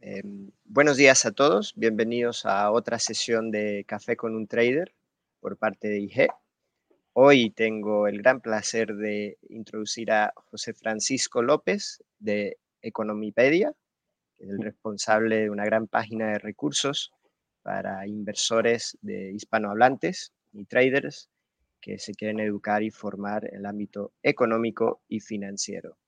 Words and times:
Em, 0.00 0.52
buenos 0.64 0.96
días 0.96 1.26
a 1.26 1.32
todos, 1.32 1.74
bienvenidos 1.74 2.46
a 2.46 2.70
otra 2.70 3.00
sesión 3.00 3.50
de 3.50 3.84
Café 3.84 4.16
con 4.16 4.36
un 4.36 4.46
Trader 4.46 4.94
por 5.40 5.56
parte 5.56 5.88
de 5.88 5.98
IG. 5.98 6.28
Hoy 7.14 7.50
tengo 7.50 8.06
el 8.06 8.18
gran 8.18 8.40
placer 8.40 8.94
de 8.94 9.38
introducir 9.48 10.12
a 10.12 10.32
José 10.36 10.72
Francisco 10.72 11.42
López 11.42 12.00
de 12.20 12.58
Economipedia, 12.80 13.72
el 14.38 14.62
responsable 14.62 15.38
de 15.38 15.50
una 15.50 15.64
gran 15.64 15.88
página 15.88 16.28
de 16.28 16.38
recursos 16.38 17.12
para 17.62 18.06
inversores 18.06 18.96
de 19.02 19.32
hispanohablantes 19.32 20.32
y 20.52 20.64
traders 20.66 21.28
que 21.80 21.98
se 21.98 22.14
quieren 22.14 22.38
educar 22.38 22.84
y 22.84 22.90
formar 22.90 23.46
en 23.46 23.56
el 23.56 23.66
ámbito 23.66 24.12
económico 24.22 25.02
y 25.08 25.18
financiero. 25.18 25.98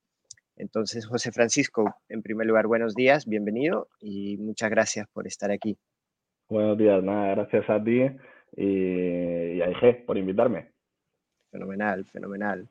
Entonces, 0.61 1.06
José 1.06 1.32
Francisco, 1.32 1.96
en 2.11 2.20
primer 2.20 2.46
lugar, 2.46 2.66
buenos 2.66 2.95
días, 2.95 3.24
bienvenido 3.24 3.88
y 3.98 4.36
muchas 4.36 4.69
gracias 4.69 5.09
por 5.09 5.27
estar 5.27 5.50
aquí. 5.50 5.78
Buenos 6.50 6.77
días, 6.77 7.02
nada, 7.02 7.34
gracias 7.34 7.70
a 7.70 7.83
ti 7.83 8.02
y, 8.56 9.62
a 9.62 9.70
IG 9.70 10.05
por 10.05 10.19
invitarme. 10.19 10.70
Fenomenal, 11.50 12.05
fenomenal. 12.05 12.69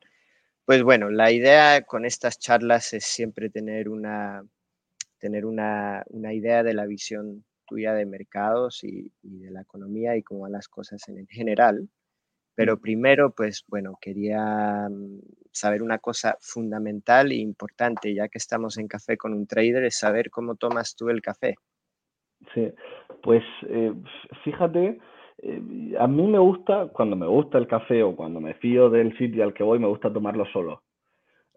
Pues 0.66 0.84
bueno, 0.84 1.10
la 1.10 1.32
idea 1.32 1.82
con 1.82 2.06
estas 2.06 2.38
charlas 2.38 2.94
es 2.94 3.06
siempre 3.06 3.50
tener 3.50 3.90
una, 3.90 4.46
tener 5.18 5.44
una, 5.46 6.06
idea 6.32 6.62
de 6.62 6.76
la 6.76 6.86
visión 6.86 7.44
tuya 7.66 7.96
de 7.96 8.06
mercados 8.06 8.84
y, 8.84 9.12
y, 9.24 9.40
de 9.40 9.50
la 9.50 9.62
economía 9.62 10.16
y 10.16 10.22
cómo 10.22 10.42
van 10.42 10.52
las 10.52 10.68
cosas 10.68 11.10
en 11.10 11.26
general. 11.26 11.90
Pero 12.54 12.80
primero, 12.80 13.32
pues 13.32 13.64
bueno, 13.68 13.98
quería 14.00 14.88
mm, 14.90 15.22
saber 15.52 15.82
una 15.82 16.00
cosa 16.00 16.38
fundamental 16.40 17.32
e 17.32 17.36
importante, 17.36 18.14
ya 18.14 18.28
que 18.28 18.38
estamos 18.38 18.78
en 18.78 18.88
café 18.88 19.18
con 19.18 19.34
un 19.34 19.48
trader, 19.48 19.84
es 19.84 19.98
saber 19.98 20.30
cómo 20.30 20.56
tomas 20.56 20.96
tú 20.96 21.10
el 21.10 21.22
café. 21.22 21.56
Sí, 22.54 22.72
pues 23.22 23.44
eh, 23.68 23.94
fíjate, 24.44 25.00
eh, 25.40 25.96
a 26.00 26.08
mí 26.08 26.28
me 26.28 26.40
gusta, 26.40 26.88
cuando 26.88 27.16
me 27.16 27.28
gusta 27.28 27.58
el 27.58 27.68
café 27.68 28.04
o 28.04 28.16
cuando 28.16 28.40
me 28.40 28.54
fío 28.56 28.90
del 28.90 29.18
sitio 29.18 29.44
al 29.44 29.54
que 29.54 29.64
voy, 29.64 29.80
me 29.80 29.88
gusta 29.88 30.12
tomarlo 30.12 30.46
solo. 30.46 30.84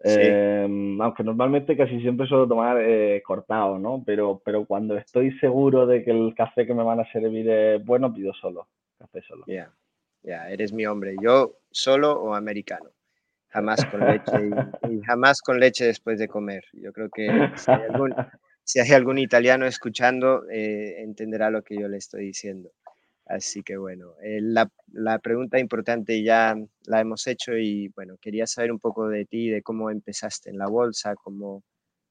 Em, 0.05 1.01
aunque 1.01 1.23
normalmente 1.23 1.77
casi 1.77 2.01
siempre 2.01 2.27
suelo 2.27 2.45
tomar 2.45 2.77
eh, 2.81 3.21
cortado, 3.25 3.79
¿no? 3.79 4.03
Pero, 4.05 4.41
pero 4.43 4.65
cuando 4.65 4.97
estoy 4.97 5.31
seguro 5.39 5.85
de 5.85 6.03
que 6.03 6.11
el 6.11 6.33
café 6.35 6.65
que 6.65 6.73
me 6.73 6.83
van 6.83 6.99
a 6.99 7.09
servir 7.11 7.49
es 7.49 7.85
bueno, 7.85 8.13
pido 8.13 8.33
solo, 8.33 8.67
café 8.97 9.21
solo. 9.21 9.45
Ya. 9.47 9.71
Ya, 10.23 10.49
eres 10.49 10.71
mi 10.73 10.85
hombre. 10.85 11.15
Yo 11.21 11.57
solo 11.71 12.13
o 12.13 12.33
americano. 12.33 12.89
Jamás 13.53 13.85
con 13.85 13.99
leche 13.99 14.31
y, 14.89 15.01
jamás 15.01 15.41
con 15.41 15.59
leche 15.59 15.85
después 15.85 16.17
de 16.17 16.27
comer. 16.27 16.63
Yo 16.73 16.91
creo 16.91 17.09
que 17.09 17.27
si 18.63 18.79
hay 18.79 18.91
algún, 18.93 19.19
italiano 19.19 19.67
escuchando, 19.67 20.49
eh, 20.49 21.03
entenderá 21.03 21.51
lo 21.51 21.61
que 21.61 21.79
yo 21.79 21.87
le 21.87 21.97
estoy 21.97 22.25
diciendo. 22.25 22.71
Así 23.27 23.61
que 23.61 23.77
bueno, 23.77 24.15
eh, 24.23 24.39
la, 24.41 24.69
la, 24.91 25.19
pregunta 25.19 25.59
importante 25.59 26.23
ya 26.23 26.55
la 26.87 26.99
hemos 26.99 27.27
hecho 27.27 27.55
y 27.55 27.89
bueno, 27.89 28.17
quería 28.19 28.47
saber 28.47 28.71
un 28.71 28.79
poco 28.79 29.07
de 29.07 29.25
ti, 29.25 29.49
de 29.49 29.61
cómo 29.61 29.91
empezaste 29.91 30.49
en 30.49 30.57
la 30.57 30.67
bolsa, 30.67 31.15
cómo, 31.15 31.63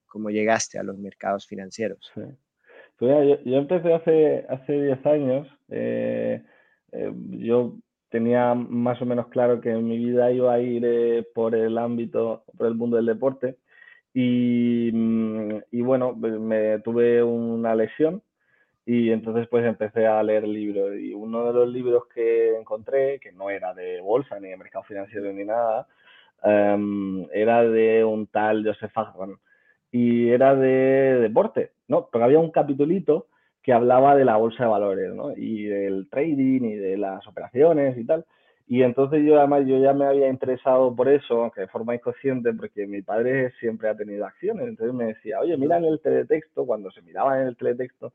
cómo 0.07 0.31
llegaste 0.31 0.79
a 0.79 0.85
los 0.85 0.97
mercados 0.97 1.47
financieros. 1.47 2.13
Pues 2.15 3.11
yo, 3.11 3.43
yo, 3.45 3.57
empecé 3.59 3.93
hace, 3.93 4.47
hace 4.49 4.73
10 4.81 5.07
años. 5.07 5.49
Eh, 5.71 6.43
yo 7.31 7.77
tenía 8.13 8.55
más 8.55 9.01
o 9.03 9.07
menos 9.07 9.29
claro 9.29 9.61
que 9.61 9.75
mi 9.75 9.99
vida 9.99 10.31
iba 10.31 10.53
a 10.55 10.61
ir 10.61 10.85
eh, 10.85 11.27
por 11.35 11.55
el 11.57 11.79
ámbito, 11.79 12.45
por 12.57 12.69
el 12.69 12.75
mundo 12.75 12.97
del 12.97 13.07
deporte. 13.07 13.57
Y, 14.15 14.91
mm, 14.93 15.59
y, 15.73 15.83
bueno, 15.83 16.17
pues 16.21 16.39
me 16.39 16.79
tuve 16.81 17.23
una 17.23 17.75
lesión 17.75 18.23
y 18.87 19.11
entonces 19.11 19.49
pues 19.49 19.65
empecé 19.65 20.07
a 20.07 20.23
leer 20.23 20.47
libros. 20.47 20.97
Y 20.99 21.15
uno 21.15 21.47
de 21.47 21.53
los 21.55 21.69
libros 21.69 22.07
que 22.15 22.57
encontré, 22.59 23.19
que 23.21 23.33
no 23.33 23.51
era 23.51 23.75
de 23.75 24.01
bolsa 24.01 24.39
ni 24.41 24.49
de 24.51 24.57
mercado 24.57 24.85
financiero 24.85 25.33
ni 25.33 25.45
nada, 25.45 25.89
em, 26.45 27.27
era 27.33 27.63
de 27.65 28.05
un 28.05 28.27
tal 28.27 28.65
Joseph 28.67 28.97
Agman 28.99 29.37
y 29.93 30.31
era 30.31 30.55
de 30.57 31.21
deporte, 31.21 31.73
¿no? 31.89 32.09
Pero 32.13 32.25
había 32.25 32.39
un 32.41 32.51
capitulito 32.51 33.29
que 33.63 33.73
hablaba 33.73 34.17
de 34.17 34.25
la 34.25 34.37
bolsa 34.37 34.65
de 34.65 34.71
valores, 34.71 35.15
¿no? 35.15 35.33
Y 35.37 35.65
del 35.65 36.09
trading 36.11 36.63
y 36.63 36.75
de 36.75 36.97
las 36.97 37.27
operaciones 37.27 37.97
y 37.97 38.05
tal. 38.05 38.25
Y 38.67 38.83
entonces 38.83 39.25
yo 39.25 39.39
además 39.39 39.67
yo 39.67 39.79
ya 39.79 39.93
me 39.93 40.07
había 40.07 40.29
interesado 40.29 40.95
por 40.95 41.09
eso, 41.09 41.43
aunque 41.43 41.63
de 41.63 41.69
forma 41.69 41.95
inconsciente, 41.95 42.53
porque 42.55 42.87
mi 42.87 43.03
padre 43.03 43.53
siempre 43.61 43.89
ha 43.89 43.97
tenido 43.97 44.25
acciones. 44.25 44.67
Entonces 44.67 44.95
me 44.95 45.07
decía, 45.07 45.41
oye, 45.41 45.57
mira 45.57 45.77
en 45.79 45.85
el 45.85 46.01
teletexto, 46.01 46.65
cuando 46.65 46.91
se 46.91 47.03
miraba 47.03 47.41
en 47.41 47.49
el 47.49 47.57
teletexto, 47.57 48.13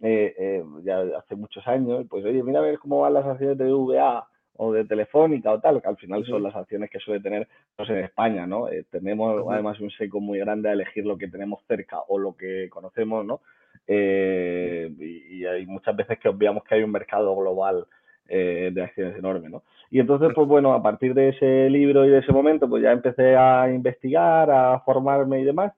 eh, 0.00 0.34
eh, 0.36 0.64
ya 0.82 1.00
hace 1.16 1.36
muchos 1.36 1.66
años, 1.68 2.04
pues 2.10 2.24
oye, 2.24 2.42
mira 2.42 2.58
a 2.58 2.62
ver 2.62 2.78
cómo 2.78 3.00
van 3.00 3.14
las 3.14 3.24
acciones 3.24 3.56
de 3.58 3.72
VA 3.72 4.26
o 4.56 4.72
de 4.72 4.84
Telefónica 4.84 5.52
o 5.52 5.60
tal, 5.60 5.80
que 5.80 5.88
al 5.88 5.96
final 5.96 6.26
son 6.26 6.42
las 6.42 6.54
acciones 6.54 6.90
que 6.90 6.98
suele 6.98 7.22
tener 7.22 7.48
pues, 7.76 7.88
en 7.90 7.98
España, 7.98 8.46
¿no? 8.46 8.68
Eh, 8.68 8.84
tenemos 8.90 9.44
además 9.50 9.80
un 9.80 9.90
seco 9.90 10.20
muy 10.20 10.38
grande 10.40 10.68
a 10.68 10.72
elegir 10.72 11.06
lo 11.06 11.16
que 11.16 11.28
tenemos 11.28 11.62
cerca 11.66 12.00
o 12.08 12.18
lo 12.18 12.36
que 12.36 12.68
conocemos, 12.68 13.24
¿no? 13.24 13.40
Eh, 13.86 14.90
y, 14.98 15.44
hay 15.44 15.66
muchas 15.66 15.96
veces 15.96 16.18
que 16.18 16.28
obviamos 16.28 16.62
que 16.64 16.76
hay 16.76 16.82
un 16.82 16.92
mercado 16.92 17.34
global 17.34 17.86
eh, 18.28 18.70
de 18.72 18.82
acciones 18.82 19.18
enorme, 19.18 19.48
¿no? 19.48 19.64
Y 19.90 19.98
entonces, 19.98 20.30
pues 20.34 20.48
bueno, 20.48 20.72
a 20.72 20.82
partir 20.82 21.14
de 21.14 21.30
ese 21.30 21.68
libro 21.68 22.06
y 22.06 22.10
de 22.10 22.18
ese 22.18 22.32
momento, 22.32 22.68
pues 22.68 22.82
ya 22.82 22.92
empecé 22.92 23.36
a 23.36 23.70
investigar, 23.70 24.50
a 24.50 24.80
formarme 24.80 25.40
y 25.40 25.44
demás. 25.44 25.72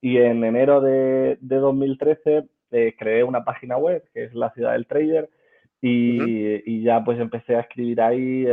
Y 0.00 0.16
en 0.16 0.42
enero 0.42 0.80
de, 0.80 1.38
2013 1.40 2.48
eh, 2.72 2.94
creé 2.98 3.22
una 3.22 3.44
página 3.44 3.76
web 3.76 4.02
que 4.12 4.24
es 4.24 4.34
la 4.34 4.50
ciudad 4.52 4.72
del 4.72 4.86
trader 4.86 5.28
y, 5.82 6.82
ya 6.82 7.04
pues 7.04 7.20
empecé 7.20 7.56
a 7.56 7.60
escribir 7.60 8.00
ahí, 8.00 8.46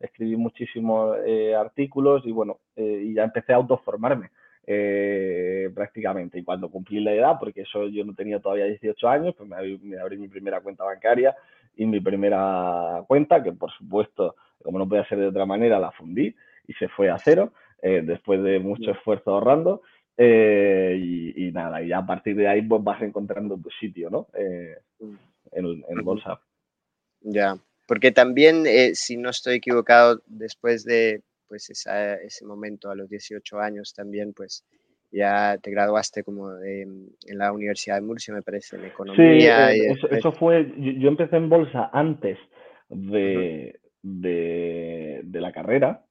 escribí 0.00 0.36
muchísimos 0.36 1.16
artículos 1.56 2.26
y 2.26 2.32
bueno, 2.32 2.58
y 2.76 3.14
ya 3.14 3.24
empecé 3.24 3.52
a 3.52 3.56
autoformarme. 3.56 4.30
Eh, 4.66 5.70
prácticamente. 5.74 6.38
Y 6.38 6.44
cuando 6.44 6.70
cumplí 6.70 7.00
la 7.00 7.12
edad, 7.12 7.36
porque 7.38 7.62
eso 7.62 7.88
yo 7.88 8.04
no 8.04 8.14
tenía 8.14 8.40
todavía 8.40 8.66
18 8.66 9.08
años, 9.08 9.34
pues 9.36 9.48
me 9.48 9.56
abrí, 9.56 10.18
mi 10.18 10.28
primera 10.28 10.60
cuenta 10.60 10.84
bancaria 10.84 11.34
y 11.76 11.86
mi 11.86 12.00
primera 12.00 13.02
cuenta, 13.06 13.42
que 13.42 13.52
por 13.52 13.72
supuesto, 13.72 14.36
como 14.62 14.78
no 14.78 14.88
podía 14.88 15.08
ser 15.08 15.18
de 15.18 15.28
otra 15.28 15.46
manera, 15.46 15.78
la 15.78 15.90
fundí 15.92 16.34
y 16.66 16.72
se 16.74 16.88
fue 16.88 17.10
a 17.10 17.18
cero, 17.18 17.52
eh, 17.82 18.02
después 18.04 18.42
de 18.42 18.60
mucho 18.60 18.90
esfuerzo 18.90 19.32
ahorrando. 19.32 19.82
Eh, 20.16 21.32
y, 21.36 21.50
nada, 21.52 21.82
y 21.82 21.92
a 21.92 22.04
partir 22.04 22.36
de 22.36 22.46
ahí 22.46 22.60
pues 22.60 22.84
vas 22.84 23.00
encontrando 23.00 23.56
tu 23.56 23.70
sitio, 23.70 24.10
¿no? 24.10 24.26
en, 24.34 25.84
en 25.88 26.04
bolsa. 26.04 26.40
Ya, 27.22 27.56
porque 27.88 28.12
también, 28.12 28.66
si 28.94 29.16
no 29.16 29.30
estoy 29.30 29.56
equivocado, 29.56 30.20
después 30.26 30.84
de 30.84 31.22
pues 31.50 31.68
ese 31.68 32.46
momento 32.46 32.90
a 32.90 32.94
los 32.94 33.10
18 33.10 33.58
años 33.58 33.92
también, 33.92 34.32
pues 34.32 34.64
ya 35.10 35.58
te 35.60 35.72
graduaste 35.72 36.22
como 36.22 36.52
en 36.62 37.10
la 37.26 37.52
Universidad 37.52 37.96
de 37.96 38.02
Murcia, 38.02 38.32
me 38.32 38.42
parece, 38.42 38.76
en 38.76 38.84
economía. 38.84 39.70
Sí, 39.72 39.80
eso, 40.10 40.30
fue, 40.30 40.72
yo, 40.78 41.08
empecé 41.08 41.36
en 41.36 41.48
bolsa 41.48 41.90
antes 41.92 42.38
de, 42.88 43.80
de, 44.02 45.40
la 45.40 45.50
carrera 45.50 46.04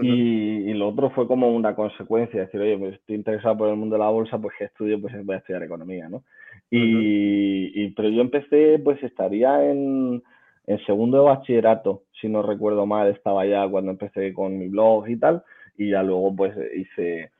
y, 0.00 0.72
lo 0.72 0.88
otro 0.88 1.10
fue 1.10 1.26
como 1.26 1.54
una 1.54 1.74
consecuencia, 1.74 2.40
decir, 2.40 2.60
oye, 2.60 2.78
me 2.78 2.88
estoy 2.88 3.16
interesado 3.16 3.58
por 3.58 3.68
el 3.68 3.76
mundo 3.76 3.96
de 3.96 4.00
la 4.00 4.08
bolsa, 4.08 4.38
pues 4.38 4.54
que 4.58 4.64
estudio, 4.64 4.98
pues 4.98 5.12
voy 5.22 5.34
a 5.34 5.38
estudiar 5.38 5.62
economía, 5.62 6.08
¿no? 6.08 6.24
y, 6.70 7.88
pero 7.90 8.08
yo 8.08 8.22
empecé, 8.22 8.78
pues 8.78 9.02
estaría 9.02 9.70
en 9.70 10.22
en 10.68 10.78
segundo 10.84 11.16
de 11.16 11.24
bachillerato, 11.24 12.02
si 12.20 12.28
no 12.28 12.42
recuerdo 12.42 12.84
mal, 12.84 13.08
estaba 13.08 13.46
ya 13.46 13.66
cuando 13.66 13.90
empecé 13.90 14.34
con 14.34 14.58
mi 14.58 14.68
blog 14.68 15.08
y 15.08 15.16
tal, 15.16 15.42
y 15.78 15.90
ya 15.90 16.02
luego 16.02 16.36
pues 16.36 16.54
hice 16.76 17.30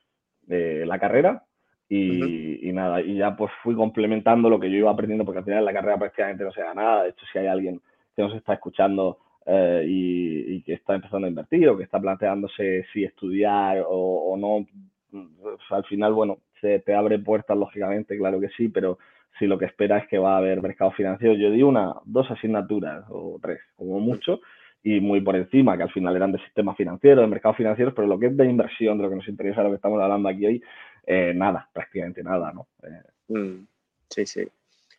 eh, 0.49 0.85
la 0.87 0.99
carrera 0.99 1.45
y, 1.91 2.73
nada, 2.73 3.03
y 3.03 3.17
ya 3.17 3.37
pues 3.37 3.53
fui 3.63 3.75
complementando 3.75 4.49
lo 4.49 4.59
que 4.59 4.71
yo 4.71 4.79
iba 4.79 4.91
aprendiendo, 4.91 5.27
porque 5.27 5.41
al 5.41 5.45
final 5.45 5.63
la 5.63 5.75
carrera 5.75 5.99
prácticamente 5.99 6.43
no 6.43 6.53
se 6.53 6.63
da 6.63 6.73
nada, 6.73 7.03
de 7.03 7.11
hecho 7.11 7.27
si 7.31 7.39
hay 7.39 7.49
alguien 7.49 7.83
que 8.17 8.23
nos 8.23 8.35
está 8.35 8.55
escuchando 8.55 9.19
eh, 9.45 9.85
y, 9.87 10.63
que 10.63 10.73
está 10.73 10.95
empezando 10.95 11.27
a 11.27 11.31
invertir 11.31 11.69
o 11.69 11.77
que 11.77 11.85
está 11.85 12.01
planteándose 12.01 12.87
si 12.95 13.05
estudiar 13.05 13.85
o, 13.87 14.37
no, 14.39 14.67
pues, 15.11 15.59
al 15.69 15.85
final, 15.85 16.15
bueno, 16.15 16.39
se 16.63 16.79
te 16.79 16.95
abre 16.95 17.19
puertas, 17.19 17.59
lógicamente, 17.59 18.17
claro 18.17 18.41
que 18.41 18.49
sí, 18.57 18.69
pero 18.69 18.99
si 19.39 19.47
lo 19.47 19.59
que 19.59 19.67
espera 19.67 19.99
es 19.99 20.09
que 20.09 20.19
va 20.19 20.35
a 20.35 20.39
haber 20.39 20.63
mercado 20.63 20.91
financiero. 20.93 21.35
Yo 21.35 21.51
di 21.51 21.63
una, 21.63 21.95
dos 22.05 22.31
asignaturas 22.31 23.05
o 23.09 23.39
tres, 23.41 23.61
como 23.77 24.01
mucho, 24.01 24.41
y 24.83 25.01
muy 25.01 25.21
por 25.21 25.37
encima, 25.37 25.77
que 25.77 25.83
al 25.83 25.93
final 25.93 26.17
eran 26.17 26.33
de 26.33 26.39
sistema 26.39 26.75
financiero, 26.75 27.21
de 27.21 27.27
mercados 27.27 27.57
financieros, 27.57 27.95
pero 27.95 28.07
lo 28.07 28.19
que 28.19 28.27
es 28.27 28.37
de 28.37 28.47
inversión, 28.47 28.97
de 28.97 29.05
lo 29.05 29.11
que 29.11 29.17
nos 29.17 29.29
interesa, 29.29 29.63
lo 29.63 29.71
que 29.71 29.77
estamos 29.77 30.01
hablando 30.01 30.29
aquí 30.29 30.47
hoy, 30.47 30.63
eh, 31.07 31.33
nada, 31.35 31.69
prácticamente 31.73 32.23
nada, 32.23 32.53
¿no? 32.53 32.69
Eh, 32.83 33.33
mm, 33.33 33.67
sí, 34.09 34.27
sí. 34.27 34.49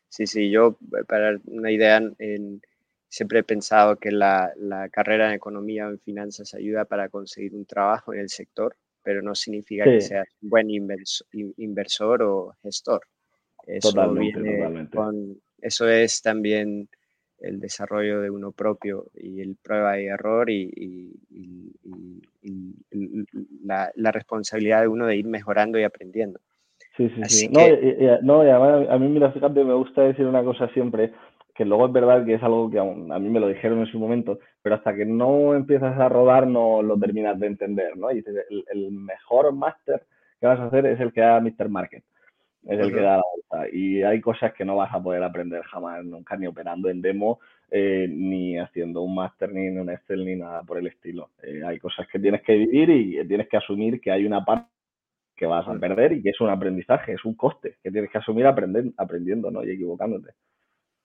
Sí, 0.08 0.26
sí, 0.26 0.50
yo, 0.50 0.78
eh, 0.98 1.04
para 1.08 1.38
una 1.46 1.72
idea, 1.72 2.02
siempre 3.08 3.40
he 3.40 3.44
pensado 3.44 3.96
que 3.96 4.12
la, 4.12 4.52
carrera 4.92 5.30
en 5.30 5.36
economía 5.36 5.88
o 5.88 5.92
en 5.92 6.00
finanzas 6.00 6.54
ayuda 6.54 6.86
para 6.86 7.10
conseguir 7.10 7.54
un 7.54 7.66
trabajo 7.66 8.14
en 8.14 8.22
el 8.22 8.30
sector, 8.30 8.76
pero 9.04 9.22
no 9.22 9.34
significa 9.36 9.86
que 9.86 10.02
seas 10.02 10.28
un 10.42 10.50
buen 10.50 10.70
inversor 10.70 12.24
o 12.24 12.56
gestor. 12.62 13.02
Eso 13.65 13.91
totalmente, 13.91 15.01
eso 15.61 15.88
es 15.88 16.21
también 16.21 16.89
el 17.41 17.59
desarrollo 17.59 18.21
de 18.21 18.29
uno 18.29 18.51
propio 18.51 19.06
y 19.15 19.41
el 19.41 19.56
prueba 19.61 20.00
y 20.00 20.07
error 20.07 20.50
y, 20.50 21.13
la, 23.63 24.11
responsabilidad 24.11 24.81
de 24.81 24.88
uno 24.88 25.06
de 25.06 25.17
ir 25.17 25.27
mejorando 25.27 25.79
y 25.79 25.83
aprendiendo. 25.83 26.39
Sí, 26.97 27.09
sí, 27.09 27.23
sí. 27.25 27.50
No, 27.50 28.44
y, 28.44 28.50
además 28.50 28.89
a 28.89 28.97
mí, 28.97 29.07
mira, 29.07 29.31
fíjate, 29.31 29.63
me 29.63 29.73
gusta 29.73 30.01
decir 30.01 30.25
una 30.25 30.44
cosa 30.44 30.67
siempre, 30.69 31.13
que 31.56 31.65
luego 31.65 31.88
es 31.88 31.94
verdad 31.94 32.25
que 32.25 32.35
es 32.35 32.44
algo 32.44 32.69
que 32.69 32.79
a 32.79 32.83
mí 32.83 33.29
me 33.29 33.39
lo 33.39 33.47
dijeron 33.47 33.79
en 33.79 33.85
su 33.85 34.00
momento, 34.00 34.39
pero 34.61 34.75
hasta 34.75 34.95
que 34.95 35.06
no 35.06 35.56
empiezas 35.56 35.97
a 36.00 36.09
rodar 36.09 36.47
no 36.47 36.81
lo 36.81 36.97
terminas 36.97 37.39
de 37.39 37.47
entender, 37.47 37.95
¿no? 37.97 38.11
Y 38.11 38.15
dices, 38.15 38.35
el, 38.50 38.91
mejor 38.91 39.53
máster 39.53 40.03
que 40.39 40.47
vas 40.47 40.59
a 40.59 40.65
hacer 40.65 40.85
es 40.85 41.00
el 41.00 41.13
que 41.13 41.21
da 41.21 41.39
Mr. 41.39 41.69
Market 41.69 42.03
es 42.67 42.79
el 42.79 42.94
que 42.94 43.01
da 43.01 43.17
la 43.17 43.23
vuelta. 43.33 43.75
Y 43.75 44.03
hay 44.03 44.21
cosas 44.21 44.53
que 44.53 44.65
no 44.65 44.75
vas 44.75 44.94
a 44.94 45.01
poder 45.01 45.23
aprender 45.23 45.63
jamás, 45.63 46.03
nunca, 46.06 46.35
ni 46.38 46.47
operando 46.47 46.89
en 46.89 47.01
demo, 47.01 47.39
eh, 47.71 48.07
ni 48.09 48.57
haciendo 48.57 49.01
un 49.01 49.15
máster, 49.15 49.51
ni 49.51 49.69
un 49.69 49.89
Excel, 49.89 50.25
ni 50.25 50.35
nada 50.35 50.63
por 50.63 50.77
el 50.77 50.88
estilo. 50.88 51.31
Eh, 51.44 51.61
hay 51.65 51.79
cosas 51.79 52.07
que 52.07 52.19
tienes 52.19 52.41
que 52.41 52.53
vivir 52.53 52.89
y 52.89 53.27
tienes 53.27 53.47
que 53.47 53.57
asumir 53.57 54.01
que 54.01 54.11
hay 54.11 54.25
una 54.25 54.44
parte 54.44 54.69
que 55.39 55.45
vas 55.45 55.65
a 55.69 55.79
perder 55.79 56.11
y 56.11 56.21
que 56.21 56.31
es 56.31 56.41
un 56.41 56.50
aprendizaje, 56.50 57.13
es 57.13 57.23
un 57.23 57.33
coste 57.33 57.77
que 57.81 57.91
tienes 57.91 58.11
que 58.11 58.17
asumir 58.17 58.45
aprender, 58.45 58.91
aprendiendo 58.97 59.50
¿no? 59.50 59.63
y 59.63 59.71
equivocándote. 59.71 60.33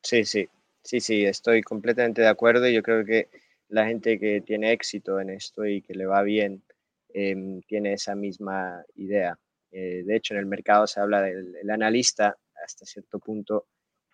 Sí, 0.02 0.24
sí, 0.24 0.48
sí, 0.82 0.98
sí, 0.98 1.24
estoy 1.24 1.62
completamente 1.62 2.20
de 2.20 2.26
acuerdo 2.26 2.68
y 2.68 2.74
yo 2.74 2.82
creo 2.82 3.04
que 3.04 3.28
la 3.68 3.86
gente 3.86 4.18
que 4.18 4.40
tiene 4.40 4.72
éxito 4.72 5.20
en 5.20 5.30
esto 5.30 5.64
y 5.64 5.82
que 5.82 5.94
le 5.94 6.06
va 6.06 6.22
bien 6.22 6.64
em, 7.12 7.60
tiene 7.62 7.92
esa 7.92 8.16
misma 8.16 8.84
idea. 8.96 9.38
Eh, 9.75 10.05
de 10.05 10.17
hecho, 10.17 10.35
en 10.35 10.41
el 10.41 10.47
mercado 10.47 10.87
se 10.87 11.00
habla 11.00 11.21
del 11.21 11.69
analista 11.69 12.37
hasta 12.65 12.87
cierto 12.87 13.19
punto. 13.19 13.67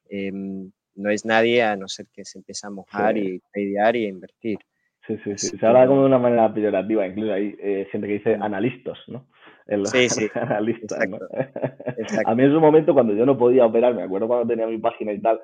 Em, 0.09 0.71
no 0.95 1.11
es 1.11 1.25
nadie 1.27 1.63
a 1.63 1.77
no 1.77 1.87
ser 1.87 2.07
que 2.13 2.25
se 2.25 2.39
empiece 2.39 2.67
a 2.67 2.71
mojar 2.71 3.17
y 3.19 3.41
tradear 3.53 3.95
y 3.97 4.07
a 4.07 4.09
invertir. 4.09 4.59
Sí, 5.07 5.19
sí, 5.23 5.37
sí. 5.37 5.59
Se 5.59 5.67
habla 5.67 5.87
como 5.87 6.01
de 6.01 6.07
una 6.07 6.19
manera 6.19 6.53
peyorativa. 6.53 7.07
Incluso 7.07 7.33
hay 7.35 7.57
eh, 7.61 7.89
gente 7.93 8.07
que 8.07 8.15
dice 8.15 8.35
analistas, 8.35 8.99
¿no? 9.09 9.29
Sí, 9.85 10.09
sí. 10.09 10.29
Analistas, 10.35 11.09
¿no? 11.09 11.19
A 12.25 12.35
mí 12.35 12.45
en 12.45 12.53
su 12.53 12.61
momento, 12.61 12.95
cuando 12.95 13.15
yo 13.15 13.27
no 13.27 13.37
podía 13.37 13.67
operar, 13.67 13.95
me 13.95 14.03
acuerdo 14.03 14.29
cuando 14.29 14.47
tenía 14.47 14.67
mi 14.67 14.79
página 14.79 15.13
y 15.13 15.21
tal, 15.21 15.41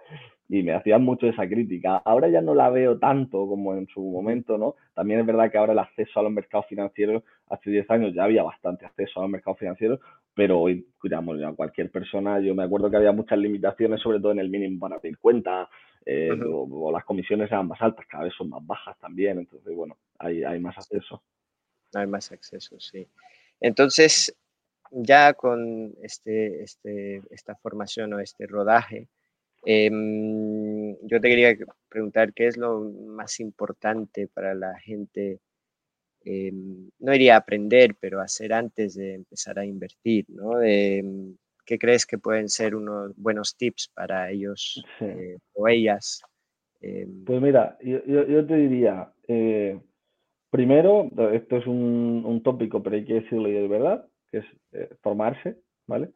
y 0.48 0.62
me 0.62 0.74
hacían 0.74 1.02
mucho 1.02 1.26
esa 1.26 1.46
crítica. 1.46 1.96
Ahora 1.96 2.28
ya 2.28 2.40
no 2.40 2.54
la 2.54 2.70
veo 2.70 2.98
tanto 2.98 3.46
como 3.46 3.74
en 3.74 3.86
su 3.88 4.00
momento, 4.00 4.58
¿no? 4.58 4.76
También 4.94 5.20
es 5.20 5.26
verdad 5.26 5.50
que 5.50 5.58
ahora 5.58 5.72
el 5.72 5.78
acceso 5.78 6.20
a 6.20 6.22
los 6.22 6.32
mercados 6.32 6.66
financieros, 6.66 7.22
hace 7.48 7.70
10 7.70 7.90
años 7.90 8.14
ya 8.14 8.24
había 8.24 8.42
bastante 8.42 8.86
acceso 8.86 9.20
a 9.20 9.22
los 9.22 9.30
mercados 9.30 9.58
financieros, 9.58 10.00
pero 10.34 10.60
hoy, 10.60 10.86
digamos, 11.02 11.38
ya 11.40 11.52
cualquier 11.52 11.90
persona, 11.90 12.40
yo 12.40 12.54
me 12.54 12.64
acuerdo 12.64 12.90
que 12.90 12.96
había 12.96 13.12
muchas 13.12 13.38
limitaciones, 13.38 14.00
sobre 14.00 14.20
todo 14.20 14.32
en 14.32 14.38
el 14.38 14.50
mínimo 14.50 14.78
para 14.78 14.96
abrir 14.96 15.18
cuenta, 15.18 15.68
eh, 16.04 16.30
o, 16.30 16.92
las 16.92 17.04
comisiones 17.04 17.50
eran 17.50 17.66
más 17.66 17.80
altas, 17.82 18.06
cada 18.06 18.24
vez 18.24 18.34
son 18.36 18.50
más 18.50 18.64
bajas 18.64 18.96
también, 18.98 19.38
entonces, 19.38 19.74
bueno, 19.74 19.96
hay, 20.18 20.44
hay 20.44 20.60
más 20.60 20.76
acceso. 20.78 21.22
Hay 21.94 22.06
más 22.06 22.30
acceso, 22.30 22.78
sí. 22.78 23.08
Entonces, 23.60 24.34
ya 24.90 25.34
con 25.34 25.94
este, 26.02 26.62
este, 26.62 27.22
esta 27.30 27.56
formación 27.56 28.12
o 28.14 28.20
este 28.20 28.46
rodaje, 28.46 29.08
Em, 29.68 30.96
yo 31.02 31.20
te 31.20 31.28
quería 31.28 31.56
preguntar 31.88 32.32
qué 32.32 32.46
es 32.46 32.56
lo 32.56 32.80
más 32.80 33.40
importante 33.40 34.28
para 34.28 34.54
la 34.54 34.78
gente, 34.78 35.40
em, 36.24 36.88
no 37.00 37.12
iría 37.12 37.34
a 37.34 37.38
aprender, 37.38 37.96
pero 37.98 38.20
hacer 38.20 38.52
antes 38.52 38.94
de 38.94 39.14
empezar 39.14 39.58
a 39.58 39.66
invertir, 39.66 40.24
¿no? 40.28 40.62
Em, 40.62 41.36
¿Qué 41.64 41.80
crees 41.80 42.06
que 42.06 42.16
pueden 42.16 42.48
ser 42.48 42.76
unos 42.76 43.12
buenos 43.16 43.56
tips 43.56 43.90
para 43.92 44.30
ellos 44.30 44.84
eh, 45.00 45.36
o 45.54 45.66
ellas? 45.66 46.22
Pues 46.80 47.42
mira, 47.42 47.76
yo, 47.82 48.46
te 48.46 48.54
diría, 48.54 49.12
eh, 49.26 49.80
primero, 50.50 51.08
esto 51.32 51.56
es 51.56 51.66
un, 51.66 52.22
un, 52.24 52.42
tópico, 52.42 52.82
pero 52.82 52.96
hay 52.96 53.04
que 53.04 53.14
decirlo 53.14 53.48
y 53.48 53.52
de 53.52 53.68
verdad, 53.68 54.06
que 54.30 54.38
es 54.38 54.44
eh, 54.72 54.88
formarse, 55.02 55.58
¿vale? 55.86 56.10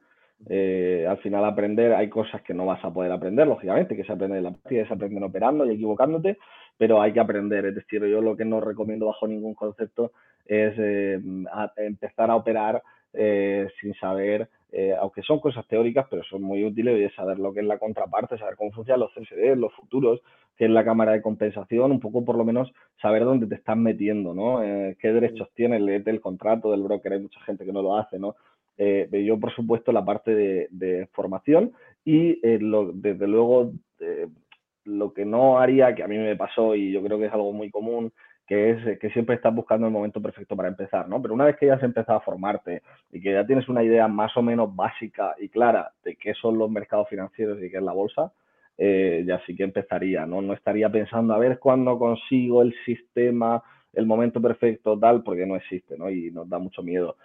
Eh, 0.49 1.07
al 1.09 1.19
final 1.19 1.45
aprender, 1.45 1.93
hay 1.93 2.09
cosas 2.09 2.41
que 2.43 2.55
no 2.55 2.65
vas 2.65 2.83
a 2.85 2.93
poder 2.93 3.13
aprender, 3.13 3.47
lógicamente, 3.47 3.97
que 3.97 4.05
se 4.05 4.13
aprende 4.13 4.39
en 4.39 4.45
la 4.45 4.51
práctica, 4.53 4.89
se 4.89 5.25
operando 5.25 5.67
y 5.67 5.75
equivocándote, 5.75 6.39
pero 6.79 7.03
hay 7.03 7.13
que 7.13 7.21
aprender. 7.21 7.67
Es 7.67 7.75
decir, 7.75 8.05
yo 8.07 8.21
lo 8.23 8.37
que 8.37 8.45
no 8.45 8.61
recomiendo 8.61 9.07
bajo 9.07 9.27
ningún 9.27 9.55
concepto 9.55 10.13
es 10.47 10.75
eh, 10.79 11.21
empezar 11.77 12.31
a 12.31 12.37
operar 12.37 12.83
eh, 13.13 13.69
sin 13.81 13.95
saber, 13.95 14.49
aunque 15.01 15.23
son 15.23 15.41
cosas 15.41 15.67
teóricas, 15.67 16.07
pero 16.09 16.23
son 16.23 16.43
muy 16.43 16.65
útiles, 16.65 16.97
y 16.97 17.05
es 17.05 17.15
saber 17.15 17.41
lo 17.41 17.53
que 17.53 17.59
es 17.59 17.67
la 17.67 17.79
contraparte, 17.79 18.39
saber 18.39 18.55
cómo 18.55 18.71
funcionan 18.71 19.01
los 19.01 19.13
CSD, 19.15 19.57
los 19.57 19.75
futuros, 19.75 20.21
qué 20.57 20.67
es 20.67 20.71
la 20.71 20.85
cámara 20.85 21.11
de 21.11 21.23
compensación, 21.23 21.91
un 21.91 21.99
poco 21.99 22.25
por 22.25 22.37
lo 22.37 22.45
menos 22.45 22.73
saber 23.03 23.25
dónde 23.25 23.49
te 23.49 23.57
estás 23.57 23.77
metiendo, 23.77 24.33
¿no? 24.33 24.61
qué 24.61 25.13
derechos 25.13 25.49
tiene, 25.55 25.77
el 25.77 26.21
contrato 26.21 26.71
del 26.71 26.83
broker, 26.83 27.15
hay 27.15 27.21
mucha 27.21 27.41
gente 27.41 27.65
que 27.65 27.73
no 27.73 27.83
lo 27.83 27.97
hace, 27.97 28.21
¿no? 28.21 28.37
eh, 28.81 29.25
yo, 29.27 29.39
por 29.39 29.55
supuesto, 29.55 29.93
la 29.93 30.05
parte 30.05 30.35
de, 30.35 31.09
formación 31.13 31.73
y 32.03 32.41
eh, 32.43 32.59
desde 32.95 33.29
luego 33.29 33.73
eh, 34.01 34.27
lo 34.85 35.13
que 35.13 35.27
no 35.27 35.59
haría, 35.59 35.95
que 35.95 36.03
a 36.03 36.09
mí 36.09 36.17
me 36.17 36.35
pasó 36.35 36.75
y 36.75 36.91
yo 36.91 37.03
creo 37.03 37.19
que 37.19 37.27
es 37.27 37.33
algo 37.33 37.53
muy 37.53 37.71
común, 37.71 38.11
que 38.51 38.71
es 38.71 38.99
que 38.99 39.11
siempre 39.11 39.37
estás 39.37 39.55
buscando 39.55 39.87
el 39.87 39.93
momento 39.93 40.21
perfecto 40.21 40.57
para 40.57 40.69
empezar, 40.69 41.09
¿no? 41.09 41.23
Pero 41.23 41.35
una 41.35 41.45
vez 41.45 41.57
que 41.57 41.67
ya 41.67 41.75
has 41.75 41.83
empezado 41.85 42.19
a 42.19 42.23
formarte 42.23 42.83
y 43.13 43.21
que 43.21 43.33
ya 43.33 43.47
tienes 43.47 43.69
una 43.69 43.85
idea 43.85 44.09
más 44.09 44.37
o 44.37 44.43
menos 44.43 44.75
básica 44.75 45.37
y 45.39 45.49
clara 45.49 45.93
de 46.03 46.17
qué 46.17 46.35
son 46.35 46.59
los 46.59 46.69
mercados 46.69 47.09
financieros 47.09 47.63
y 47.63 47.71
qué 47.71 47.77
es 47.77 47.83
la 47.85 47.93
bolsa, 47.93 48.33
eh, 48.77 49.23
ya 49.25 49.41
sí 49.47 49.55
que 49.55 49.63
empezaría, 49.63 50.27
¿no? 50.27 50.43
No 50.43 50.53
estaría 50.53 50.91
pensando 50.91 51.33
a 51.33 51.39
ver 51.39 51.61
cuándo 51.61 51.97
consigo 51.97 52.63
el 52.63 52.75
sistema, 52.85 53.63
el 53.93 54.05
momento 54.05 54.43
perfecto, 54.43 54.99
tal, 54.99 55.23
porque 55.23 55.47
no 55.47 55.55
existe, 55.55 55.97
¿no? 55.97 56.11
Y 56.11 56.33
nos 56.33 56.49
da 56.49 56.59
mucho 56.59 56.83
miedo. 56.83 57.19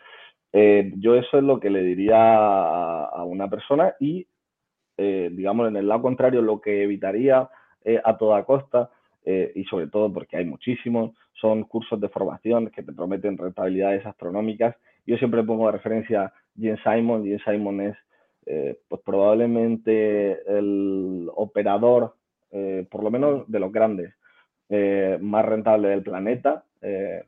Eh, 0.53 0.93
yo 0.97 1.15
eso 1.15 1.39
es 1.39 1.43
lo 1.43 1.59
que 1.59 1.71
le 1.71 1.81
diría 1.81 2.35
a, 2.37 3.23
una 3.23 3.49
persona 3.49 3.95
y, 3.99 4.27
eh, 4.95 5.31
digamos, 5.33 5.69
en 5.69 5.77
el 5.77 5.87
lado 5.87 6.03
contrario, 6.03 6.43
lo 6.43 6.61
que 6.61 6.83
evitaría 6.83 7.49
eh, 7.83 7.99
a 8.03 8.15
toda 8.15 8.43
costa, 8.43 8.91
y 9.25 9.63
sobre 9.65 9.87
todo 9.87 10.13
porque 10.13 10.37
hay 10.37 10.45
muchísimos, 10.45 11.15
son 11.33 11.63
cursos 11.63 11.99
de 11.99 12.09
formación 12.09 12.69
que 12.69 12.83
te 12.83 12.93
prometen 12.93 13.37
rentabilidades 13.37 14.05
astronómicas. 14.05 14.75
Yo 15.05 15.17
siempre 15.17 15.43
pongo 15.43 15.65
de 15.65 15.71
referencia 15.71 16.31
Jim 16.55 16.77
Simon. 16.83 17.23
Jim 17.23 17.39
Simon 17.43 17.81
es 17.81 17.97
pues 18.87 19.01
probablemente 19.03 20.33
el 20.47 21.27
operador, 21.35 22.13
por 22.91 23.03
lo 23.03 23.09
menos 23.09 23.49
de 23.49 23.59
los 23.59 23.71
grandes, 23.71 24.13
más 25.21 25.45
rentable 25.45 25.89
del 25.89 26.03
planeta, 26.03 26.63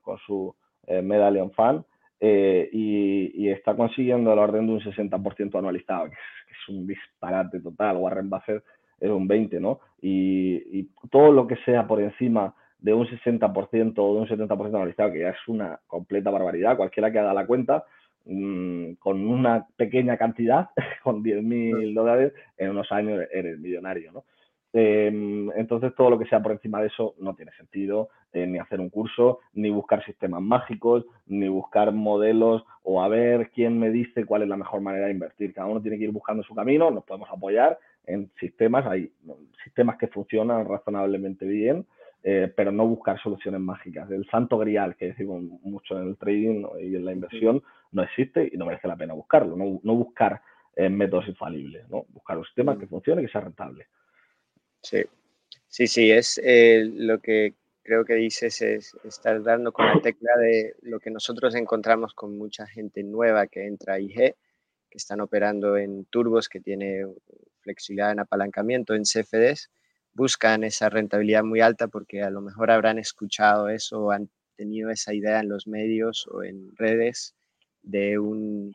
con 0.03 0.19
su 0.19 0.55
Medallion 0.87 1.51
Fund. 1.51 1.83
Eh, 2.19 2.69
y, 2.71 3.49
está 3.49 3.75
consiguiendo 3.75 4.33
el 4.33 4.39
orden 4.39 4.65
de 4.67 4.73
un 4.73 4.81
60% 4.81 5.57
anualizado, 5.57 6.05
que 6.09 6.15
es, 6.15 6.69
un 6.69 6.87
disparate 6.87 7.59
total. 7.59 7.97
Warren 7.97 8.29
Buffett 8.29 8.63
es 8.99 9.09
un 9.09 9.27
20%, 9.27 9.59
¿no? 9.59 9.79
Y, 10.01 10.87
todo 11.09 11.31
lo 11.31 11.47
que 11.47 11.55
sea 11.57 11.87
por 11.87 12.01
encima 12.01 12.53
de 12.79 12.93
un 12.93 13.07
60% 13.07 13.93
o 13.97 14.13
de 14.13 14.19
un 14.21 14.27
70% 14.27 14.67
anualizado, 14.67 15.11
que 15.11 15.21
ya 15.21 15.29
es 15.29 15.47
una 15.47 15.79
completa 15.87 16.29
barbaridad, 16.29 16.77
cualquiera 16.77 17.11
que 17.11 17.19
haga 17.19 17.33
la 17.33 17.47
cuenta, 17.47 17.85
mm, 18.25 18.93
con 18.99 19.25
una 19.25 19.65
pequeña 19.75 20.17
cantidad, 20.17 20.69
con 21.03 21.23
10.000 21.23 21.93
dólares, 21.93 22.33
en 22.57 22.71
unos 22.71 22.91
años 22.91 23.23
eres 23.31 23.57
millonario, 23.59 24.11
¿no? 24.11 24.23
Em, 24.73 25.49
entonces, 25.55 25.95
todo 25.95 26.09
lo 26.09 26.19
que 26.19 26.27
sea 26.27 26.41
por 26.41 26.51
encima 26.51 26.81
de 26.81 26.87
eso 26.87 27.15
no 27.19 27.33
tiene 27.35 27.51
sentido, 27.53 28.09
eh, 28.33 28.45
ni 28.45 28.59
hacer 28.59 28.79
un 28.79 28.89
curso, 28.89 29.39
ni 29.53 29.69
buscar 29.69 30.03
sistemas 30.05 30.41
mágicos, 30.41 31.05
ni 31.25 31.47
buscar 31.47 31.91
modelos 31.93 32.63
o 32.83 33.01
a 33.01 33.07
ver 33.07 33.49
quién 33.51 33.79
me 33.79 33.89
dice 33.89 34.25
cuál 34.25 34.43
es 34.43 34.49
la 34.49 34.57
mejor 34.57 34.81
manera 34.81 35.05
de 35.07 35.13
invertir. 35.13 35.53
Cada 35.53 35.67
uno 35.67 35.81
tiene 35.81 35.97
que 35.97 36.03
ir 36.03 36.11
buscando 36.11 36.43
su 36.43 36.53
camino, 36.53 36.91
nos 36.91 37.05
podemos 37.05 37.29
apoyar 37.31 37.79
en 38.07 38.31
sistemas, 38.39 38.85
hay 38.87 39.11
sistemas 39.63 39.97
que 39.97 40.07
funcionan 40.07 40.67
razonablemente 40.67 41.45
bien, 41.45 41.85
eh, 42.23 42.51
pero 42.55 42.71
no 42.71 42.87
buscar 42.87 43.21
soluciones 43.21 43.61
mágicas. 43.61 44.09
El 44.09 44.27
santo 44.29 44.57
grial 44.57 44.95
que 44.95 45.07
decimos 45.07 45.43
mucho 45.61 45.97
en 45.99 46.09
el 46.09 46.17
trading 46.17 46.65
y 46.81 46.95
en 46.95 47.05
la 47.05 47.13
inversión 47.13 47.61
no 47.91 48.03
existe 48.03 48.49
y 48.51 48.57
no 48.57 48.65
merece 48.65 48.87
la 48.87 48.97
pena 48.97 49.13
buscarlo, 49.13 49.55
no, 49.55 49.95
buscar 49.95 50.41
eh, 50.75 50.89
métodos 50.89 51.27
infalibles, 51.27 51.87
¿no? 51.89 52.05
buscar 52.09 52.37
un 52.37 52.45
sistema 52.45 52.73
mm. 52.73 52.79
que 52.79 52.87
funcione 52.87 53.21
y 53.21 53.25
que 53.25 53.31
sea 53.31 53.41
rentable. 53.41 53.87
Sí, 54.81 55.03
sí, 55.67 55.87
sí, 55.87 56.11
es 56.11 56.41
eh, 56.43 56.89
lo 56.95 57.19
que 57.19 57.53
creo 57.87 58.03
que 58.03 58.15
dices, 58.15 58.61
es 58.61 58.97
estar 59.05 59.41
dando 59.41 59.71
con 59.71 59.85
la 59.85 60.01
tecla 60.01 60.31
de 60.37 60.75
lo 60.81 60.99
que 60.99 61.09
nosotros 61.09 61.55
encontramos 61.55 62.13
con 62.13 62.37
mucha 62.37 62.67
gente 62.67 63.01
nueva 63.03 63.47
que 63.47 63.65
entra 63.65 63.93
a 63.93 63.99
IG, 63.99 64.35
que 64.89 64.97
están 64.97 65.21
operando 65.21 65.77
en 65.77 66.05
turbos, 66.05 66.49
que 66.49 66.59
tiene 66.59 67.05
flexibilidad 67.67 68.11
en 68.11 68.19
apalancamiento, 68.19 68.95
en 68.95 69.03
CFDs, 69.03 69.69
buscan 70.13 70.63
esa 70.63 70.89
rentabilidad 70.89 71.43
muy 71.43 71.59
alta 71.59 71.87
porque 71.89 72.23
a 72.23 72.29
lo 72.29 72.41
mejor 72.41 72.71
habrán 72.71 72.97
escuchado 72.97 73.67
eso 73.69 74.05
o 74.05 74.11
han 74.11 74.29
tenido 74.55 74.89
esa 74.89 75.13
idea 75.13 75.41
en 75.41 75.49
los 75.49 75.67
medios 75.67 76.27
o 76.31 76.43
en 76.43 76.71
redes 76.75 77.35
de 77.83 78.17
un 78.17 78.73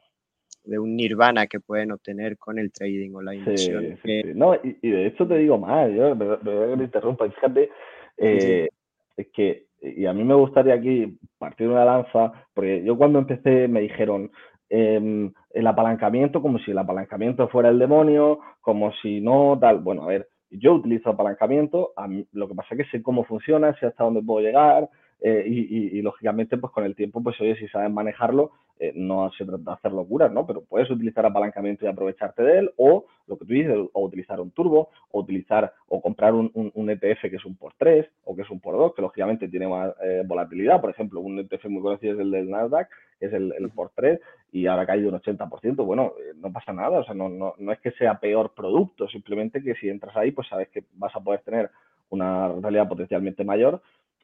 de 0.64 0.78
un 0.78 0.94
nirvana 0.94 1.48
que 1.48 1.58
pueden 1.58 1.90
obtener 1.90 2.38
con 2.38 2.56
el 2.56 2.70
trading 2.70 3.14
o 3.14 3.22
la 3.22 3.34
inversión. 3.34 3.98
No, 4.36 4.54
y, 4.54 4.88
de 4.88 5.06
hecho 5.06 5.26
te 5.26 5.38
digo 5.38 5.58
más, 5.58 5.90
yo 5.90 6.14
me, 6.14 6.36
voy 6.36 6.80
a 6.80 6.84
interrumpa, 6.84 7.28
fíjate, 7.28 7.68
eh, 8.16 8.68
es 9.16 9.26
que, 9.32 9.66
y 9.80 10.06
a 10.06 10.12
mí 10.12 10.22
me 10.22 10.34
gustaría 10.34 10.74
aquí 10.74 11.18
partir 11.38 11.66
una 11.66 11.84
lanza, 11.84 12.46
porque 12.54 12.84
yo 12.84 12.96
cuando 12.96 13.18
empecé 13.18 13.66
me 13.66 13.80
dijeron, 13.80 14.30
em, 14.74 15.30
el 15.50 15.66
apalancamiento 15.66 16.40
como 16.40 16.58
si 16.58 16.70
el 16.70 16.78
apalancamiento 16.78 17.46
fuera 17.48 17.68
el 17.68 17.78
demonio, 17.78 18.40
como 18.62 18.90
si 19.02 19.20
no, 19.20 19.58
tal. 19.60 19.80
Bueno, 19.80 20.04
a 20.04 20.06
ver, 20.06 20.28
yo 20.50 20.72
utilizo 20.72 21.10
apalancamiento, 21.10 21.92
a 21.94 22.08
lo 22.32 22.48
que 22.48 22.54
pasa 22.54 22.74
es 22.74 22.78
que 22.78 22.90
sé 22.90 23.02
cómo 23.02 23.24
funciona, 23.24 23.74
sé 23.78 23.86
hasta 23.86 24.04
dónde 24.04 24.22
puedo 24.22 24.40
llegar, 24.40 24.88
eh, 25.20 25.44
y, 25.46 26.02
lógicamente, 26.02 26.56
pues 26.56 26.72
con 26.72 26.84
el 26.84 26.96
tiempo, 26.96 27.22
pues 27.22 27.40
oye, 27.40 27.54
si 27.56 27.68
sabes 27.68 27.90
manejarlo, 27.90 28.50
eh, 28.80 28.92
no 28.96 29.30
se 29.38 29.44
trata 29.44 29.62
de 29.62 29.72
hacer 29.72 29.92
locuras, 29.92 30.32
¿no? 30.32 30.44
Pero 30.44 30.62
puedes 30.62 30.90
utilizar 30.90 31.24
apalancamiento 31.24 31.84
y 31.84 31.88
aprovecharte 31.88 32.42
de 32.42 32.58
él, 32.58 32.72
o 32.76 33.06
lo 33.28 33.38
que 33.38 33.44
tú 33.44 33.52
dices, 33.52 33.76
o 33.92 34.04
utilizar 34.04 34.40
un 34.40 34.50
turbo, 34.50 34.90
o 35.12 35.20
utilizar, 35.20 35.72
o 35.86 36.02
comprar 36.02 36.34
un, 36.34 36.50
ETF 36.74 37.30
que 37.30 37.36
es 37.36 37.44
un 37.44 37.54
por 37.54 37.74
3 37.78 38.04
o 38.24 38.34
que 38.34 38.42
es 38.42 38.50
un 38.50 38.58
por 38.58 38.76
2 38.76 38.94
que 38.94 39.02
lógicamente 39.02 39.46
tiene 39.46 39.68
más 39.68 39.94
eh, 40.02 40.24
volatilidad. 40.26 40.80
Por 40.80 40.90
ejemplo, 40.90 41.20
un 41.20 41.38
ETF 41.38 41.66
muy 41.66 41.82
conocido 41.82 42.14
es 42.14 42.20
el 42.20 42.32
del 42.32 42.50
Nasdaq, 42.50 42.88
que 43.20 43.26
es 43.26 43.32
el, 43.32 43.54
el 43.56 43.70
por 43.70 43.90
3 43.94 44.18
y 44.50 44.66
ahora 44.66 44.82
ha 44.82 44.86
caído 44.86 45.08
un 45.08 45.20
80%. 45.20 45.84
Bueno, 45.84 46.14
no 46.36 46.52
pasa 46.52 46.72
nada, 46.72 46.98
o 46.98 47.04
sea, 47.04 47.14
no, 47.14 47.28
no, 47.28 47.54
no 47.58 47.72
es 47.72 47.78
que 47.78 47.92
sea 47.92 48.18
peor 48.18 48.52
producto, 48.54 49.06
simplemente 49.06 49.62
que 49.62 49.74
si 49.76 49.88
entras 49.88 50.16
ahí, 50.16 50.32
pues 50.32 50.48
sabes 50.48 50.68
que 50.70 50.82
vas 50.94 51.14
a 51.14 51.20
poder 51.20 51.42
tener 51.42 51.70
una 52.10 52.48
realidad 52.48 52.88
potencialmente 52.88 53.44
mayor 53.44 53.80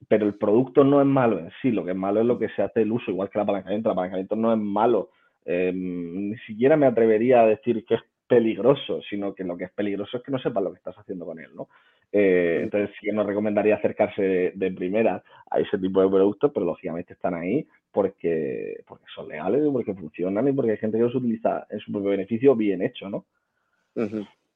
pero 0.06 0.26
el 0.26 0.34
producto 0.34 0.84
no 0.84 1.00
es 1.00 1.06
malo 1.06 1.38
en 1.38 1.50
sí, 1.60 1.70
lo 1.70 1.84
que 1.84 1.90
es 1.90 1.96
malo 1.96 2.20
es 2.20 2.26
lo 2.26 2.38
que 2.38 2.48
se 2.50 2.62
hace 2.62 2.82
el 2.82 2.92
uso, 2.92 3.10
igual 3.10 3.30
que 3.30 3.38
el 3.38 3.42
apalancamiento. 3.42 3.88
El 3.88 3.92
apalancamiento 3.92 4.36
no 4.36 4.52
es 4.52 4.58
malo, 4.58 5.10
eh, 5.44 5.72
ni 5.74 6.36
siquiera 6.46 6.76
me 6.76 6.86
atrevería 6.86 7.42
a 7.42 7.46
decir 7.46 7.84
que 7.84 7.94
es 7.94 8.00
peligroso, 8.28 9.00
sino 9.08 9.34
que 9.34 9.42
lo 9.42 9.56
que 9.56 9.64
es 9.64 9.72
peligroso 9.72 10.18
es 10.18 10.22
que 10.22 10.30
no 10.30 10.38
sepas 10.38 10.62
lo 10.62 10.70
que 10.70 10.78
estás 10.78 10.96
haciendo 10.96 11.24
con 11.24 11.40
él, 11.40 11.50
¿no? 11.54 11.68
Eh, 12.12 12.60
entonces 12.62 12.94
sí 12.98 13.06
que 13.06 13.12
nos 13.12 13.26
recomendaría 13.26 13.74
acercarse 13.74 14.52
de, 14.54 14.70
primera 14.72 15.22
a 15.50 15.60
ese 15.60 15.78
tipo 15.78 16.00
de 16.00 16.08
productos, 16.08 16.50
pero 16.54 16.64
lógicamente 16.64 17.14
están 17.14 17.34
ahí 17.34 17.66
porque, 17.90 18.82
porque 18.86 19.04
son 19.14 19.28
legales, 19.28 19.62
porque 19.72 19.94
funcionan 19.94 20.48
y 20.48 20.52
porque 20.52 20.72
hay 20.72 20.76
gente 20.78 20.96
que 20.96 21.04
los 21.04 21.14
utiliza 21.14 21.66
en 21.68 21.80
su 21.80 21.92
propio 21.92 22.10
beneficio 22.10 22.54
bien 22.54 22.82
hecho, 22.82 23.10
¿no? 23.10 23.26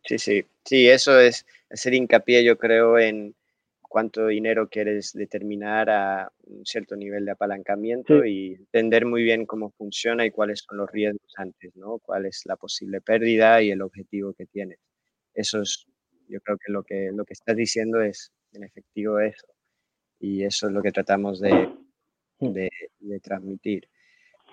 Sí, 0.04 0.18
sí, 0.18 0.44
sí, 0.64 0.88
eso 0.88 1.18
es 1.18 1.46
hacer 1.70 1.94
hincapié, 1.94 2.44
yo 2.44 2.56
creo, 2.56 2.98
en, 2.98 3.34
cuánto 3.92 4.28
dinero 4.28 4.70
quieres 4.70 5.12
determinar 5.12 5.90
a 5.90 6.32
un 6.44 6.64
cierto 6.64 6.96
nivel 6.96 7.26
de 7.26 7.32
apalancamiento 7.32 8.24
y 8.24 8.54
entender 8.54 9.04
muy 9.04 9.22
bien 9.22 9.44
cómo 9.44 9.68
funciona 9.68 10.24
y 10.24 10.30
cuáles 10.30 10.64
son 10.66 10.78
los 10.78 10.90
riesgos 10.90 11.30
antes, 11.36 11.76
¿no? 11.76 11.98
Cuál 11.98 12.24
es 12.24 12.40
la 12.46 12.56
posible 12.56 13.02
pérdida 13.02 13.60
y 13.60 13.70
el 13.70 13.82
objetivo 13.82 14.32
que 14.32 14.46
tienes. 14.46 14.78
Eso 15.34 15.60
es, 15.60 15.84
yo 16.26 16.40
creo 16.40 16.56
que 16.56 16.72
lo 16.72 16.82
que, 16.84 17.10
lo 17.12 17.26
que 17.26 17.34
estás 17.34 17.54
diciendo 17.54 18.00
es 18.00 18.32
en 18.54 18.64
efectivo 18.64 19.20
eso. 19.20 19.46
Y 20.18 20.42
eso 20.44 20.68
es 20.68 20.72
lo 20.72 20.80
que 20.80 20.92
tratamos 20.92 21.38
de, 21.38 21.68
de, 22.40 23.20
transmitir. 23.20 23.90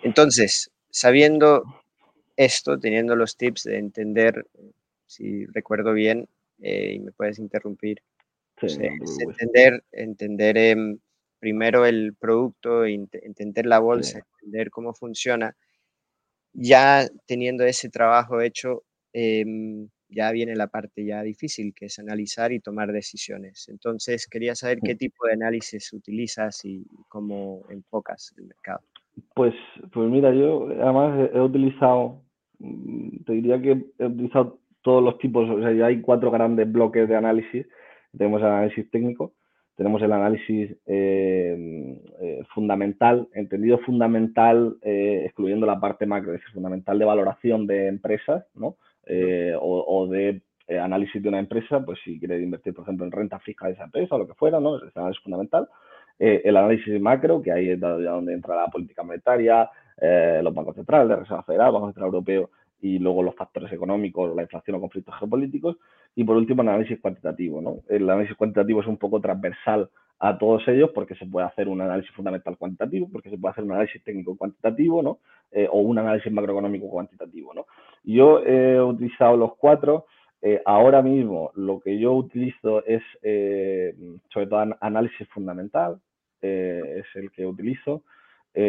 Entonces, 0.03 0.69
sabiendo 0.89 1.63
esto, 2.35 2.77
teniendo 2.77 3.15
los 3.15 3.37
tips 3.37 3.63
de 3.63 3.77
entender, 3.77 4.45
si 5.05 5.45
recuerdo 5.45 5.93
bien, 5.93 6.27
eh, 6.61 6.95
y 6.95 6.99
me 6.99 7.13
puedes 7.13 7.39
interrumpir, 7.39 8.01
entender, 8.67 9.83
entender 9.91 10.57
em, 10.57 10.99
primero 11.39 11.85
el 11.85 12.15
producto, 12.15 12.85
entender 12.85 13.65
la 13.65 13.79
bolsa, 13.79 14.19
entender 14.19 14.69
cómo 14.69 14.93
funciona. 14.93 15.55
Ya 16.53 17.07
teniendo 17.25 17.63
ese 17.63 17.89
trabajo 17.89 18.41
hecho, 18.41 18.83
em, 19.13 19.87
ya 20.09 20.31
viene 20.31 20.55
la 20.55 20.67
parte 20.67 21.05
ya 21.05 21.21
difícil, 21.21 21.73
que 21.73 21.85
es 21.85 21.99
analizar 21.99 22.51
y 22.51 22.59
tomar 22.59 22.91
decisiones. 22.91 23.69
Entonces, 23.69 24.27
quería 24.27 24.55
saber 24.55 24.79
qué 24.83 24.95
tipo 24.95 25.27
de 25.27 25.33
análisis 25.33 25.93
utilizas 25.93 26.65
y 26.65 26.85
cómo 27.07 27.63
enfocas 27.69 28.33
el 28.37 28.45
mercado. 28.45 28.81
Pues, 29.35 29.53
pues 29.91 30.09
mira, 30.09 30.33
yo 30.33 30.67
además 30.81 31.29
he 31.33 31.39
utilizado, 31.39 32.23
mm, 32.59 33.23
te 33.25 33.33
diría 33.33 33.61
que 33.61 33.85
he 33.99 34.05
utilizado 34.05 34.59
todos 34.81 35.03
los 35.03 35.17
tipos, 35.19 35.47
o 35.49 35.61
sea, 35.61 35.71
ya 35.73 35.87
hay 35.87 36.01
cuatro 36.01 36.31
grandes 36.31 36.71
bloques 36.71 37.07
de 37.07 37.15
análisis 37.15 37.67
tenemos 38.17 38.41
el 38.41 38.47
análisis 38.47 38.89
técnico, 38.89 39.33
tenemos 39.79 40.01
el 40.01 40.11
análisis 40.11 40.75
eh, 40.87 41.97
eh, 42.19 42.43
fundamental, 42.53 43.29
entendido 43.33 43.77
fundamental, 43.79 44.75
eh, 44.81 45.21
excluyendo 45.23 45.65
la 45.65 45.79
parte 45.79 46.05
macro, 46.05 46.33
es 46.33 46.41
fundamental 46.53 46.99
de 46.99 47.05
valoración 47.05 47.65
de 47.65 47.87
empresas, 47.87 48.45
¿no? 48.55 48.75
O, 49.61 50.07
de 50.07 50.41
análisis 50.81 51.23
de 51.23 51.29
una 51.29 51.39
empresa, 51.39 51.79
pues 51.83 51.97
si 52.03 52.19
quiere 52.19 52.41
invertir, 52.41 52.73
por 52.73 52.83
ejemplo, 52.83 53.05
en 53.05 53.13
renta 53.13 53.39
fija 53.39 53.67
de 53.67 53.73
esa 53.73 53.85
empresa 53.85 54.15
o 54.15 54.17
lo 54.17 54.27
que 54.27 54.33
fuera, 54.33 54.59
¿no? 54.59 54.75
Es 54.75 54.83
el 54.83 54.91
análisis 54.95 55.23
fundamental. 55.23 55.69
el 56.19 56.57
análisis 56.57 56.99
macro, 56.99 57.41
que 57.41 57.53
ahí 57.53 57.69
es 57.69 57.79
donde 57.79 58.33
entra 58.33 58.57
la 58.57 58.67
política 58.67 59.01
monetaria, 59.03 59.69
los 60.43 60.53
bancos 60.53 60.75
centrales, 60.75 61.07
la 61.07 61.15
Reserva 61.15 61.43
Federal, 61.43 61.71
Banco 61.71 61.87
Central 61.87 62.07
Europeo 62.07 62.49
y 62.81 62.99
luego 62.99 63.23
los 63.23 63.35
factores 63.35 63.71
económicos, 63.73 64.35
la 64.35 64.43
inflación 64.43 64.77
o 64.77 64.81
conflictos 64.81 65.15
geopolíticos. 65.19 65.77
Y 66.15 66.23
por 66.23 66.37
último, 66.37 66.61
el 66.61 66.69
análisis 66.69 66.99
cuantitativo. 66.99 67.61
¿no? 67.61 67.79
El 67.89 68.09
análisis 68.09 68.35
cuantitativo 68.37 68.81
es 68.81 68.87
un 68.87 68.97
poco 68.97 69.19
transversal 69.19 69.89
a 70.19 70.37
todos 70.37 70.67
ellos 70.67 70.91
porque 70.93 71.15
se 71.15 71.25
puede 71.25 71.47
hacer 71.47 71.67
un 71.69 71.81
análisis 71.81 72.11
fundamental 72.11 72.57
cuantitativo, 72.57 73.09
porque 73.11 73.29
se 73.29 73.37
puede 73.37 73.53
hacer 73.53 73.63
un 73.63 73.71
análisis 73.71 74.03
técnico 74.03 74.37
cuantitativo, 74.37 75.01
¿no? 75.01 75.19
Eh, 75.51 75.67
o 75.71 75.79
un 75.79 75.97
análisis 75.97 76.31
macroeconómico 76.31 76.89
cuantitativo, 76.89 77.53
¿no? 77.53 77.65
Yo 78.03 78.39
he 78.43 78.81
utilizado 78.81 79.37
los 79.37 79.55
cuatro. 79.55 80.05
Eh, 80.41 80.61
ahora 80.65 81.01
mismo 81.01 81.51
lo 81.55 81.79
que 81.81 81.99
yo 81.99 82.13
utilizo 82.13 82.85
es 82.85 83.01
eh, 83.23 83.93
sobre 84.31 84.47
todo 84.47 84.65
análisis 84.79 85.27
fundamental, 85.29 85.99
es 86.41 87.05
el 87.15 87.31
que 87.31 87.45
utilizo. 87.45 88.03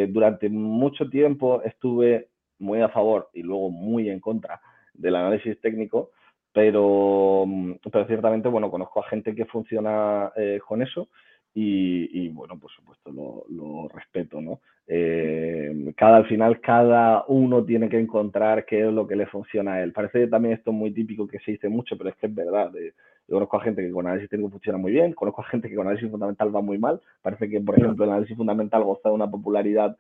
durante 0.08 0.48
mucho 0.48 1.08
tiempo 1.08 1.62
estuve 1.62 2.28
muy 2.60 2.80
a 2.80 2.88
favor 2.88 3.28
y 3.34 3.42
luego 3.42 3.70
muy 3.70 4.08
en 4.08 4.20
contra 4.20 4.60
del 4.94 5.16
análisis 5.16 5.60
técnico, 5.60 6.10
pero, 6.52 7.46
pero 7.90 8.06
ciertamente, 8.06 8.48
bueno, 8.48 8.70
conozco 8.70 9.00
a 9.00 9.08
gente 9.08 9.34
que 9.34 9.44
funciona 9.46 10.32
eh, 10.36 10.60
con 10.66 10.82
eso 10.82 11.08
y, 11.52 12.28
bueno, 12.28 12.58
por 12.58 12.70
supuesto 12.70 13.10
lo, 13.10 13.88
respeto, 13.88 14.40
¿no? 14.40 14.60
Eh, 14.86 15.92
cada, 15.96 16.18
al 16.18 16.26
final, 16.26 16.60
cada 16.60 17.24
uno 17.26 17.64
tiene 17.64 17.88
que 17.88 17.98
encontrar 17.98 18.64
qué 18.64 18.86
es 18.86 18.92
lo 18.92 19.06
que 19.06 19.16
le 19.16 19.26
funciona 19.26 19.74
a 19.74 19.82
él. 19.82 19.92
Parece 19.92 20.28
también 20.28 20.54
esto 20.54 20.72
muy 20.72 20.92
típico 20.92 21.26
que 21.26 21.40
se 21.40 21.52
dice 21.52 21.68
mucho, 21.68 21.96
pero 21.98 22.10
es 22.10 22.16
que 22.16 22.26
es 22.26 22.34
verdad. 22.34 22.74
Eh, 22.76 22.92
yo 23.28 23.36
conozco 23.36 23.56
a 23.56 23.62
gente 23.62 23.82
que 23.82 23.90
con 23.90 24.06
análisis 24.06 24.30
técnico 24.30 24.50
funciona 24.50 24.78
muy 24.78 24.92
bien, 24.92 25.12
conozco 25.12 25.42
a 25.42 25.44
gente 25.44 25.68
que 25.68 25.74
con 25.74 25.86
análisis 25.86 26.10
fundamental 26.10 26.54
va 26.54 26.60
muy 26.60 26.78
mal. 26.78 27.00
Parece 27.22 27.48
que, 27.48 27.60
por 27.60 27.78
ejemplo, 27.78 28.04
el 28.04 28.10
análisis 28.10 28.36
fundamental 28.36 28.84
goza 28.84 29.08
de 29.08 29.14
una 29.14 29.30
popularidad 29.30 29.96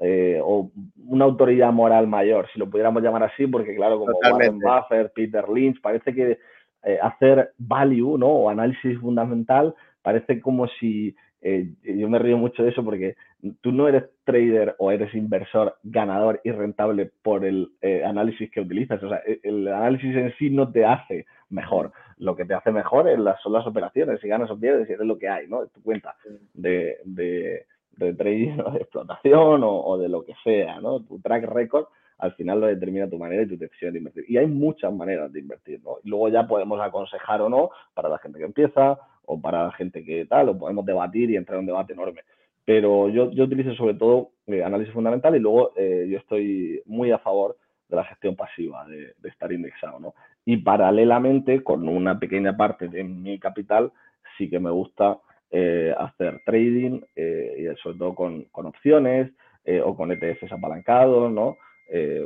eh, 0.00 0.40
o 0.42 0.70
una 1.08 1.24
autoridad 1.24 1.72
moral 1.72 2.06
mayor, 2.06 2.48
si 2.52 2.58
lo 2.58 2.70
pudiéramos 2.70 3.02
llamar 3.02 3.24
así, 3.24 3.46
porque 3.48 3.74
claro, 3.74 3.98
como 3.98 4.12
Warren 4.18 4.60
Buffett, 4.60 5.12
Peter 5.12 5.48
Lynch, 5.48 5.80
parece 5.80 6.14
que 6.14 6.38
eh, 6.84 6.98
hacer 7.02 7.52
value, 7.58 8.16
¿no? 8.16 8.28
O 8.28 8.48
análisis 8.48 8.96
fundamental, 9.00 9.74
parece 10.00 10.40
como 10.40 10.68
si, 10.68 11.16
eh, 11.40 11.72
yo 11.82 12.08
me 12.08 12.20
río 12.20 12.38
mucho 12.38 12.62
de 12.62 12.70
eso 12.70 12.84
porque 12.84 13.16
tú 13.60 13.72
no 13.72 13.88
eres 13.88 14.04
trader 14.22 14.76
o 14.78 14.92
eres 14.92 15.12
inversor 15.14 15.76
ganador 15.82 16.40
y 16.44 16.52
rentable 16.52 17.10
por 17.22 17.44
el 17.44 17.72
análisis 18.04 18.50
que 18.52 18.60
utilizas, 18.60 19.02
o 19.02 19.08
sea, 19.08 19.20
e, 19.26 19.40
el 19.42 19.66
análisis 19.66 20.14
en 20.14 20.32
sí 20.38 20.50
no 20.50 20.70
te 20.70 20.84
hace 20.84 21.26
mejor, 21.50 21.90
lo 22.18 22.36
que 22.36 22.44
te 22.44 22.54
hace 22.54 22.70
mejor 22.70 23.08
es 23.08 23.18
las, 23.18 23.40
son 23.42 23.52
las 23.52 23.66
operaciones, 23.66 24.20
si 24.20 24.28
ganas 24.28 24.50
o 24.50 24.58
pierdes, 24.58 24.88
y 24.88 24.92
es 24.92 24.98
lo 25.00 25.18
que 25.18 25.28
hay, 25.28 25.48
¿no? 25.48 25.64
Es 25.64 25.72
tu 25.72 25.82
cuenta 25.82 26.14
de, 26.54 26.98
de 27.04 27.66
de 27.98 28.14
trading 28.14 28.58
o 28.64 28.70
de 28.70 28.78
explotación 28.78 29.62
o, 29.64 29.98
de 29.98 30.08
lo 30.08 30.24
que 30.24 30.34
sea, 30.44 30.80
¿no? 30.80 31.00
Tu 31.00 31.20
track 31.20 31.44
record 31.44 31.86
al 32.18 32.32
final 32.32 32.60
lo 32.60 32.66
determina 32.66 33.08
tu 33.08 33.16
manera 33.16 33.42
y 33.42 33.46
tu 33.46 33.56
decisión 33.56 33.92
de 33.92 33.98
invertir. 33.98 34.24
Y 34.28 34.38
hay 34.38 34.46
muchas 34.46 34.92
maneras 34.92 35.32
de 35.32 35.38
invertir, 35.38 35.80
¿no? 35.84 35.98
Y 36.02 36.08
luego 36.08 36.28
ya 36.28 36.48
podemos 36.48 36.80
aconsejar 36.80 37.40
o 37.42 37.48
no 37.48 37.70
para 37.94 38.08
la 38.08 38.18
gente 38.18 38.38
que 38.38 38.44
empieza 38.44 38.98
o 39.24 39.40
para 39.40 39.64
la 39.64 39.72
gente 39.72 40.04
que 40.04 40.24
tal, 40.24 40.48
o 40.48 40.58
podemos 40.58 40.84
debatir 40.84 41.30
y 41.30 41.36
entrar 41.36 41.56
en 41.56 41.60
un 41.60 41.66
debate 41.66 41.92
enorme. 41.92 42.22
Pero 42.64 43.08
yo, 43.08 43.30
yo 43.30 43.44
utilizo 43.44 43.72
sobre 43.74 43.94
todo 43.94 44.30
eh, 44.46 44.64
análisis 44.64 44.92
fundamental 44.92 45.36
y 45.36 45.38
luego 45.38 45.72
eh, 45.76 46.08
yo 46.10 46.18
estoy 46.18 46.82
muy 46.86 47.12
a 47.12 47.18
favor 47.18 47.56
de 47.88 47.96
la 47.96 48.04
gestión 48.04 48.34
pasiva, 48.34 48.84
de, 48.86 49.14
de, 49.18 49.28
estar 49.28 49.52
indexado, 49.52 50.00
¿no? 50.00 50.14
Y 50.44 50.58
paralelamente, 50.58 51.62
con 51.62 51.88
una 51.88 52.18
pequeña 52.18 52.56
parte 52.56 52.88
de 52.88 53.04
mi 53.04 53.38
capital, 53.38 53.92
sí 54.36 54.50
que 54.50 54.58
me 54.58 54.70
gusta 54.70 55.18
eh, 55.50 55.94
hacer 55.96 56.42
trading, 56.44 57.00
eh, 57.16 57.56
y 57.58 57.82
sobre 57.82 57.96
todo 57.96 58.14
con, 58.14 58.44
con 58.44 58.66
opciones 58.66 59.30
eh, 59.64 59.80
o 59.80 59.96
con 59.96 60.12
ETFs 60.12 60.52
apalancados, 60.52 61.30
¿no? 61.32 61.56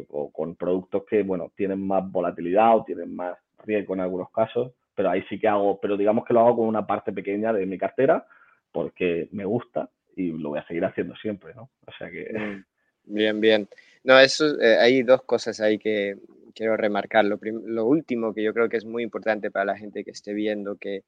o 0.08 0.32
con 0.32 0.56
productos 0.56 1.04
que, 1.08 1.22
bueno, 1.22 1.52
tienen 1.54 1.86
más 1.86 2.10
volatilidad 2.10 2.78
o 2.78 2.84
tienen 2.84 3.14
más 3.14 3.38
riesgo 3.64 3.94
en 3.94 4.00
algunos 4.00 4.28
casos, 4.32 4.72
pero 4.92 5.08
ahí 5.08 5.22
sí 5.28 5.38
que 5.38 5.46
hago, 5.46 5.78
pero 5.80 5.96
digamos 5.96 6.24
que 6.24 6.34
lo 6.34 6.40
hago 6.40 6.56
con 6.56 6.66
una 6.66 6.84
parte 6.84 7.12
pequeña 7.12 7.52
de 7.52 7.64
mi 7.64 7.78
cartera 7.78 8.26
porque 8.72 9.28
me 9.30 9.44
gusta 9.44 9.88
y 10.16 10.32
lo 10.32 10.48
voy 10.48 10.58
a 10.58 10.66
seguir 10.66 10.84
haciendo 10.84 11.14
siempre, 11.14 11.54
¿no? 11.54 11.70
O 11.86 11.92
sea 11.96 12.10
que... 12.10 12.32
Mm. 12.32 12.64
Bien, 13.04 13.40
bien. 13.40 13.68
No, 14.04 14.18
eso, 14.18 14.44
hay 14.80 15.02
dos 15.02 15.22
cosas 15.24 15.60
ahí 15.60 15.76
que 15.76 16.16
quiero 16.54 16.76
remarcar. 16.76 17.24
Lo, 17.24 17.38
lo, 17.42 17.84
último 17.84 18.32
que 18.32 18.42
yo 18.44 18.54
creo 18.54 18.68
que 18.68 18.76
es 18.76 18.84
muy 18.84 19.02
importante 19.02 19.50
para 19.50 19.64
la 19.64 19.76
gente 19.76 20.04
que 20.04 20.12
esté 20.12 20.32
viendo, 20.32 20.76
que 20.76 21.02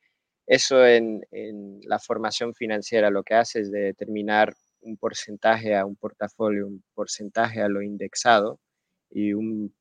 eso 0.47 0.87
en, 0.87 1.27
en, 1.31 1.81
la 1.85 1.99
formación 1.99 2.55
financiera 2.55 3.11
lo 3.11 3.23
que 3.23 3.35
hace 3.35 3.61
es 3.61 3.71
determinar 3.71 4.55
un 4.83 4.97
porcentaje 4.97 5.75
a 5.75 5.87
un 5.87 5.97
portafolio, 5.97 6.67
un 6.67 6.83
porcentaje 6.95 7.63
a 7.63 7.69
lo 7.69 7.83
indexado 7.83 8.61
y 9.11 9.33
un, 9.33 9.73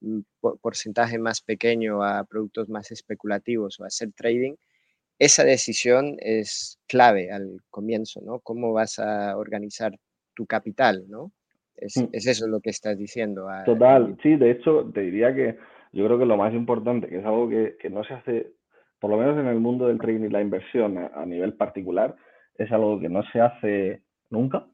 porcentaje 0.61 1.17
más 1.17 1.41
pequeño 1.41 2.03
a 2.03 2.23
productos 2.23 2.69
más 2.69 2.91
especulativos 2.91 3.79
o 3.79 3.85
hacer 3.85 4.11
trading, 4.13 4.53
esa 5.17 5.43
decisión 5.43 6.17
es 6.19 6.79
clave 6.87 7.31
al 7.31 7.57
comienzo, 7.69 8.21
¿no? 8.21 8.39
¿Cómo 8.39 8.73
vas 8.73 8.99
a 8.99 9.35
organizar 9.37 9.93
tu 10.35 10.45
capital, 10.45 11.05
¿no? 11.07 11.31
Es, 11.75 11.97
mm. 11.97 12.09
es 12.11 12.27
eso 12.27 12.47
lo 12.47 12.59
que 12.59 12.69
estás 12.69 12.97
diciendo. 12.97 13.47
Total, 13.65 14.17
sí, 14.21 14.35
de 14.35 14.51
hecho, 14.51 14.91
te 14.93 15.01
diría 15.01 15.33
que 15.33 15.57
yo 15.91 16.05
creo 16.05 16.19
que 16.19 16.25
lo 16.25 16.37
más 16.37 16.53
importante, 16.53 17.07
que 17.07 17.19
es 17.19 17.25
algo 17.25 17.49
que, 17.49 17.75
que 17.79 17.89
no 17.89 18.03
se 18.03 18.13
hace, 18.13 18.53
por 19.03 19.11
lo 19.11 19.17
menos 19.17 19.37
en 19.37 19.47
el 19.47 19.59
mundo 19.59 19.87
del 19.87 19.99
trading 19.99 20.27
y 20.27 20.29
la 20.29 20.39
inversión 20.39 20.97
a, 20.97 21.25
nivel 21.25 21.55
particular, 21.55 22.15
es 22.57 22.71
algo 22.71 23.01
que 23.01 23.09
no 23.09 23.21
se 23.33 23.41
hace 23.41 24.01
nunca. 24.29 24.65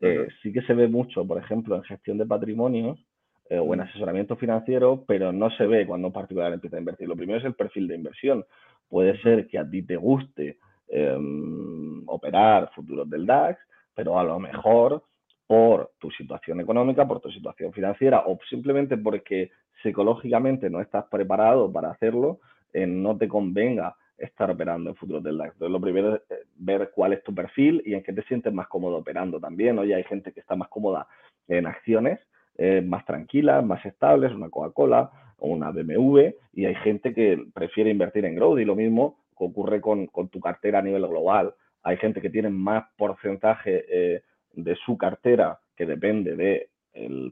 Eh, 0.00 0.28
sí 0.40 0.52
que 0.52 0.62
se 0.62 0.74
ve 0.74 0.86
mucho, 0.86 1.26
por 1.26 1.38
ejemplo, 1.38 1.74
en 1.74 1.82
gestión 1.82 2.16
de 2.16 2.24
patrimonios, 2.24 3.04
eh, 3.50 3.58
o 3.58 3.74
en 3.74 3.80
asesoramiento 3.80 4.36
financiero, 4.36 5.02
pero 5.08 5.32
no 5.32 5.50
se 5.50 5.66
ve 5.66 5.88
cuando 5.88 6.06
un 6.06 6.12
particular 6.12 6.52
empieza 6.52 6.76
a 6.76 6.78
invertir. 6.78 7.08
Lo 7.08 7.16
primero 7.16 7.40
es 7.40 7.44
el 7.44 7.54
perfil 7.54 7.88
de 7.88 7.96
inversión. 7.96 8.44
Puede 8.88 9.20
ser 9.22 9.48
que 9.48 9.58
a 9.58 9.68
ti 9.68 9.82
te 9.82 9.96
guste 9.96 10.58
em, 10.86 12.08
operar 12.08 12.70
futuros 12.76 13.10
del 13.10 13.26
DAX, 13.26 13.58
pero 13.92 14.20
a 14.20 14.22
lo 14.22 14.38
mejor 14.38 15.02
por 15.48 15.90
tu 15.98 16.12
situación 16.12 16.60
económica, 16.60 17.08
por 17.08 17.20
tu 17.20 17.32
situación 17.32 17.72
financiera 17.72 18.22
o 18.24 18.38
simplemente 18.48 18.96
porque 18.96 19.50
psicológicamente 19.82 20.70
no 20.70 20.80
estás 20.80 21.06
preparado 21.10 21.72
para 21.72 21.90
hacerlo, 21.90 22.38
eh, 22.74 22.88
no 22.88 23.16
te 23.16 23.28
convenga 23.28 23.96
estar 24.18 24.50
operando 24.50 24.90
en 24.90 24.96
futuros 24.96 25.22
del 25.22 25.38
DAX. 25.38 25.52
Entonces, 25.52 25.72
lo 25.72 25.80
primero 25.80 26.16
es 26.16 26.22
eh, 26.28 26.44
ver 26.56 26.90
cuál 26.92 27.12
es 27.12 27.22
tu 27.22 27.32
perfil 27.32 27.80
y 27.86 27.94
en 27.94 28.02
qué 28.02 28.12
te 28.12 28.22
sientes 28.24 28.52
más 28.52 28.66
cómodo 28.66 28.96
operando 28.96 29.40
también. 29.40 29.78
Oye, 29.78 29.94
hay 29.94 30.02
gente 30.04 30.32
que 30.32 30.40
está 30.40 30.56
más 30.56 30.68
cómoda 30.68 31.06
en 31.46 31.66
acciones 31.66 32.18
eh, 32.58 32.82
más 32.82 33.04
tranquilas, 33.06 33.64
más 33.64 33.84
estables, 33.86 34.32
una 34.32 34.50
Coca-Cola 34.50 35.10
o 35.38 35.48
una 35.48 35.70
BMW, 35.70 36.30
y 36.52 36.66
hay 36.66 36.74
gente 36.76 37.14
que 37.14 37.44
prefiere 37.54 37.90
invertir 37.90 38.24
en 38.24 38.34
growth 38.34 38.60
y 38.60 38.64
lo 38.64 38.74
mismo 38.74 39.18
ocurre 39.36 39.80
con, 39.80 40.08
tu 40.30 40.40
cartera 40.40 40.80
a 40.80 40.82
nivel 40.82 41.06
global. 41.06 41.54
Hay 41.82 41.96
gente 41.96 42.20
que 42.20 42.30
tiene 42.30 42.50
más 42.50 42.84
porcentaje 42.96 44.22
de 44.52 44.76
su 44.86 44.96
cartera 44.96 45.58
que 45.76 45.84
depende 45.84 46.36
de 46.36 46.70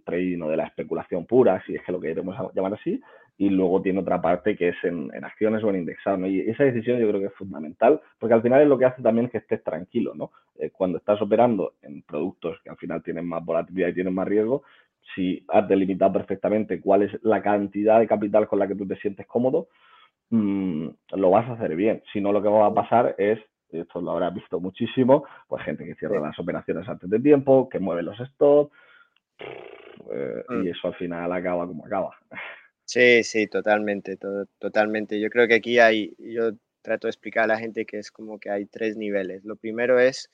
trading 0.05 0.43
o 0.43 0.49
de 0.49 0.57
la 0.57 0.65
especulación 0.65 1.25
pura, 1.25 1.63
si 1.65 1.77
es 1.77 1.83
que 1.85 1.93
lo 1.93 2.01
queremos 2.01 2.37
llamar 2.55 2.75
así, 2.75 3.01
y 3.39 3.49
luego 3.49 3.83
tiene 3.83 4.01
otra 4.01 4.21
parte 4.21 4.57
que 4.57 4.69
es 4.69 4.77
en, 4.85 5.11
acciones 5.25 5.65
o 5.65 5.71
en 5.71 5.77
indexado. 5.77 6.27
Y 6.27 6.41
esa 6.41 6.65
decisión 6.65 6.99
yo 6.99 7.09
creo 7.09 7.21
que 7.21 7.27
es 7.27 7.35
fundamental, 7.35 8.01
porque 8.19 8.35
al 8.35 8.43
final 8.43 8.63
es 8.63 8.69
lo 8.69 8.79
que 8.79 8.85
hace 8.85 9.03
también 9.03 9.29
que 9.29 9.39
estés 9.39 9.63
tranquilo, 9.65 10.15
¿no? 10.15 10.31
Eh, 10.59 10.71
cuando 10.71 10.99
estás 10.99 11.21
operando 11.21 11.75
en 11.83 12.03
productos 12.03 12.59
que 12.63 12.71
al 12.71 12.77
final 12.77 13.03
tienen 13.03 13.27
más 13.27 13.45
volatilidad 13.45 13.89
y 13.89 13.95
tienen 13.95 14.15
más 14.15 14.29
riesgo, 14.29 14.63
si 15.15 15.45
has 15.49 15.67
delimitado 15.67 16.13
perfectamente 16.13 16.81
cuál 16.81 17.03
es 17.03 17.19
la 17.23 17.43
cantidad 17.43 17.99
de 17.99 18.07
capital 18.07 18.47
con 18.47 18.59
la 18.59 18.69
que 18.69 18.75
tú 18.75 18.87
te 18.87 18.97
sientes 18.97 19.27
cómodo, 19.27 19.69
mm, 20.31 20.89
lo 21.17 21.31
vas 21.31 21.49
a 21.49 21.55
hacer 21.55 21.75
bien. 21.75 22.03
Si 22.13 22.21
no, 22.21 22.33
lo 22.33 22.43
que 22.43 22.49
va 22.49 22.67
a 22.67 22.75
pasar 22.75 23.15
es, 23.19 23.41
esto 23.71 24.01
lo 24.01 24.13
habrás 24.13 24.35
visto 24.35 24.61
muchísimo, 24.61 25.25
pues 25.49 25.65
gente 25.65 25.85
que 25.85 25.95
cierra 25.95 26.21
las 26.21 26.39
operaciones 26.39 26.89
antes 26.89 27.09
de 27.09 27.19
tiempo, 27.19 27.69
que 27.69 27.79
mueve 27.79 28.03
los 28.03 28.19
stops, 28.19 28.71
eh, 30.13 30.45
y 30.49 30.53
mm. 30.53 30.69
eso 30.69 30.89
al 30.89 30.95
final 30.95 31.33
acaba 31.33 31.67
como 31.67 31.87
acaba. 31.87 32.15
Sí, 32.89 33.23
sí, 33.25 33.47
totalmente, 33.47 34.19
totalmente. 34.59 35.19
Yo 35.21 35.31
creo 35.31 35.49
que 35.49 35.55
aquí 35.55 35.79
hay, 35.79 36.15
yo 36.19 36.51
trato 36.83 37.07
de 37.07 37.11
explicar 37.11 37.45
a 37.45 37.47
la 37.47 37.59
gente 37.59 37.87
que 37.87 37.99
es 37.99 38.11
como 38.11 38.39
que 38.39 38.51
hay 38.51 38.67
tres 38.67 38.97
niveles. 38.97 39.45
Lo 39.45 39.57
primero 39.57 39.99
es 39.99 40.29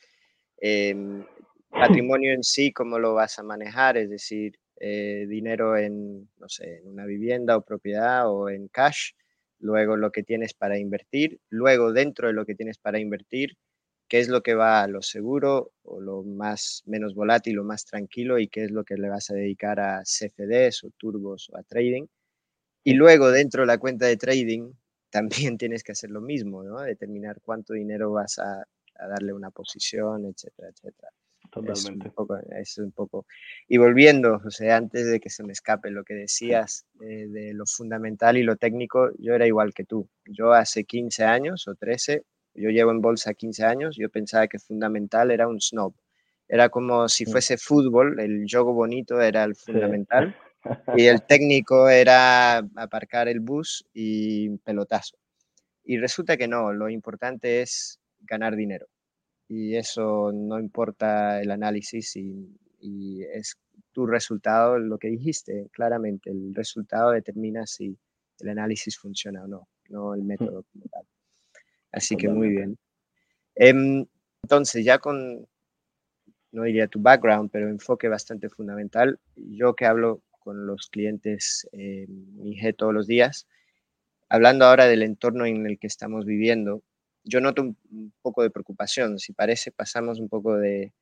em, 0.59 1.25
patrimonio 1.71 2.33
en 2.35 2.43
sí, 2.45 2.73
cómo 2.73 2.99
lo 2.99 3.15
vas 3.15 3.39
a 3.39 3.43
manejar, 3.45 3.97
es 3.99 4.11
decir, 4.11 4.59
eh, 4.81 5.27
dinero 5.29 5.77
en, 5.77 6.29
no 6.39 6.49
sé, 6.49 6.79
en 6.79 6.89
una 6.89 7.05
vivienda 7.07 7.57
o 7.57 7.63
propiedad 7.63 8.31
o 8.31 8.49
en 8.51 8.69
cash, 8.69 9.13
luego 9.61 9.97
lo 9.97 10.11
que 10.13 10.23
tienes 10.25 10.55
para 10.55 10.79
invertir, 10.79 11.41
luego 11.51 11.93
dentro 11.93 12.29
de 12.29 12.35
lo 12.35 12.45
que 12.47 12.55
tienes 12.57 12.79
para 12.79 12.99
invertir, 13.01 13.57
qué 14.09 14.21
es 14.21 14.29
lo 14.29 14.43
que 14.43 14.55
va 14.55 14.83
a 14.83 14.89
lo 14.89 15.03
seguro 15.03 15.73
o 15.83 16.01
lo 16.01 16.23
más 16.25 16.83
menos 16.87 17.15
volátil 17.15 17.59
o 17.61 17.65
más 17.65 17.85
tranquilo 17.87 18.39
y 18.39 18.49
qué 18.49 18.65
es 18.65 18.71
lo 18.73 18.85
que 18.85 18.97
le 18.97 19.09
vas 19.11 19.31
a 19.31 19.35
dedicar 19.35 19.81
a 19.81 20.03
CFDs 20.05 20.85
o 20.85 20.91
turbos 20.99 21.51
o 21.53 21.59
a 21.59 21.63
trading. 21.65 22.07
Y 22.89 22.95
luego 22.95 23.31
dentro 23.31 23.63
de 23.63 23.67
la 23.67 23.77
cuenta 23.77 24.07
de 24.07 24.17
trading 24.17 24.73
también 25.11 25.59
tienes 25.59 25.83
que 25.83 25.93
hacer 25.93 26.11
lo 26.11 26.23
mismo, 26.23 26.63
¿no? 26.63 26.81
Determinar 26.81 27.39
cuánto 27.43 27.75
dinero 27.75 28.13
vas 28.13 28.39
a, 28.39 28.63
a 28.63 29.09
darle 29.09 29.35
una 29.35 29.51
posición, 29.51 30.25
etcétera, 30.25 30.69
etcétera. 30.71 31.09
Totalmente. 31.51 32.09
Es 32.59 32.79
un, 32.79 32.93
poco, 32.93 33.27
Y 33.69 33.79
volviendo, 33.79 34.39
José, 34.39 34.71
antes 34.71 35.07
de 35.07 35.21
que 35.21 35.31
se 35.31 35.43
me 35.45 35.53
escape 35.53 35.91
lo 35.91 36.05
que 36.05 36.15
decías 36.15 36.87
de 36.99 37.53
lo 37.55 37.65
fundamental 37.67 38.37
y 38.37 38.43
lo 38.43 38.57
técnico, 38.57 39.11
yo 39.19 39.35
era 39.35 39.47
igual 39.47 39.73
que 39.73 39.85
tú. 39.85 40.09
Yo 40.27 40.53
hace 40.53 40.85
15 40.85 41.25
años 41.25 41.67
o 41.69 41.75
13, 41.75 42.23
yo 42.55 42.71
llevo 42.71 42.91
en 42.91 43.01
bolsa 43.01 43.33
15 43.33 43.65
años, 43.65 43.97
yo 43.97 44.11
pensaba 44.11 44.47
que 44.47 44.59
fundamental 44.59 45.31
era 45.31 45.49
un 45.49 45.61
snob. 45.61 45.95
Era 46.49 46.69
como 46.69 47.09
si 47.09 47.25
mm. 47.25 47.31
fuese 47.31 47.57
fútbol, 47.57 48.21
el 48.21 48.47
juego 48.51 48.75
bonito 48.75 49.21
era 49.21 49.45
el 49.45 49.55
fundamental 49.55 50.37
y 50.97 51.07
el 51.07 51.23
técnico 51.23 51.89
era 51.89 52.59
aparcar 52.77 53.29
el 53.29 53.41
bus 53.41 53.87
y 53.93 54.51
pelotazo. 54.59 55.17
Y 55.85 55.99
resulta 55.99 56.37
que 56.37 56.49
no, 56.49 56.73
lo 56.73 56.89
importante 56.89 57.63
es 57.63 58.01
ganar 58.21 58.57
dinero 58.57 58.89
y 59.49 59.77
eso 59.77 60.31
no 60.33 60.61
importa 60.61 61.41
el 61.41 61.51
análisis 61.51 62.17
y, 62.17 62.55
es 63.33 63.59
tu 63.93 64.07
resultado, 64.07 64.79
lo 64.79 64.99
que 64.99 65.09
dijiste 65.09 65.69
claramente, 65.73 66.31
el 66.31 66.55
resultado 66.55 67.11
determina 67.11 67.67
si 67.67 67.99
el 68.39 68.49
análisis 68.51 68.97
funciona 68.97 69.43
o 69.43 69.49
no, 69.49 69.69
no 69.89 70.15
el 70.15 70.23
método 70.23 70.65
como 70.73 70.85
tal. 70.89 71.05
Así 71.91 72.17
que 72.17 72.29
muy 72.29 72.51
bien. 72.51 72.79
Em, 73.57 74.07
entonces, 74.43 74.85
ya 74.85 74.99
con, 74.99 75.45
no 76.53 76.63
diría 76.63 76.87
tu 76.87 77.01
background, 77.01 77.51
pero 77.51 77.69
enfoque 77.69 78.07
bastante 78.07 78.49
fundamental, 78.49 79.19
yo 79.35 79.75
que 79.75 79.87
hablo 79.87 80.23
con 80.39 80.67
los 80.67 80.89
clientes 80.89 81.69
eh, 81.73 82.07
todos 82.77 82.95
los 82.95 83.07
días, 83.07 83.47
hablando 84.29 84.65
ahora 84.65 84.87
del 84.87 85.03
entorno 85.03 85.47
en 85.47 85.67
el 85.67 85.79
que 85.79 85.87
estamos 85.87 86.25
viviendo, 86.25 86.83
yo 87.25 87.41
noto 87.41 87.63
un, 87.63 88.13
poco 88.23 88.43
de 88.43 88.51
preocupación. 88.51 89.19
Si 89.19 89.33
parece, 89.33 89.71
pasamos 89.71 90.19
un 90.19 90.29
poco 90.29 90.57
de, 90.57 90.93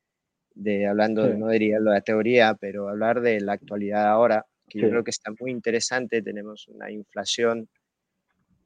de 0.54 0.86
hablando, 0.86 1.28
no 1.34 1.48
diría 1.48 1.78
lo 1.78 1.90
de 1.90 1.96
la 1.96 2.00
teoría, 2.02 2.54
pero 2.54 2.88
hablar 2.88 3.20
de 3.20 3.40
la 3.40 3.52
actualidad 3.52 4.08
ahora, 4.08 4.46
que 4.68 4.80
yo 4.80 4.90
creo 4.90 5.04
que 5.04 5.10
está 5.10 5.32
muy 5.38 5.50
interesante. 5.50 6.22
Tenemos 6.22 6.66
una 6.68 6.90
inflación 6.90 7.68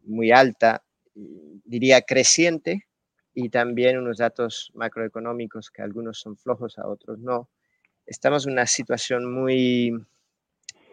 muy 0.03 0.33
alta, 0.33 0.83
diría 1.15 2.03
creciente, 2.03 2.87
y 3.35 3.49
también 3.49 3.99
unos 3.99 4.19
datos 4.19 4.71
macroeconómicos 4.75 5.71
que 5.71 5.83
algunos 5.83 6.19
son 6.19 6.37
flojos, 6.37 6.79
a 6.79 6.89
otros 6.89 7.19
no. 7.19 7.49
Estamos 8.07 8.47
en 8.47 8.53
una 8.53 8.67
situación 8.67 9.33
muy, 9.33 9.93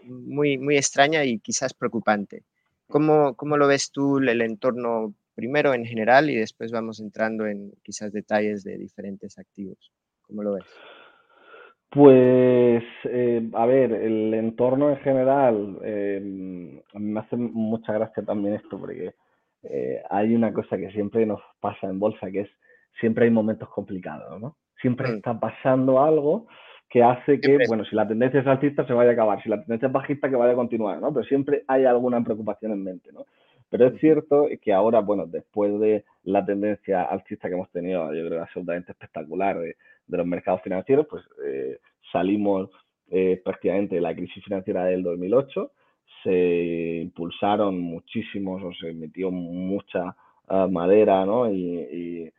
muy, 0.08 0.58
muy 0.58 0.78
extraña 0.78 1.24
y 1.24 1.39
quizás 1.39 1.74
preocupante. 1.74 2.43
¿Cómo, 2.88 3.36
¿Cómo, 3.36 3.58
lo 3.58 3.67
ves 3.67 3.91
tú 3.91 4.17
el 4.20 4.41
entorno 4.41 5.13
primero 5.38 5.76
en 5.76 5.86
general 5.86 6.32
y 6.32 6.36
después 6.36 6.72
vamos 6.72 7.00
entrando 7.00 7.46
en 7.46 7.72
quizás 7.84 8.12
detalles 8.12 8.63
de 8.63 8.76
diferentes 8.76 9.38
activos. 9.38 9.78
¿Cómo 10.24 10.41
lo 10.41 10.54
ves? 10.54 10.65
Pues, 11.91 12.84
eh, 13.04 13.48
a 13.54 13.65
ver, 13.67 13.93
el 13.93 14.34
entorno 14.34 14.89
en 14.89 14.98
general, 14.98 15.78
eh, 15.84 16.82
me 16.93 17.20
hace 17.20 17.38
mucha 17.38 17.93
gracia 17.93 18.26
también 18.26 18.56
esto, 18.56 18.80
porque 18.80 19.13
eh, 19.62 20.02
hay 20.10 20.34
una 20.34 20.52
cosa 20.52 20.76
que 20.76 20.91
siempre 20.91 21.24
nos 21.28 21.39
pasa 21.60 21.86
en 21.86 22.00
bolsa, 22.00 22.32
que 22.32 22.41
es 22.41 22.50
siempre 23.00 23.26
hay 23.26 23.32
momentos 23.32 23.70
complicados, 23.70 24.41
¿no? 24.41 24.58
Siempre 24.82 25.08
mm. 25.08 25.15
está 25.17 25.39
pasando 25.39 26.04
algo 26.04 26.48
que 26.89 27.04
hace 27.04 27.39
que, 27.41 27.58
bueno, 27.67 27.84
si 27.86 27.95
la 27.95 28.08
tendencia 28.08 28.39
es 28.39 28.47
alcista 28.47 28.86
se 28.86 28.93
vaya 28.93 29.10
a 29.10 29.13
acabar, 29.13 29.43
si 29.43 29.50
la 29.50 29.60
tendencia 29.60 29.88
es 29.88 29.91
bajista 29.91 30.30
que 30.30 30.36
vaya 30.36 30.54
a 30.54 30.56
continuar, 30.56 31.00
¿no? 31.00 31.13
Pero 31.13 31.26
siempre 31.26 31.63
hay 31.67 31.86
alguna 31.86 32.23
preocupación 32.23 32.71
en 32.71 32.84
mente, 32.84 33.12
¿no? 33.12 33.26
Pero 33.69 33.88
es 33.88 34.00
cierto 34.00 34.47
que 34.62 34.71
ahora, 34.71 35.02
bueno, 35.02 35.26
después 35.28 35.78
de 35.80 36.06
la 36.23 36.45
tendencia 36.45 37.04
alcista 37.04 37.50
que 37.50 37.56
hemos 37.56 37.69
tenido, 37.71 38.13
yo 38.13 38.26
creo 38.28 38.41
absolutamente 38.41 38.93
espectacular 38.93 39.60
de, 39.60 39.76
los 40.08 40.26
mercados 40.26 40.62
financieros, 40.62 41.06
pues 41.10 41.23
eh, 41.45 41.80
salimos 42.13 42.69
eh, 43.10 43.41
prácticamente 43.43 43.95
de 43.95 44.02
la 44.02 44.15
crisis 44.15 44.41
financiera 44.41 44.86
del 44.86 45.04
2008, 45.04 45.71
se 46.23 47.00
impulsaron 47.02 47.80
muchísimos 47.82 48.63
o 48.63 48.73
se 48.73 48.93
metió 48.93 49.32
mucha 49.32 50.15
ah, 50.47 50.67
madera, 50.71 51.26
¿no? 51.26 51.52
Y, 51.52 51.58
y 51.58 52.32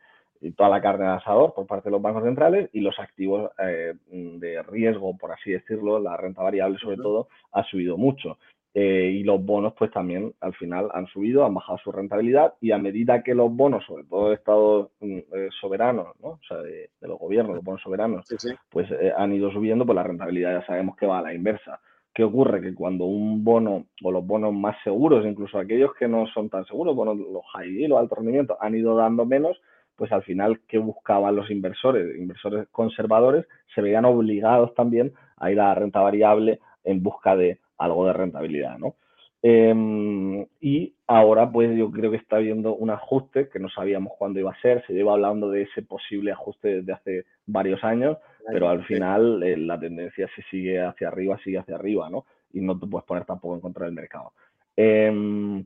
toda 0.55 0.69
la 0.69 0.81
carne 0.81 1.05
de 1.05 1.11
asador 1.11 1.53
por 1.53 1.67
parte 1.67 1.89
de 1.89 1.91
los 1.91 2.01
bancos 2.01 2.23
centrales 2.23 2.69
y 2.73 2.79
los 2.79 2.97
activos 2.99 3.51
eh, 3.59 3.93
de 4.09 4.63
riesgo, 4.63 5.17
por 5.17 5.31
así 5.31 5.51
decirlo, 5.51 5.99
la 5.99 6.15
renta 6.17 6.43
variable 6.43 6.77
sobre 6.79 6.97
todo, 6.97 7.27
ha 7.51 7.63
subido 7.63 7.97
mucho. 7.97 8.37
Eh, 8.73 9.11
y 9.15 9.23
los 9.23 9.43
bonos, 9.43 9.73
pues 9.77 9.91
también 9.91 10.31
al 10.41 10.53
final 10.53 10.89
han 10.93 11.07
subido, 11.07 11.43
han 11.43 11.55
bajado 11.55 11.79
su 11.79 11.91
rentabilidad 11.91 12.53
y 12.61 12.71
a 12.71 12.77
medida 12.77 13.23
que 13.23 13.33
los 13.33 13.53
bonos, 13.53 13.83
sobre 13.85 14.03
todo 14.03 14.29
de 14.29 14.35
estados 14.35 14.91
mm, 14.99 15.17
eh, 15.17 15.49
soberanos, 15.59 16.07
¿no? 16.21 16.29
o 16.29 16.39
sea, 16.47 16.57
de, 16.57 16.89
los 17.01 17.17
gobiernos, 17.17 17.55
los 17.55 17.63
bonos 17.63 17.81
soberanos, 17.81 18.25
pues 18.69 18.87
han 19.17 19.33
ido 19.33 19.51
subiendo, 19.51 19.85
pues 19.85 19.95
la 19.95 20.03
rentabilidad 20.03 20.59
ya 20.59 20.67
sabemos 20.67 20.95
que 20.95 21.07
va 21.07 21.19
a 21.19 21.23
la 21.23 21.33
inversa. 21.33 21.79
¿Qué 22.13 22.23
ocurre? 22.23 22.61
Que 22.61 22.73
cuando 22.73 23.05
un 23.05 23.43
bono 23.43 23.85
o 24.03 24.11
los 24.11 24.25
bonos 24.25 24.53
más 24.53 24.75
seguros, 24.83 25.25
incluso 25.25 25.57
aquellos 25.57 25.93
que 25.97 26.07
no 26.07 26.27
son 26.27 26.49
tan 26.49 26.65
seguros, 26.65 26.95
bueno, 26.95 27.13
los 27.13 27.43
high 27.53 27.69
yield, 27.69 27.89
los 27.89 27.99
altos 27.99 28.17
rendimientos, 28.17 28.57
han 28.59 28.75
ido 28.75 28.95
dando 28.95 29.25
menos, 29.25 29.59
pues 29.99 30.13
al 30.13 30.23
final, 30.23 30.61
¿qué 30.65 30.77
buscaban 30.77 31.35
los 31.35 31.51
inversores? 31.51 32.17
Inversores 32.17 32.69
conservadores 32.71 33.45
se 33.75 33.81
veían 33.81 34.05
obligados 34.05 34.73
también 34.73 35.11
a 35.35 35.51
ir 35.51 35.59
a 35.59 35.65
la 35.65 35.75
renta 35.75 35.99
variable 35.99 36.61
en 36.85 37.03
busca 37.03 37.35
de 37.35 37.59
algo 37.77 38.07
de 38.07 38.13
rentabilidad, 38.13 38.77
¿no? 38.79 38.95
Em, 39.41 40.45
y 40.61 40.93
ahora, 41.05 41.51
pues 41.51 41.77
yo 41.77 41.91
creo 41.91 42.11
que 42.11 42.17
está 42.17 42.37
habiendo 42.37 42.75
un 42.75 42.91
ajuste 42.91 43.49
que 43.49 43.59
no 43.59 43.67
sabíamos 43.69 44.13
cuándo 44.17 44.39
iba 44.39 44.51
a 44.51 44.61
ser. 44.61 44.85
Se 44.87 44.93
lleva 44.93 45.13
hablando 45.13 45.49
de 45.49 45.63
ese 45.63 45.81
posible 45.81 46.31
ajuste 46.31 46.77
desde 46.77 46.93
hace 46.93 47.25
varios 47.45 47.83
años, 47.83 48.17
pero 48.47 48.69
al 48.69 48.85
final 48.85 49.43
eh, 49.43 49.57
la 49.57 49.77
tendencia 49.77 50.29
se 50.33 50.43
sigue 50.43 50.81
hacia 50.81 51.09
arriba, 51.09 51.37
sigue 51.43 51.57
hacia 51.57 51.75
arriba, 51.75 52.09
¿no? 52.09 52.25
Y 52.53 52.61
no 52.61 52.79
te 52.79 52.87
puedes 52.87 53.05
poner 53.05 53.25
tampoco 53.25 53.55
en 53.55 53.61
contra 53.61 53.85
del 53.85 53.95
mercado. 53.95 54.31
Em, 54.77 55.65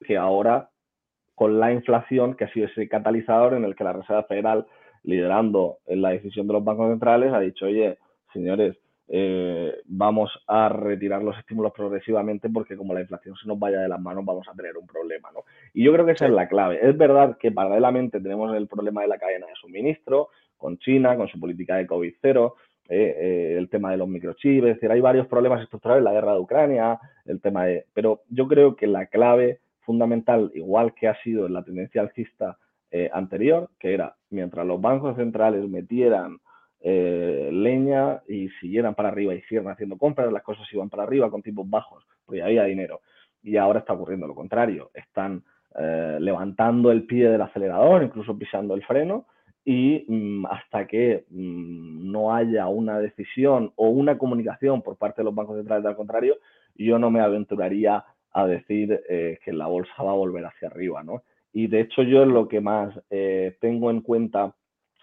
que 0.00 0.16
ahora 0.16 0.70
con 1.38 1.60
la 1.60 1.72
inflación, 1.72 2.34
que 2.34 2.44
ha 2.44 2.52
sido 2.52 2.66
ese 2.66 2.88
catalizador 2.88 3.54
en 3.54 3.64
el 3.64 3.76
que 3.76 3.84
la 3.84 3.92
Reserva 3.92 4.24
Federal, 4.24 4.66
liderando 5.04 5.78
en 5.86 6.02
la 6.02 6.10
decisión 6.10 6.48
de 6.48 6.54
los 6.54 6.64
bancos 6.64 6.90
centrales, 6.90 7.32
ha 7.32 7.38
dicho, 7.38 7.66
oye, 7.66 7.96
señores, 8.32 8.76
eh, 9.06 9.72
vamos 9.84 10.32
a 10.48 10.68
retirar 10.68 11.22
los 11.22 11.38
estímulos 11.38 11.72
progresivamente 11.72 12.50
porque 12.50 12.76
como 12.76 12.92
la 12.92 13.02
inflación 13.02 13.36
se 13.36 13.46
nos 13.46 13.56
vaya 13.56 13.78
de 13.78 13.88
las 13.88 14.00
manos 14.00 14.24
vamos 14.24 14.48
a 14.48 14.52
tener 14.52 14.76
un 14.76 14.86
problema, 14.88 15.30
¿no? 15.32 15.44
Y 15.72 15.84
yo 15.84 15.92
creo 15.92 16.04
que 16.04 16.12
esa 16.12 16.26
es 16.26 16.32
la 16.32 16.48
clave. 16.48 16.80
Es 16.82 16.98
verdad 16.98 17.38
que 17.38 17.52
paralelamente 17.52 18.20
tenemos 18.20 18.54
el 18.56 18.66
problema 18.66 19.02
de 19.02 19.08
la 19.08 19.18
cadena 19.18 19.46
de 19.46 19.54
suministro 19.54 20.30
con 20.56 20.76
China, 20.78 21.16
con 21.16 21.28
su 21.28 21.38
política 21.38 21.76
de 21.76 21.86
COVID 21.86 22.14
cero, 22.20 22.56
eh, 22.88 23.14
eh, 23.16 23.54
el 23.56 23.68
tema 23.68 23.92
de 23.92 23.98
los 23.98 24.08
microchips, 24.08 24.66
es 24.66 24.74
decir, 24.74 24.90
hay 24.90 25.00
varios 25.00 25.28
problemas 25.28 25.62
estructurales, 25.62 26.02
la 26.02 26.12
guerra 26.12 26.32
de 26.32 26.40
Ucrania, 26.40 26.98
el 27.26 27.40
tema 27.40 27.64
de... 27.64 27.86
Pero 27.94 28.22
yo 28.28 28.48
creo 28.48 28.74
que 28.74 28.88
la 28.88 29.06
clave 29.06 29.60
fundamental, 29.88 30.50
igual 30.54 30.92
que 30.92 31.08
ha 31.08 31.14
sido 31.22 31.46
en 31.46 31.54
la 31.54 31.62
tendencia 31.62 32.02
alcista 32.02 32.58
eh, 32.90 33.08
anterior, 33.10 33.70
que 33.80 33.94
era 33.94 34.14
mientras 34.28 34.66
los 34.66 34.78
bancos 34.78 35.16
centrales 35.16 35.66
metieran 35.66 36.36
eh, 36.82 37.48
leña 37.50 38.20
y 38.28 38.50
siguieran 38.60 38.94
para 38.94 39.08
arriba 39.08 39.34
y 39.34 39.40
siguieran 39.40 39.72
haciendo 39.72 39.96
compras, 39.96 40.30
las 40.30 40.42
cosas 40.42 40.66
iban 40.74 40.90
para 40.90 41.04
arriba 41.04 41.30
con 41.30 41.42
tipos 41.42 41.68
bajos, 41.70 42.04
porque 42.26 42.42
había 42.42 42.64
dinero. 42.64 43.00
Y 43.42 43.56
ahora 43.56 43.78
está 43.78 43.94
ocurriendo 43.94 44.26
lo 44.26 44.34
contrario, 44.34 44.90
están 44.92 45.42
eh, 45.78 46.18
levantando 46.20 46.92
el 46.92 47.04
pie 47.04 47.30
del 47.30 47.40
acelerador, 47.40 48.02
incluso 48.02 48.36
pisando 48.36 48.74
el 48.74 48.84
freno, 48.84 49.24
y 49.64 50.04
mm, 50.06 50.44
hasta 50.50 50.86
que 50.86 51.24
mm, 51.30 52.12
no 52.12 52.34
haya 52.34 52.66
una 52.66 52.98
decisión 52.98 53.72
o 53.76 53.88
una 53.88 54.18
comunicación 54.18 54.82
por 54.82 54.98
parte 54.98 55.22
de 55.22 55.24
los 55.24 55.34
bancos 55.34 55.56
centrales 55.56 55.86
al 55.86 55.96
contrario, 55.96 56.36
yo 56.74 56.98
no 56.98 57.10
me 57.10 57.20
aventuraría 57.20 58.04
a 58.38 58.46
decir 58.46 59.00
eh, 59.08 59.38
que 59.44 59.52
la 59.52 59.66
bolsa 59.66 60.02
va 60.02 60.12
a 60.12 60.16
volver 60.16 60.44
hacia 60.44 60.68
arriba, 60.68 61.02
¿no? 61.02 61.22
Y 61.52 61.66
de 61.66 61.80
hecho 61.80 62.02
yo 62.02 62.24
lo 62.24 62.48
que 62.48 62.60
más 62.60 62.94
eh, 63.10 63.56
tengo 63.60 63.90
en 63.90 64.00
cuenta, 64.00 64.54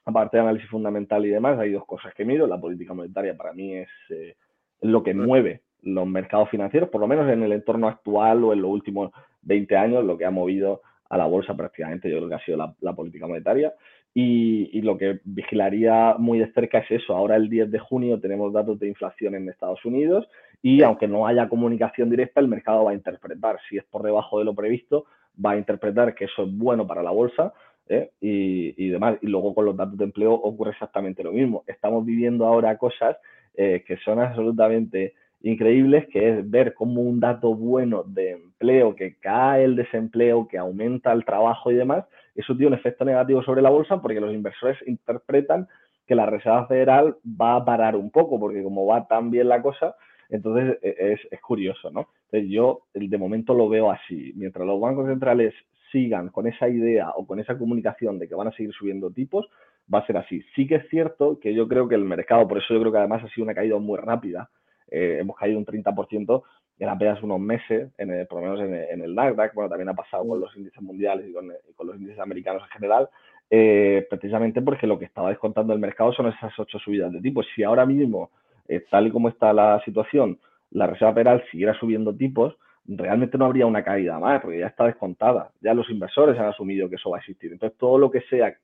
aparte 0.05 0.37
de 0.37 0.43
análisis 0.43 0.69
fundamental 0.69 1.25
y 1.25 1.29
demás, 1.29 1.59
hay 1.59 1.71
dos 1.71 1.85
cosas 1.85 2.13
que 2.13 2.25
miro. 2.25 2.47
La 2.47 2.59
política 2.59 2.93
monetaria 2.93 3.35
para 3.35 3.53
mí 3.53 3.75
es 3.75 3.89
eh, 4.09 4.35
lo 4.81 5.03
que 5.03 5.13
mueve 5.13 5.61
los 5.81 6.07
mercados 6.07 6.49
financieros, 6.49 6.89
por 6.89 7.01
lo 7.01 7.07
menos 7.07 7.29
en 7.31 7.43
el 7.43 7.51
entorno 7.51 7.87
actual 7.87 8.43
o 8.43 8.53
en 8.53 8.61
los 8.61 8.71
últimos 8.71 9.11
20 9.43 9.75
años, 9.75 10.03
lo 10.03 10.17
que 10.17 10.25
ha 10.25 10.31
movido 10.31 10.81
a 11.09 11.17
la 11.17 11.25
bolsa 11.27 11.55
prácticamente, 11.55 12.09
yo 12.09 12.17
creo 12.17 12.29
que 12.29 12.35
ha 12.35 12.45
sido 12.45 12.75
la, 12.79 12.93
política 12.93 13.27
monetaria. 13.27 13.73
Y, 14.13 14.69
y, 14.71 14.81
lo 14.81 14.97
que 14.97 15.19
vigilaría 15.25 16.15
muy 16.17 16.39
de 16.39 16.51
cerca 16.53 16.79
es 16.79 16.89
eso. 16.89 17.15
Ahora 17.15 17.35
el 17.35 17.49
10 17.49 17.69
de 17.69 17.79
junio 17.79 18.19
tenemos 18.19 18.53
datos 18.53 18.79
de 18.79 18.87
inflación 18.87 19.35
en 19.35 19.49
Estados 19.49 19.83
Unidos 19.83 20.25
y 20.61 20.81
aunque 20.81 21.07
no 21.07 21.27
haya 21.27 21.49
comunicación 21.49 22.09
directa, 22.09 22.39
el 22.39 22.47
mercado 22.47 22.85
va 22.85 22.91
a 22.91 22.95
interpretar. 22.95 23.59
Si 23.69 23.77
es 23.77 23.83
por 23.85 24.03
debajo 24.03 24.39
de 24.39 24.45
lo 24.45 24.53
previsto, 24.53 25.05
va 25.43 25.51
a 25.51 25.57
interpretar 25.57 26.15
que 26.15 26.25
eso 26.25 26.43
es 26.43 26.57
bueno 26.57 26.87
para 26.87 27.03
la 27.03 27.11
bolsa 27.11 27.53
¿eh? 27.87 28.11
y, 28.21 28.89
demás. 28.89 29.17
Y 29.21 29.27
luego 29.27 29.53
con 29.53 29.65
los 29.65 29.77
datos 29.77 29.97
de 29.97 30.05
empleo 30.05 30.33
ocurre 30.33 30.71
exactamente 30.71 31.23
lo 31.23 31.31
mismo. 31.31 31.63
Estamos 31.67 32.05
viviendo 32.05 32.45
ahora 32.45 32.77
cosas 32.77 33.17
eh, 33.55 33.83
que 33.85 33.97
son 33.97 34.19
absolutamente 34.19 35.13
increíbles, 35.41 36.07
que 36.07 36.29
es 36.29 36.49
ver 36.49 36.73
cómo 36.73 37.01
un 37.01 37.19
dato 37.19 37.53
bueno 37.53 38.03
de 38.03 38.31
empleo, 38.31 38.95
que 38.95 39.15
cae 39.15 39.63
el 39.63 39.75
desempleo, 39.75 40.47
que 40.47 40.57
aumenta 40.57 41.11
el 41.11 41.23
trabajo 41.23 41.71
y 41.71 41.75
demás, 41.75 42.05
eso 42.35 42.53
tiene 42.53 42.67
un 42.67 42.73
efecto 42.73 43.05
negativo 43.05 43.43
sobre 43.43 43.61
la 43.61 43.69
bolsa 43.69 44.01
porque 44.01 44.19
los 44.19 44.33
inversores 44.33 44.77
interpretan 44.87 45.67
que 46.05 46.15
la 46.15 46.25
Reserva 46.25 46.67
Federal 46.67 47.15
va 47.25 47.55
a 47.55 47.65
parar 47.65 47.95
un 47.95 48.11
poco, 48.11 48.39
porque 48.39 48.63
como 48.63 48.85
va 48.85 49.07
tan 49.07 49.31
bien 49.31 49.47
la 49.47 49.61
cosa, 49.61 49.95
entonces 50.29 50.77
e, 50.81 51.17
es, 51.31 51.41
curioso, 51.41 51.91
¿no? 51.91 52.09
Entonces 52.25 52.49
yo 52.49 52.81
de 52.93 53.17
momento 53.17 53.53
lo 53.53 53.69
veo 53.69 53.91
así. 53.91 54.33
Mientras 54.35 54.65
los 54.65 54.79
bancos 54.79 55.07
centrales 55.07 55.53
sigan 55.91 56.29
con 56.29 56.47
esa 56.47 56.67
idea 56.67 57.11
o 57.15 57.25
con 57.25 57.39
esa 57.39 57.57
comunicación 57.57 58.19
de 58.19 58.27
que 58.27 58.35
van 58.35 58.47
a 58.47 58.51
seguir 58.51 58.73
subiendo 58.73 59.11
tipos, 59.11 59.47
va 59.93 59.99
a 59.99 60.05
ser 60.05 60.17
así. 60.17 60.43
Sí 60.55 60.67
que 60.67 60.75
es 60.75 60.89
cierto 60.89 61.39
que 61.39 61.53
yo 61.53 61.67
creo 61.67 61.87
que 61.87 61.95
el 61.95 62.05
mercado, 62.05 62.47
por 62.47 62.57
eso 62.57 62.73
yo 62.73 62.79
creo 62.79 62.91
que 62.91 62.97
además 62.97 63.23
ha 63.23 63.29
sido 63.29 63.45
una 63.45 63.53
caída 63.53 63.77
muy 63.77 63.97
rápida, 63.97 64.49
eh, 64.89 65.17
hemos 65.19 65.35
caído 65.35 65.57
un 65.57 65.65
30% 65.65 66.43
en 66.77 66.89
apenas 66.89 67.21
unos 67.23 67.39
meses, 67.39 67.91
en 67.97 68.11
el, 68.11 68.27
por 68.27 68.41
lo 68.41 68.49
menos 68.49 68.89
en 68.91 69.01
el, 69.01 69.15
Nasdaq, 69.15 69.53
bueno, 69.53 69.69
también 69.69 69.89
ha 69.89 69.93
pasado 69.93 70.27
con 70.27 70.41
los 70.41 70.55
índices 70.57 70.81
mundiales 70.81 71.29
y 71.29 71.33
con, 71.33 71.47
los 71.47 71.95
índices 71.95 72.19
americanos 72.19 72.63
en 72.63 72.69
general, 72.69 73.09
eh, 73.49 74.05
precisamente 74.09 74.61
porque 74.61 74.87
lo 74.87 74.99
que 74.99 75.05
estaba 75.05 75.29
descontando 75.29 75.73
el 75.73 75.79
mercado 75.79 76.11
son 76.11 76.27
esas 76.27 76.57
ocho 76.59 76.77
subidas 76.79 77.13
de 77.13 77.21
tipos. 77.21 77.45
Si 77.55 77.63
ahora 77.63 77.85
mismo 77.85 78.31
eh, 78.67 78.85
tal 78.89 79.07
y 79.07 79.11
como 79.11 79.29
está 79.29 79.53
la 79.53 79.81
situación, 79.85 80.39
la 80.71 80.87
Reserva 80.87 81.13
Federal 81.13 81.43
siguiera 81.51 81.77
subiendo 81.79 82.15
tipos, 82.15 82.55
realmente 82.87 83.37
no 83.37 83.45
habría 83.45 83.65
una 83.65 83.83
caída 83.83 84.19
más, 84.19 84.41
porque 84.41 84.59
ya 84.59 84.67
está 84.67 84.85
descontada. 84.85 85.51
Ya 85.61 85.73
los 85.73 85.89
inversores 85.89 86.37
han 86.39 86.47
asumido 86.47 86.89
que 86.89 86.95
eso 86.95 87.09
va 87.09 87.17
a 87.17 87.19
existir. 87.19 87.51
Entonces, 87.51 87.77
todo 87.77 87.97
lo 87.97 88.11
que 88.11 88.21
sea 88.21 88.55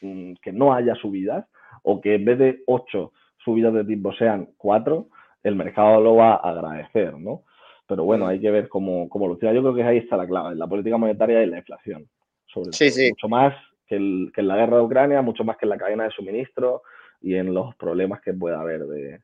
mm, 0.00 0.34
que 0.42 0.52
no 0.52 0.72
haya 0.72 0.94
subidas, 0.94 1.46
o 1.82 2.00
que 2.00 2.14
en 2.14 2.24
vez 2.24 2.38
de 2.38 2.62
ocho 2.66 3.12
subidas 3.44 3.72
de 3.74 3.84
tipos 3.84 4.16
sean 4.16 4.48
cuatro, 4.56 5.08
el 5.42 5.56
mercado 5.56 6.00
lo 6.00 6.16
va 6.16 6.34
a 6.34 6.50
agradecer, 6.50 7.18
¿no? 7.18 7.42
Pero 7.86 8.04
bueno, 8.04 8.26
hay 8.26 8.40
que 8.40 8.50
ver 8.50 8.68
cómo, 8.68 9.08
cómo 9.08 9.26
funciona. 9.26 9.54
Yo 9.54 9.62
creo 9.62 9.74
que 9.74 9.82
ahí 9.82 9.98
está 9.98 10.16
la 10.16 10.26
clave, 10.26 10.54
la 10.54 10.66
política 10.66 10.96
monetaria 10.96 11.42
y 11.42 11.46
la 11.46 11.58
inflación. 11.58 12.06
Sobre 12.46 12.72
sí, 12.72 12.90
sí. 12.90 13.10
Mucho 13.10 13.28
más 13.28 13.54
que, 13.86 13.96
que 14.34 14.40
en 14.40 14.48
la 14.48 14.56
guerra 14.56 14.76
de 14.76 14.82
Ucrania, 14.82 15.22
mucho 15.22 15.44
más 15.44 15.56
que 15.56 15.64
en 15.64 15.70
la 15.70 15.78
cadena 15.78 16.04
de 16.04 16.10
suministro 16.10 16.82
y 17.20 17.34
en 17.34 17.52
los 17.52 17.74
problemas 17.76 18.20
que 18.20 18.32
pueda 18.32 18.60
haber 18.60 18.86
de, 18.86 19.20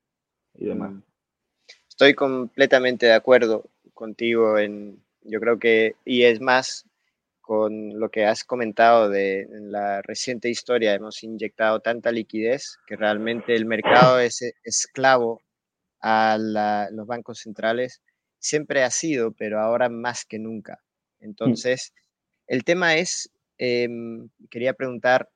Mm. 0.58 1.02
Estoy 1.88 2.14
completamente 2.14 3.06
de 3.06 3.14
acuerdo 3.14 3.70
contigo 3.94 4.58
en, 4.58 5.02
yo 5.22 5.40
creo 5.40 5.58
que, 5.58 5.96
y 6.04 6.24
es 6.24 6.40
más, 6.40 6.86
con 7.40 7.98
lo 8.00 8.10
que 8.10 8.26
has 8.26 8.42
comentado 8.42 9.08
de 9.08 9.42
en 9.42 9.70
la 9.70 10.02
reciente 10.02 10.50
historia, 10.50 10.94
hemos 10.94 11.22
inyectado 11.22 11.80
tanta 11.80 12.10
liquidez 12.10 12.76
que 12.86 12.96
realmente 12.96 13.54
el 13.54 13.66
mercado 13.66 14.18
es 14.20 14.42
esclavo 14.64 15.42
a 16.00 16.36
los 16.90 17.06
bancos 17.06 17.40
centrales. 17.40 18.02
Siempre 18.38 18.82
ha 18.82 18.90
sido, 18.90 19.32
pero 19.32 19.60
ahora 19.60 19.88
más 19.88 20.24
que 20.24 20.38
nunca. 20.38 20.80
Mm. 21.20 21.24
Entonces, 21.24 21.94
el 22.46 22.64
tema 22.64 22.96
es, 22.96 23.30
em, 23.58 24.28
quería 24.50 24.74
preguntar, 24.74 25.30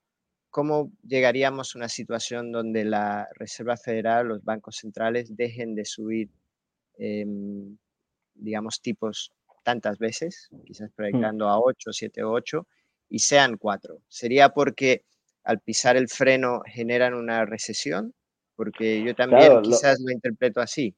¿cómo 0.50 0.90
llegaríamos 1.06 1.74
a 1.74 1.78
una 1.78 1.88
situación 1.88 2.52
donde 2.52 2.84
la 2.84 3.28
Reserva 3.34 3.76
Federal, 3.76 4.28
los 4.28 4.44
bancos 4.44 4.76
centrales, 4.76 5.36
dejen 5.36 5.74
de 5.74 5.84
subir, 5.84 6.28
em, 6.98 7.76
digamos, 8.34 8.80
tipos 8.82 9.32
tantas 9.62 9.98
veces, 9.98 10.48
quizás 10.64 10.90
mm. 10.90 10.94
proyectando 10.94 11.48
a 11.48 11.60
8, 11.60 11.92
7, 11.92 12.24
8, 12.24 12.66
y 13.08 13.18
sean 13.20 13.56
4? 13.56 13.98
¿Sería 14.08 14.50
porque 14.50 15.04
al 15.44 15.60
pisar 15.60 15.96
el 15.96 16.08
freno 16.08 16.62
generan 16.66 17.14
una 17.14 17.44
recesión? 17.44 18.12
Porque 18.56 19.02
yo 19.02 19.14
también 19.14 19.62
quizás 19.62 20.00
lo... 20.00 20.12
interpreto 20.12 20.60
así. 20.60 20.94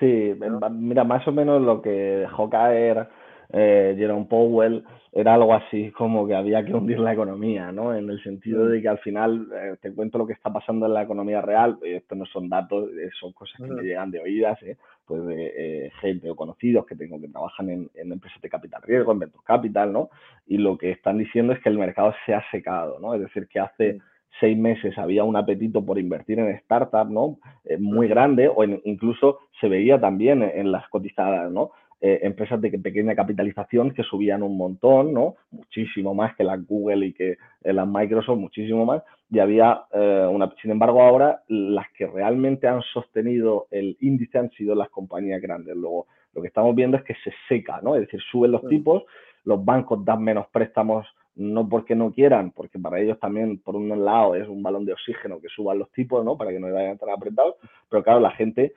Sí, 0.00 0.34
mira, 0.70 1.04
más 1.04 1.26
o 1.28 1.32
menos 1.32 1.60
lo 1.62 1.82
que 1.82 1.90
dejó 1.90 2.48
caer 2.48 3.08
eh, 3.52 3.94
Jerome 3.96 4.26
Powell, 4.26 4.84
era 5.12 5.34
algo 5.34 5.54
así 5.54 5.90
como 5.92 6.26
que 6.26 6.34
había 6.34 6.64
que 6.64 6.74
hundir 6.74 6.98
la 6.98 7.12
economía, 7.12 7.72
¿no? 7.72 7.94
En 7.94 8.10
el 8.10 8.22
sentido 8.22 8.64
mm. 8.64 8.68
de 8.68 8.82
que 8.82 8.88
al 8.88 8.98
final 8.98 9.48
eh, 9.54 9.76
te 9.80 9.92
cuento 9.92 10.18
lo 10.18 10.26
que 10.26 10.34
está 10.34 10.52
pasando 10.52 10.86
en 10.86 10.94
la 10.94 11.02
economía 11.02 11.40
real, 11.40 11.78
estos 11.82 12.18
no 12.18 12.26
son 12.26 12.48
datos, 12.48 12.90
son 13.18 13.32
cosas 13.32 13.56
que 13.56 13.72
me 13.72 13.82
llegan 13.82 14.10
de 14.10 14.20
oídas, 14.20 14.58
pues 15.06 15.24
de 15.26 15.90
gente 16.00 16.28
o 16.30 16.36
conocidos 16.36 16.84
que 16.84 16.96
tengo 16.96 17.20
que 17.20 17.28
trabajan 17.28 17.70
en, 17.70 17.90
en, 17.94 18.12
empresas 18.12 18.42
de 18.42 18.50
capital 18.50 18.82
riesgo, 18.82 19.12
en 19.12 19.20
Venture 19.20 19.44
Capital, 19.44 19.92
¿no? 19.92 20.10
Y 20.46 20.58
lo 20.58 20.76
que 20.76 20.90
están 20.90 21.18
diciendo 21.18 21.52
es 21.52 21.60
que 21.60 21.68
el 21.68 21.78
mercado 21.78 22.12
se 22.26 22.34
ha 22.34 22.42
secado, 22.50 22.98
¿no? 23.00 23.14
Es 23.14 23.20
decir, 23.20 23.46
que 23.48 23.60
hace 23.60 24.00
seis 24.40 24.56
meses 24.56 24.96
había 24.98 25.24
un 25.24 25.36
apetito 25.36 25.84
por 25.84 25.98
invertir 25.98 26.38
en 26.38 26.58
startups, 26.60 27.10
¿no? 27.10 27.38
Eh, 27.64 27.78
muy 27.78 28.08
grande, 28.08 28.48
o 28.48 28.64
incluso 28.64 29.38
se 29.60 29.68
veía 29.68 30.00
también 30.00 30.42
en, 30.42 30.72
las 30.72 30.88
cotizadas, 30.88 31.50
¿no? 31.50 31.70
Eh, 32.00 32.20
empresas 32.22 32.60
de 32.60 32.78
pequeña 32.78 33.14
capitalización 33.14 33.92
que 33.92 34.02
subían 34.02 34.42
un 34.42 34.56
montón, 34.56 35.14
¿no? 35.14 35.36
Muchísimo 35.50 36.14
más 36.14 36.36
que 36.36 36.44
las 36.44 36.64
Google 36.66 37.06
y 37.06 37.12
que 37.14 37.38
eh, 37.62 37.72
las 37.72 37.88
Microsoft, 37.88 38.38
muchísimo 38.38 38.84
más. 38.84 39.02
Y 39.30 39.38
había 39.38 39.82
una, 40.30 40.52
sin 40.62 40.70
embargo, 40.70 41.02
ahora 41.02 41.42
las 41.48 41.86
que 41.96 42.06
realmente 42.06 42.68
han 42.68 42.80
sostenido 42.82 43.66
el 43.72 43.96
índice 44.00 44.38
han 44.38 44.50
sido 44.50 44.74
las 44.74 44.88
compañías 44.90 45.42
grandes. 45.42 45.74
Luego, 45.74 46.06
lo 46.32 46.42
que 46.42 46.48
estamos 46.48 46.76
viendo 46.76 46.96
es 46.96 47.02
que 47.02 47.14
se 47.24 47.32
seca, 47.48 47.80
¿no? 47.82 47.96
Es 47.96 48.02
decir, 48.02 48.20
suben 48.30 48.52
los 48.52 48.68
tipos, 48.68 49.04
los 49.44 49.64
bancos 49.64 50.04
dan 50.04 50.22
menos 50.22 50.46
préstamos 50.52 51.06
no 51.36 51.68
porque 51.68 51.94
no 51.94 52.12
quieran, 52.12 52.50
porque 52.50 52.78
para 52.78 52.98
ellos 52.98 53.20
también, 53.20 53.58
por 53.58 53.76
un 53.76 54.04
lado, 54.04 54.34
es 54.34 54.48
un 54.48 54.62
balón 54.62 54.86
de 54.86 54.94
oxígeno 54.94 55.40
que 55.40 55.48
suban 55.48 55.78
los 55.78 55.90
tipos, 55.92 56.24
¿no? 56.24 56.36
Para 56.36 56.50
que 56.50 56.58
no 56.58 56.72
vayan 56.72 56.98
tan 56.98 57.10
apretados, 57.10 57.56
pero 57.90 58.02
claro, 58.02 58.20
la 58.20 58.30
gente 58.30 58.72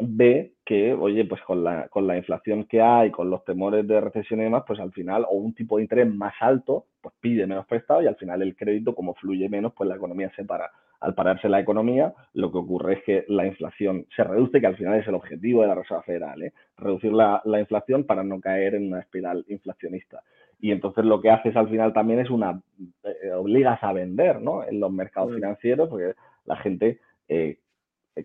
ve 0.00 0.52
que, 0.64 0.92
oye, 0.94 1.24
pues 1.24 1.40
con 1.42 1.64
la, 1.64 1.88
con 1.88 2.06
la 2.06 2.16
inflación 2.16 2.64
que 2.64 2.80
hay, 2.80 3.10
con 3.10 3.30
los 3.30 3.44
temores 3.44 3.86
de 3.86 4.00
recesión 4.00 4.40
y 4.40 4.44
demás, 4.44 4.64
pues 4.66 4.80
al 4.80 4.92
final, 4.92 5.24
o 5.28 5.36
un 5.36 5.54
tipo 5.54 5.76
de 5.76 5.82
interés 5.82 6.12
más 6.12 6.34
alto, 6.40 6.86
pues 7.00 7.14
pide 7.20 7.46
menos 7.46 7.66
prestado 7.66 8.02
y 8.02 8.06
al 8.06 8.16
final 8.16 8.42
el 8.42 8.56
crédito, 8.56 8.94
como 8.94 9.14
fluye 9.14 9.48
menos, 9.48 9.72
pues 9.74 9.88
la 9.88 9.96
economía 9.96 10.30
se 10.36 10.44
para. 10.44 10.70
Al 11.00 11.14
pararse 11.14 11.48
la 11.48 11.60
economía, 11.60 12.12
lo 12.34 12.50
que 12.50 12.58
ocurre 12.58 12.94
es 12.94 13.04
que 13.04 13.24
la 13.28 13.46
inflación 13.46 14.06
se 14.16 14.24
reduce, 14.24 14.60
que 14.60 14.66
al 14.66 14.76
final 14.76 14.98
es 14.98 15.06
el 15.06 15.14
objetivo 15.14 15.62
de 15.62 15.68
la 15.68 15.76
Reserva 15.76 16.02
Federal, 16.02 16.42
¿eh? 16.42 16.52
reducir 16.76 17.12
la, 17.12 17.40
la 17.44 17.60
inflación 17.60 18.04
para 18.04 18.24
no 18.24 18.40
caer 18.40 18.74
en 18.74 18.88
una 18.88 19.00
espiral 19.00 19.44
inflacionista 19.48 20.22
y 20.60 20.72
entonces 20.72 21.04
lo 21.04 21.20
que 21.20 21.30
haces 21.30 21.56
al 21.56 21.68
final 21.68 21.92
también 21.92 22.20
es 22.20 22.30
una, 22.30 22.60
eh, 23.04 23.30
obligas 23.32 23.82
a 23.82 23.92
vender, 23.92 24.40
¿no? 24.40 24.64
En 24.64 24.80
los 24.80 24.90
mercados 24.90 25.30
mm. 25.30 25.34
financieros, 25.34 25.88
porque 25.88 26.14
la 26.44 26.56
gente 26.56 27.00
eh, 27.28 27.58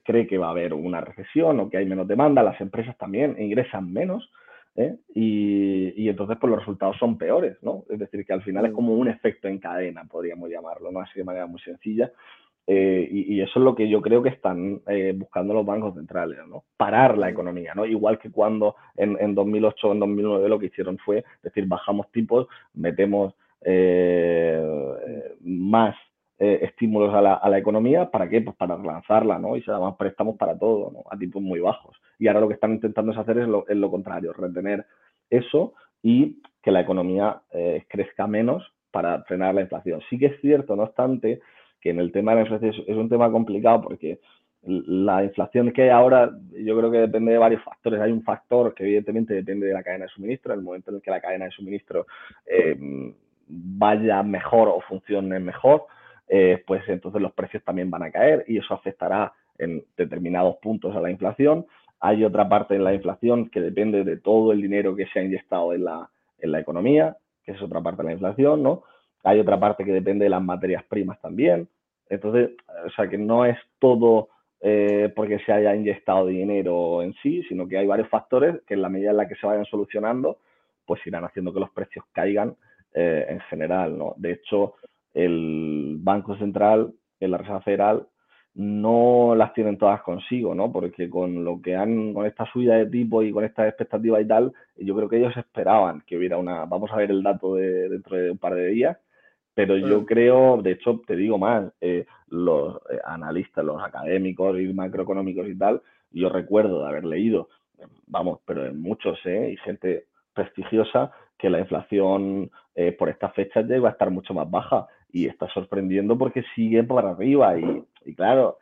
cree 0.03 0.27
que 0.27 0.38
va 0.38 0.47
a 0.47 0.51
haber 0.51 0.73
una 0.73 1.01
recesión 1.01 1.60
o 1.60 1.69
que 1.69 1.77
hay 1.77 1.86
menos 1.86 2.08
demanda, 2.08 2.43
las 2.43 2.60
empresas 2.62 2.97
también 2.97 3.36
ingresan 3.39 3.91
menos, 3.91 4.32
¿eh? 4.75 4.95
y, 5.13 6.03
y, 6.03 6.10
entonces 6.10 6.38
pues 6.39 6.49
los 6.49 6.60
resultados 6.60 6.97
son 6.97 7.17
peores, 7.17 7.58
¿no? 7.62 7.84
Es 7.89 7.99
decir, 7.99 8.25
que 8.25 8.34
al 8.34 8.41
final 8.41 8.65
es 8.65 8.71
mm. 8.71 8.75
como 8.75 8.93
un 8.93 9.08
efecto 9.08 9.47
en 9.47 9.60
cadena, 9.60 10.03
podríamos 10.06 10.49
llamarlo, 10.49 10.91
¿no? 10.91 11.01
Así 11.01 11.19
de 11.19 11.25
manera 11.25 11.45
muy 11.45 11.62
sencilla. 11.62 12.12
Eh, 12.65 13.10
y, 13.12 13.41
eso 13.41 13.60
es 13.60 13.63
lo 13.63 13.75
que 13.75 13.89
yo 13.89 14.01
creo 14.01 14.23
que 14.23 14.29
están 14.29 14.82
eh, 14.88 15.13
buscando 15.15 15.53
los 15.53 15.65
bancos 15.65 15.95
centrales, 15.95 16.39
¿no? 16.47 16.63
Parar 16.77 17.17
la 17.17 17.29
economía, 17.29 17.73
¿no? 17.75 17.86
Igual 17.86 18.17
que 18.19 18.32
cuando 18.32 18.75
en, 18.95 19.17
en 19.19 19.36
2008 19.36 19.89
o 19.89 19.91
en 19.91 19.99
2009 19.99 20.49
lo 20.49 20.60
que 20.60 20.67
hicieron 20.67 20.97
fue, 20.99 21.25
decir, 21.41 21.65
bajamos 21.67 22.10
tipos, 22.12 22.47
metemos 22.73 23.36
eh, 26.39 26.60
estímulos 26.63 27.13
a 27.13 27.22
la, 27.22 27.34
a 27.36 27.50
la, 27.50 27.58
economía, 27.58 28.10
¿para 28.10 28.28
qué? 28.30 28.41
Pues 28.41 28.56
para 28.58 28.76
relanzarla, 28.76 29.39
¿no? 29.39 29.56
Y 29.56 29.62
se 29.62 29.72
dan 29.72 29.98
préstamos 29.98 30.38
para 30.38 30.58
todo, 30.58 30.91
¿no? 30.91 31.04
A 31.10 31.17
tipos 31.17 31.41
muy 31.41 31.60
bajos. 31.60 31.96
Y 32.19 32.28
ahora 32.28 32.41
lo 32.41 32.48
que 32.48 32.56
están 32.56 32.74
intentando 32.74 33.12
hacer 33.19 33.38
es 33.38 33.48
lo, 33.48 33.67
es 33.67 33.78
lo 33.78 33.91
contrario, 33.91 34.34
retener 34.34 34.86
eso 35.30 35.74
y 36.02 36.41
que 36.62 36.72
la 36.72 36.82
economía 36.82 37.41
crezca 37.88 38.28
menos 38.28 38.63
para 38.93 39.24
frenar 39.24 39.56
la 39.56 39.62
inflación. 39.62 40.02
Sí 40.10 40.19
que 40.19 40.28
es 40.28 40.39
cierto, 40.39 40.76
no 40.76 40.84
obstante, 40.84 41.41
que 41.82 41.89
en 41.89 42.00
el 42.00 42.12
tema 42.12 42.32
de 42.32 42.36
la 42.36 42.41
inflación 42.43 42.86
es, 42.88 42.96
un 42.96 43.10
tema 43.10 43.32
complicado 43.32 43.82
porque 43.82 44.19
la 44.62 45.24
inflación 45.24 45.72
que 45.74 45.84
hay 45.84 45.89
ahora 45.89 46.32
yo 46.54 46.78
creo 46.78 46.91
que 46.91 47.00
depende 47.00 47.34
de 47.34 47.39
varios 47.39 47.63
factores. 47.63 48.00
Hay 48.00 48.12
un 48.12 48.24
factor 48.24 48.74
que 48.74 48.84
evidentemente 48.84 49.34
depende 49.34 49.65
de 49.65 49.74
la 49.74 49.84
cadena 49.84 50.06
de 50.06 50.12
suministro, 50.12 50.54
en 50.54 50.60
el 50.60 50.65
momento 50.65 50.91
en 50.91 50.98
el 50.98 51.02
que 51.02 51.12
la 51.12 51.19
cadena 51.19 51.46
de 51.46 51.52
suministro 51.52 52.06
eh, 52.46 52.78
vaya 53.48 54.22
mejor 54.22 54.69
o 54.69 54.80
funcione 54.82 55.39
mejor, 55.39 55.88
eh, 56.28 56.64
pues 56.66 56.84
entonces 56.88 57.22
los 57.22 57.34
precios 57.34 57.64
también 57.64 57.90
van 57.92 58.04
a 58.04 58.12
caer 58.12 58.46
y 58.48 58.58
eso 58.58 58.74
afectará 58.74 59.34
en 59.58 59.84
determinados 59.98 60.58
puntos 60.58 60.96
a 60.96 61.02
la 61.02 61.12
inflación. 61.12 61.66
Hay 62.00 62.24
otra 62.24 62.50
parte 62.50 62.76
en 62.76 62.84
la 62.84 62.94
inflación 62.94 63.50
que 63.50 63.62
depende 63.62 64.04
de 64.04 64.18
todo 64.18 64.52
el 64.52 64.62
dinero 64.62 64.96
que 64.96 65.06
se 65.08 65.20
ha 65.20 65.24
inyectado 65.24 65.74
en 65.74 65.86
la, 65.86 66.10
en 66.40 66.52
la 66.52 66.60
economía, 66.60 67.18
que 67.44 67.54
es 67.54 67.62
otra 67.62 67.82
parte 67.82 68.02
de 68.02 68.08
la 68.08 68.14
inflación, 68.14 68.64
¿no? 68.64 68.84
Hay 69.24 69.40
otra 69.40 69.60
parte 69.60 69.86
que 69.86 69.92
depende 69.92 70.26
de 70.26 70.30
las 70.30 70.42
materias 70.42 70.84
primas 70.86 71.20
también. 71.22 71.70
Entonces, 72.10 72.52
o 72.86 72.90
sea, 72.90 73.08
que 73.08 73.18
no 73.18 73.46
es 73.46 73.58
todo 73.80 74.30
eh, 74.60 75.12
porque 75.16 75.40
se 75.40 75.52
haya 75.52 75.76
inyectado 75.76 76.28
dinero 76.28 77.02
en 77.02 77.14
sí, 77.22 77.44
sino 77.44 77.68
que 77.68 77.78
hay 77.78 77.88
varios 77.88 78.10
factores 78.10 78.62
que 78.68 78.74
en 78.74 78.82
la 78.82 78.90
medida 78.90 79.12
en 79.12 79.18
la 79.18 79.28
que 79.28 79.36
se 79.36 79.48
vayan 79.48 79.66
solucionando, 79.66 80.40
pues 80.86 81.06
irán 81.06 81.24
haciendo 81.24 81.54
que 81.54 81.60
los 81.60 81.70
precios 81.72 82.06
caigan 82.12 82.56
eh, 82.94 83.26
en 83.30 83.40
general, 83.42 83.98
¿no? 83.98 84.14
De 84.18 84.34
hecho, 84.34 84.76
el 85.13 85.97
Banco 85.99 86.38
Central, 86.38 86.93
en 87.19 87.32
la 87.32 87.38
Reserva 87.38 87.62
Federal, 87.62 88.08
no 88.56 89.34
las 89.36 89.54
tienen 89.54 89.78
todas 89.78 90.02
consigo, 90.04 90.54
¿no? 90.54 90.71
Porque 90.71 91.10
con 91.10 91.43
lo 91.43 91.62
que 91.62 91.76
han, 91.76 92.13
con 92.13 92.26
esta 92.26 92.45
subida 92.52 92.76
de 92.76 92.86
tipo 92.86 93.23
y 93.23 93.32
con 93.32 93.43
estas 93.43 93.67
expectativas 93.67 94.21
y 94.21 94.28
tal, 94.28 94.54
yo 94.76 94.95
creo 94.95 95.10
que 95.10 95.17
ellos 95.17 95.36
esperaban 95.36 96.04
que 96.06 96.17
hubiera 96.17 96.38
una, 96.38 96.65
vamos 96.65 96.91
a 96.91 96.97
ver 96.97 97.10
el 97.10 97.23
dato 97.23 97.56
de, 97.56 97.89
dentro 97.89 98.15
de 98.15 98.32
un 98.32 98.38
par 98.38 98.54
de 98.54 98.67
días, 98.67 98.97
pero 99.56 99.78
yo 99.78 100.02
mm. 100.02 100.06
creo, 100.06 100.62
de 100.62 100.71
hecho, 100.71 101.02
te 101.06 101.15
digo 101.15 101.38
más, 101.38 101.71
eh, 101.82 102.06
los 102.28 102.78
eh, 102.91 102.99
analistas, 103.06 103.65
los 103.65 103.82
académicos 103.82 104.60
y 104.60 104.71
macroeconómicos 104.73 105.47
y 105.47 105.58
tal, 105.58 105.82
yo 106.12 106.30
recuerdo 106.30 106.82
de 106.84 106.89
haber 106.89 107.06
leído, 107.06 107.49
vamos, 108.06 108.39
pero 108.45 108.65
en 108.65 108.80
muchos, 108.80 109.19
¿eh? 109.26 109.52
Y 109.52 109.58
gente 109.58 110.06
prestigiosa, 110.34 111.12
que 111.38 111.49
la 111.49 111.60
inflación 111.60 112.52
eh, 112.76 112.91
por 112.91 113.10
estas 113.10 113.34
fechas 113.34 113.67
ya 113.67 113.76
iba 113.76 113.89
a 113.89 113.91
estar 113.91 114.10
mucho 114.10 114.34
más 114.34 114.49
baja 114.49 114.88
y 115.13 115.28
está 115.28 115.47
sorprendiendo 115.54 116.17
porque 116.17 116.43
sigue 116.56 116.84
por 116.84 117.06
arriba 117.06 117.58
y, 117.58 117.84
y 118.04 118.15
claro, 118.15 118.58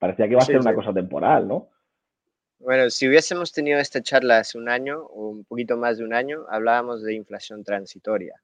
parecía 0.00 0.26
que 0.26 0.32
iba 0.32 0.42
a 0.42 0.44
ser 0.44 0.58
una 0.58 0.74
cosa 0.74 0.92
temporal, 0.92 1.46
¿no? 1.46 1.68
Bueno, 2.58 2.90
si 2.90 3.08
hubiésemos 3.08 3.52
tenido 3.52 3.80
esta 3.80 4.02
charla 4.02 4.38
hace 4.38 4.56
un 4.56 4.68
año 4.68 5.00
o 5.00 5.28
un 5.28 5.44
poquito 5.44 5.76
más 5.76 5.98
de 5.98 6.04
un 6.04 6.14
año, 6.14 6.44
hablábamos 6.48 7.02
de 7.02 7.14
inflación 7.14 7.64
transitoria. 7.64 8.34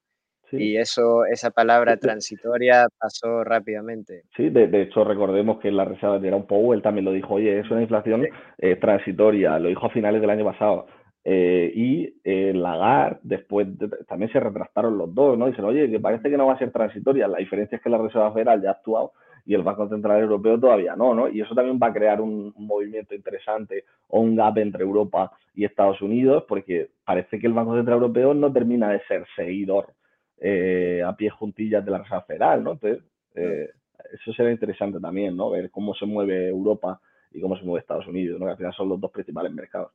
Y 0.50 0.76
eso, 0.76 1.26
esa 1.26 1.50
palabra 1.50 1.98
transitoria 1.98 2.88
pasó 2.98 3.44
rápidamente. 3.44 4.22
Sí, 4.34 4.48
de, 4.48 4.82
hecho 4.82 5.04
recordemos 5.04 5.60
que 5.60 5.70
la 5.70 5.84
reserva 5.84 6.18
de 6.18 6.32
un 6.32 6.46
Powell 6.46 6.82
también 6.82 7.04
lo 7.04 7.12
dijo, 7.12 7.34
oye, 7.34 7.60
es 7.60 7.70
una 7.70 7.82
inflación 7.82 8.26
eh, 8.58 8.76
transitoria, 8.76 9.58
lo 9.58 9.68
dijo 9.68 9.86
a 9.86 9.90
finales 9.90 10.20
del 10.20 10.30
año 10.30 10.44
pasado. 10.44 10.86
Eh, 11.30 11.70
y 11.74 12.14
eh, 12.24 12.54
Lagarde, 12.54 13.18
después 13.22 13.68
también 14.06 14.32
se 14.32 14.40
retractaron 14.40 14.96
los 14.96 15.14
dos, 15.14 15.36
¿no? 15.36 15.46
Dicen, 15.46 15.66
oye, 15.66 15.90
que 15.90 16.00
parece 16.00 16.30
que 16.30 16.38
no 16.38 16.46
va 16.46 16.54
a 16.54 16.58
ser 16.58 16.70
transitoria. 16.70 17.28
La 17.28 17.36
diferencia 17.36 17.76
es 17.76 17.82
que 17.82 17.90
la 17.90 17.98
Reserva 17.98 18.32
Federal 18.32 18.62
ya 18.62 18.70
ha 18.70 18.72
actuado 18.72 19.12
y 19.44 19.52
el 19.52 19.62
Banco 19.62 19.86
Central 19.90 20.22
Europeo 20.22 20.58
todavía 20.58 20.96
no, 20.96 21.14
¿no? 21.14 21.28
Y 21.28 21.42
eso 21.42 21.54
también 21.54 21.78
va 21.82 21.88
a 21.88 21.92
crear 21.92 22.22
un, 22.22 22.50
un, 22.56 22.66
movimiento 22.66 23.14
interesante 23.14 23.84
o 24.08 24.20
un 24.20 24.36
gap 24.36 24.56
entre 24.56 24.82
Europa 24.82 25.30
y 25.54 25.66
Estados 25.66 26.00
Unidos, 26.00 26.44
porque 26.48 26.92
parece 27.04 27.38
que 27.38 27.46
el 27.46 27.52
Banco 27.52 27.76
Central 27.76 27.96
Europeo 27.96 28.32
no 28.32 28.50
termina 28.50 28.90
de 28.90 29.02
ser 29.06 29.26
seguidor 29.36 29.92
eh, 30.38 31.02
a 31.04 31.14
pie 31.14 31.28
juntillas 31.28 31.84
de 31.84 31.90
la 31.90 31.98
Reserva 31.98 32.22
Federal, 32.22 32.64
¿no? 32.64 32.72
Entonces, 32.72 33.04
eh, 33.34 33.68
eso 34.14 34.32
será 34.32 34.50
interesante 34.50 34.98
también, 34.98 35.36
¿no? 35.36 35.50
Ver 35.50 35.70
cómo 35.70 35.94
se 35.94 36.06
mueve 36.06 36.48
Europa 36.48 36.98
y 37.32 37.40
cómo 37.42 37.54
se 37.58 37.64
mueve 37.64 37.80
Estados 37.80 38.06
Unidos, 38.06 38.40
¿no? 38.40 38.46
Que 38.46 38.52
al 38.52 38.56
final 38.56 38.72
son 38.72 38.88
los 38.88 38.98
dos 38.98 39.10
principales 39.10 39.52
mercados. 39.52 39.92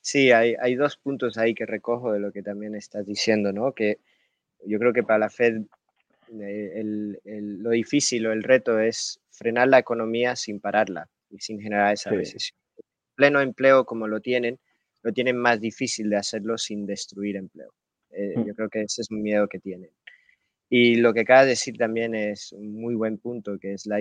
Sí, 0.00 0.32
hay, 0.32 0.54
hay 0.60 0.74
dos 0.74 0.96
puntos 0.96 1.36
ahí 1.36 1.54
que 1.54 1.66
recojo 1.66 2.12
de 2.12 2.20
lo 2.20 2.32
que 2.32 2.42
también 2.42 2.74
estás 2.74 3.06
diciendo, 3.06 3.52
¿no? 3.52 3.72
Que 3.72 3.98
yo 4.64 4.78
creo 4.78 4.92
que 4.92 5.02
para 5.02 5.18
la 5.18 5.30
Fed 5.30 5.62
eh, 6.40 6.72
el, 6.74 7.20
el, 7.24 7.62
lo 7.62 7.70
difícil 7.70 8.26
o 8.26 8.32
el 8.32 8.42
reto 8.42 8.78
es 8.78 9.20
frenar 9.30 9.68
la 9.68 9.78
economía 9.78 10.36
sin 10.36 10.60
pararla 10.60 11.08
y 11.28 11.38
sin 11.38 11.60
generar 11.60 11.92
esa 11.92 12.10
recesión. 12.10 12.58
Pleno 13.14 13.40
empleo 13.40 13.84
como 13.84 14.06
lo 14.08 14.20
tienen, 14.20 14.58
lo 15.02 15.12
tienen 15.12 15.36
más 15.36 15.60
difícil 15.60 16.08
de 16.08 16.16
hacerlo 16.16 16.56
sin 16.56 16.86
destruir 16.86 17.36
empleo. 17.36 17.72
Eh, 18.10 18.34
mm. 18.36 18.46
yo 18.46 18.54
creo 18.54 18.68
que 18.68 18.82
ese 18.82 19.02
es 19.02 19.10
un 19.10 19.22
miedo 19.22 19.48
que 19.48 19.58
tienen. 19.58 19.90
Y 20.68 20.96
lo 20.96 21.12
que 21.12 21.20
acaba 21.20 21.42
de 21.42 21.50
decir 21.50 21.76
también 21.76 22.14
es 22.14 22.52
un 22.52 22.72
muy 22.74 22.94
buen 22.94 23.18
punto, 23.18 23.58
que 23.58 23.72
es 23.72 23.86
la 23.86 23.98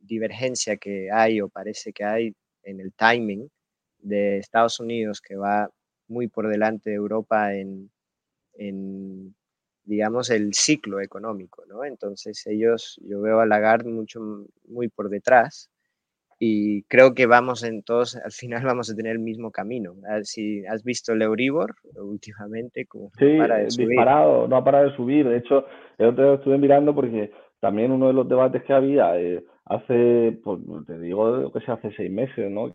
divergencia 0.00 0.76
que 0.76 1.10
hay 1.10 1.40
o 1.40 1.48
parece 1.48 1.94
que 1.94 2.04
hay 2.04 2.34
en 2.62 2.80
el 2.80 2.92
timing 2.92 3.48
de 4.02 4.38
Estados 4.38 4.80
Unidos, 4.80 5.20
que 5.20 5.36
va 5.36 5.70
muy 6.08 6.28
por 6.28 6.48
delante 6.48 6.90
de 6.90 6.96
Europa 6.96 7.54
en, 7.54 7.90
en 8.54 9.34
digamos, 9.84 10.30
el 10.30 10.52
ciclo 10.54 11.00
económico, 11.00 11.64
¿no? 11.66 11.84
Entonces 11.84 12.46
ellos, 12.46 13.00
yo 13.02 13.20
veo 13.20 13.40
a 13.40 13.46
Lagarde 13.46 13.90
mucho, 13.90 14.20
muy 14.68 14.88
por 14.88 15.08
detrás 15.08 15.70
y 16.44 16.82
creo 16.84 17.14
que 17.14 17.26
vamos 17.26 17.62
en 17.62 17.84
todos, 17.84 18.16
al 18.16 18.32
final 18.32 18.64
vamos 18.66 18.90
a 18.90 18.96
tener 18.96 19.12
el 19.12 19.20
mismo 19.20 19.52
camino. 19.52 19.94
Si 20.24 20.66
has 20.66 20.82
visto 20.82 21.12
el 21.12 21.22
Euribor 21.22 21.76
últimamente, 21.94 22.84
como 22.86 23.10
sí, 23.16 23.38
para 23.38 23.58
de 23.58 23.66
disparado, 23.66 24.48
no 24.48 24.56
ha 24.56 24.64
parado 24.64 24.90
de 24.90 24.96
subir. 24.96 25.28
De 25.28 25.38
hecho, 25.38 25.66
el 25.98 26.08
otro 26.08 26.24
día 26.24 26.34
estuve 26.34 26.58
mirando 26.58 26.94
porque 26.94 27.30
también 27.60 27.92
uno 27.92 28.08
de 28.08 28.14
los 28.14 28.28
debates 28.28 28.64
que 28.64 28.72
había 28.72 29.16
eh, 29.20 29.44
hace, 29.66 30.36
pues 30.42 30.58
te 30.86 30.98
digo 30.98 31.52
que 31.52 31.60
se 31.60 31.70
hace 31.70 31.92
seis 31.96 32.10
meses, 32.10 32.50
¿no? 32.50 32.74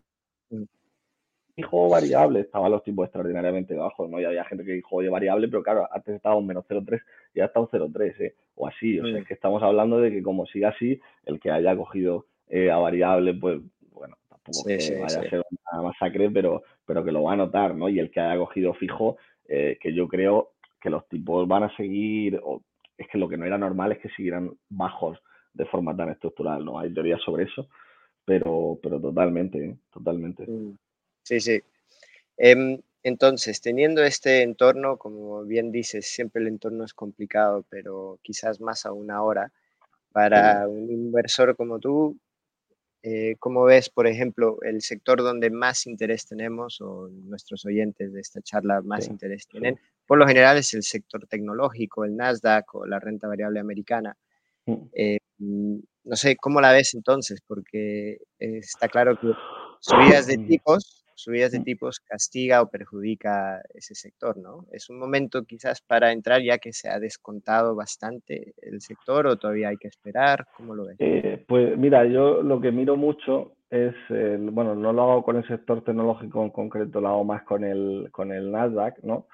Dijo 1.57 1.89
variable, 1.89 2.41
estaban 2.41 2.71
los 2.71 2.83
tipos 2.83 3.05
extraordinariamente 3.05 3.73
bajos, 3.73 4.07
¿no? 4.09 4.21
Y 4.21 4.25
había 4.25 4.45
gente 4.45 4.63
que 4.63 4.73
dijo, 4.73 4.97
oye, 4.97 5.09
variable, 5.09 5.47
pero 5.47 5.63
claro, 5.63 5.87
antes 5.91 6.15
estaba 6.15 6.35
un 6.35 6.45
menos 6.45 6.65
0,3 6.69 7.01
y 7.33 7.39
ahora 7.39 7.47
está 7.47 7.59
un 7.59 7.67
0,3, 7.67 8.21
¿eh? 8.21 8.35
O 8.55 8.67
así, 8.67 8.99
o 8.99 9.07
sea, 9.07 9.17
es 9.17 9.27
que 9.27 9.33
estamos 9.33 9.63
hablando 9.63 9.99
de 9.99 10.11
que 10.11 10.21
como 10.21 10.45
siga 10.45 10.69
así, 10.69 11.01
el 11.25 11.39
que 11.39 11.49
haya 11.49 11.75
cogido 11.75 12.27
eh, 12.47 12.69
a 12.69 12.77
variable, 12.77 13.33
pues 13.33 13.59
bueno, 13.91 14.17
tampoco 14.29 14.67
que 14.67 14.99
vaya 15.01 15.19
a 15.19 15.29
ser 15.29 15.43
una 15.71 15.81
masacre, 15.81 16.29
pero, 16.29 16.61
pero 16.85 17.03
que 17.03 17.11
lo 17.11 17.23
va 17.23 17.33
a 17.33 17.37
notar, 17.37 17.73
¿no? 17.75 17.89
Y 17.89 17.97
el 17.97 18.11
que 18.11 18.19
haya 18.19 18.37
cogido 18.37 18.75
fijo, 18.75 19.17
eh, 19.47 19.79
que 19.81 19.93
yo 19.93 20.07
creo 20.07 20.51
que 20.79 20.91
los 20.91 21.07
tipos 21.07 21.47
van 21.47 21.63
a 21.63 21.75
seguir, 21.75 22.39
o 22.43 22.61
es 22.97 23.07
que 23.07 23.17
lo 23.17 23.27
que 23.27 23.37
no 23.37 23.45
era 23.45 23.57
normal 23.57 23.93
es 23.93 23.97
que 23.97 24.09
siguieran 24.09 24.51
bajos 24.69 25.17
de 25.53 25.65
forma 25.65 25.95
tan 25.95 26.09
estructural, 26.09 26.63
¿no? 26.63 26.77
Hay 26.79 26.93
teorías 26.93 27.21
sobre 27.21 27.45
eso, 27.45 27.67
pero, 28.23 28.77
pero 28.81 29.01
totalmente, 29.01 29.65
¿eh? 29.65 29.75
totalmente. 29.91 30.45
Mm. 30.45 30.77
Sí, 31.27 31.41
sí. 31.41 31.61
Em, 32.37 32.81
entonces, 33.03 33.59
teniendo 33.59 34.01
este 34.01 34.43
entorno, 34.43 34.97
como 34.97 35.43
bien 35.43 35.73
dices, 35.73 36.07
siempre 36.07 36.41
el 36.41 36.47
entorno 36.47 36.85
es 36.85 36.93
complicado, 36.93 37.65
pero 37.69 38.17
quizás 38.21 38.61
más 38.61 38.85
aún 38.85 39.11
ahora, 39.11 39.51
para 40.13 40.69
un 40.69 40.89
inversor 40.89 41.57
como 41.57 41.79
tú, 41.79 42.17
eh, 43.03 43.35
¿Cómo 43.39 43.63
ves, 43.63 43.89
por 43.89 44.07
ejemplo, 44.07 44.57
el 44.63 44.81
sector 44.81 45.21
donde 45.21 45.49
más 45.49 45.85
interés 45.85 46.25
tenemos 46.25 46.81
o 46.81 47.07
nuestros 47.09 47.65
oyentes 47.65 48.11
de 48.11 48.19
esta 48.19 48.41
charla 48.41 48.81
más 48.81 49.07
interés 49.07 49.47
tienen? 49.47 49.79
Por 50.05 50.17
lo 50.17 50.27
general 50.27 50.57
es 50.57 50.73
el 50.73 50.83
sector 50.83 51.27
tecnológico, 51.27 52.03
el 52.05 52.17
Nasdaq 52.17 52.73
o 52.75 52.85
la 52.85 52.99
renta 52.99 53.27
variable 53.27 53.59
americana. 53.59 54.17
Mm. 54.65 54.73
Eh, 54.93 55.19
no 55.39 56.15
sé, 56.15 56.35
¿cómo 56.35 56.59
la 56.59 56.73
ves 56.73 56.95
entonces? 56.95 57.39
Porque 57.45 58.17
está 58.39 58.89
claro 58.89 59.17
que 59.19 59.27
subidas 59.79 60.27
de 60.27 60.39
mm. 60.39 60.47
tipos 60.47 61.06
subidas 61.17 61.51
de 61.51 61.59
tipos 61.61 61.99
castiga 61.99 62.61
o 62.61 62.69
perjudica 62.69 63.61
ese 63.73 63.95
sector, 63.95 64.37
¿no? 64.37 64.65
¿Es 64.71 64.89
un 64.89 64.99
momento 64.99 65.43
quizás 65.43 65.81
para 65.81 66.11
entrar 66.11 66.41
ya 66.41 66.59
que 66.59 66.73
se 66.73 66.89
ha 66.89 66.99
descontado 66.99 67.75
bastante 67.75 68.53
el 68.61 68.81
sector 68.81 69.27
o 69.27 69.37
todavía 69.37 69.69
hay 69.69 69.77
que 69.77 69.87
esperar? 69.87 70.45
¿Cómo 70.55 70.75
lo 70.75 70.85
ves? 70.85 70.97
Eh, 70.99 71.43
pues 71.47 71.77
mira, 71.77 72.05
yo 72.05 72.43
lo 72.43 72.61
que 72.61 72.71
miro 72.71 72.95
mucho 72.95 73.53
es, 73.69 73.95
bueno, 74.09 74.75
no 74.75 74.93
lo 74.93 75.01
hago 75.01 75.23
con 75.23 75.35
el 75.35 75.47
sector 75.47 75.83
tecnológico 75.83 76.43
en 76.43 76.51
concreto, 76.51 77.01
lo 77.01 77.09
hago 77.09 77.23
más 77.25 77.43
con 77.43 77.63
el, 77.65 78.09
con 78.11 78.31
el 78.31 78.51
Nasdaq, 78.51 79.03
¿no? 79.03 79.27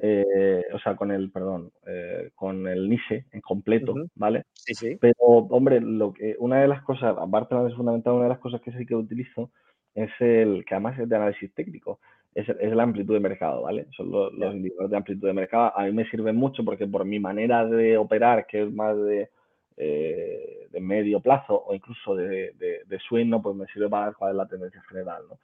Eh, 0.00 0.64
o 0.74 0.78
sea, 0.80 0.96
con 0.96 1.10
el, 1.10 1.30
perdón, 1.30 1.70
eh, 1.86 2.30
con 2.34 2.66
el 2.66 2.88
NICE 2.88 3.26
en 3.30 3.40
completo, 3.40 3.94
¿vale? 4.16 4.44
Sí, 4.52 4.74
sí. 4.74 4.98
Pero, 5.00 5.14
hombre, 5.18 5.80
lo 5.80 6.12
que, 6.12 6.36
una 6.38 6.60
de 6.60 6.68
las 6.68 6.82
cosas, 6.82 7.16
aparte 7.16 7.54
de 7.54 7.74
fundamental, 7.74 8.14
una 8.14 8.24
de 8.24 8.30
las 8.30 8.40
cosas 8.40 8.60
que 8.60 8.72
sí 8.72 8.84
que 8.84 8.96
utilizo 8.96 9.50
es 9.94 10.10
el 10.20 10.64
que 10.64 10.74
además 10.74 10.98
es 10.98 11.08
de 11.08 11.16
análisis 11.16 11.52
técnico, 11.54 12.00
es, 12.34 12.48
es 12.48 12.72
la 12.72 12.82
amplitud 12.82 13.14
de 13.14 13.20
mercado, 13.20 13.62
¿vale? 13.62 13.86
Son 13.96 14.10
los, 14.10 14.32
indicadores 14.54 14.90
de 14.90 14.96
amplitud 14.96 15.26
de 15.26 15.32
mercado. 15.32 15.72
A 15.76 15.84
mí 15.84 15.92
me 15.92 16.08
sirven 16.08 16.36
mucho 16.36 16.64
porque 16.64 16.86
por 16.86 17.04
mi 17.04 17.18
manera 17.18 17.66
de 17.66 17.96
operar, 17.96 18.46
que 18.46 18.62
es 18.62 18.72
más 18.72 18.96
de, 18.96 19.30
eh, 19.76 20.68
de 20.70 20.80
medio 20.80 21.20
plazo 21.20 21.64
o 21.66 21.74
incluso 21.74 22.14
de, 22.14 22.52
de, 22.58 22.98
swing, 23.08 23.28
¿no? 23.28 23.42
pues 23.42 23.56
me 23.56 23.66
sirve 23.66 23.88
para 23.88 24.06
ver 24.06 24.14
cuál 24.14 24.30
es 24.32 24.36
la 24.36 24.48
tendencia 24.48 24.82
general, 24.88 25.22
¿no? 25.28 25.38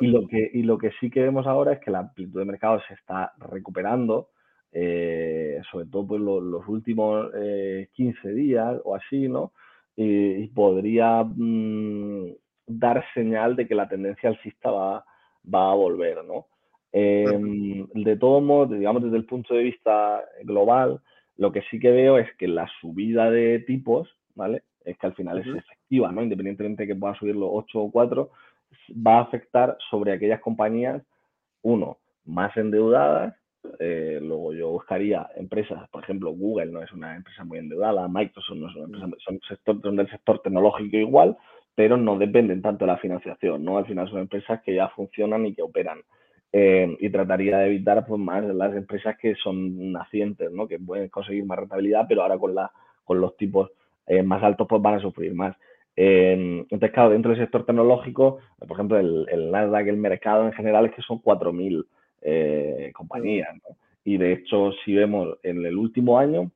y, 0.00 0.06
lo 0.06 0.26
que, 0.26 0.50
y 0.52 0.62
lo 0.62 0.78
que 0.78 0.90
sí 1.00 1.10
que 1.10 1.22
vemos 1.22 1.46
ahora 1.46 1.74
es 1.74 1.80
que 1.80 1.90
la 1.90 2.00
amplitud 2.00 2.38
de 2.38 2.46
mercado 2.46 2.80
se 2.88 2.94
está 2.94 3.32
recuperando, 3.38 4.28
eh, 4.72 5.60
sobre 5.70 5.86
todo 5.86 6.06
pues, 6.06 6.20
los 6.20 6.66
últimos 6.66 7.30
15 7.92 8.28
eh, 8.28 8.32
días 8.32 8.80
o 8.84 8.96
así, 8.96 9.28
¿no? 9.28 9.52
Y, 9.96 10.48
podría 10.48 11.22
mm, 11.22 12.32
dar 12.66 13.04
señal 13.14 13.56
de 13.56 13.66
que 13.66 13.74
la 13.74 13.88
tendencia 13.88 14.28
alcista 14.28 14.70
va, 14.70 15.04
va 15.52 15.72
a 15.72 15.74
volver, 15.74 16.24
¿no? 16.24 16.46
Em, 16.92 17.86
de 17.92 18.16
todos 18.16 18.42
modos, 18.42 18.70
digamos 18.70 19.02
desde 19.02 19.16
el 19.16 19.26
punto 19.26 19.54
de 19.54 19.64
vista 19.64 20.24
global, 20.44 21.00
lo 21.36 21.50
que 21.50 21.62
sí 21.62 21.80
que 21.80 21.90
veo 21.90 22.18
es 22.18 22.32
que 22.36 22.46
la 22.46 22.68
subida 22.80 23.30
de 23.30 23.58
tipos, 23.60 24.08
¿vale? 24.34 24.62
Es 24.84 24.96
que 24.98 25.06
al 25.06 25.14
final 25.14 25.38
es 25.38 25.46
efectiva, 25.48 26.12
¿no? 26.12 26.22
Independientemente 26.22 26.84
de 26.84 26.86
que 26.86 26.94
pueda 26.94 27.14
subirlo 27.16 27.52
8 27.52 27.80
o 27.80 27.90
4, 27.90 28.30
va 28.94 29.18
a 29.18 29.22
afectar 29.22 29.76
sobre 29.90 30.12
aquellas 30.12 30.40
compañías, 30.40 31.02
uno, 31.62 31.98
más 32.24 32.56
endeudadas, 32.56 33.34
eh, 33.78 34.18
luego 34.22 34.52
yo 34.52 34.70
buscaría 34.70 35.28
empresas, 35.36 35.88
por 35.88 36.02
ejemplo, 36.02 36.30
Google 36.32 36.66
no 36.66 36.82
es 36.82 36.92
una 36.92 37.16
empresa 37.16 37.44
muy 37.44 37.58
endeudada, 37.58 38.06
Microsoft 38.08 38.56
no 38.56 38.68
es 38.68 38.76
una 38.76 38.84
empresa, 38.84 39.06
son, 39.24 39.40
sector, 39.48 39.80
son 39.82 39.96
del 39.96 40.10
sector 40.10 40.40
tecnológico 40.40 40.96
igual, 40.96 41.36
pero 41.74 41.96
no 41.96 42.18
dependen 42.18 42.62
tanto 42.62 42.84
de 42.84 42.92
la 42.92 42.98
financiación, 42.98 43.64
¿no? 43.64 43.78
Al 43.78 43.86
final 43.86 44.08
son 44.08 44.20
empresas 44.20 44.62
que 44.62 44.74
ya 44.74 44.88
funcionan 44.90 45.46
y 45.46 45.54
que 45.54 45.62
operan. 45.62 45.98
Eh, 46.52 46.96
y 47.00 47.10
trataría 47.10 47.58
de 47.58 47.66
evitar 47.66 48.06
pues, 48.06 48.20
más 48.20 48.44
las 48.44 48.76
empresas 48.76 49.16
que 49.18 49.34
son 49.34 49.90
nacientes, 49.90 50.52
¿no? 50.52 50.68
Que 50.68 50.78
pueden 50.78 51.08
conseguir 51.08 51.44
más 51.44 51.58
rentabilidad, 51.58 52.06
pero 52.08 52.22
ahora 52.22 52.38
con, 52.38 52.54
la, 52.54 52.70
con 53.02 53.20
los 53.20 53.36
tipos 53.36 53.72
eh, 54.06 54.22
más 54.22 54.40
altos 54.42 54.68
pues 54.68 54.80
van 54.80 54.94
a 54.94 55.00
sufrir 55.00 55.34
más. 55.34 55.56
Eh, 55.96 56.32
entonces, 56.32 56.92
claro, 56.92 57.10
dentro 57.10 57.32
del 57.32 57.40
sector 57.40 57.66
tecnológico, 57.66 58.38
por 58.58 58.70
ejemplo, 58.70 58.98
el, 59.00 59.26
el 59.32 59.50
Nasdaq, 59.50 59.88
el 59.88 59.96
mercado 59.96 60.46
en 60.46 60.52
general 60.52 60.86
es 60.86 60.94
que 60.94 61.02
son 61.02 61.20
4.000 61.20 62.92
compañías, 62.92 63.52
¿no? 63.56 63.76
Y 64.04 64.16
de 64.16 64.32
hecho, 64.32 64.70
si 64.84 64.94
vemos 64.94 65.36
en 65.42 65.64
el 65.64 65.76
último 65.76 66.18
año, 66.18 66.52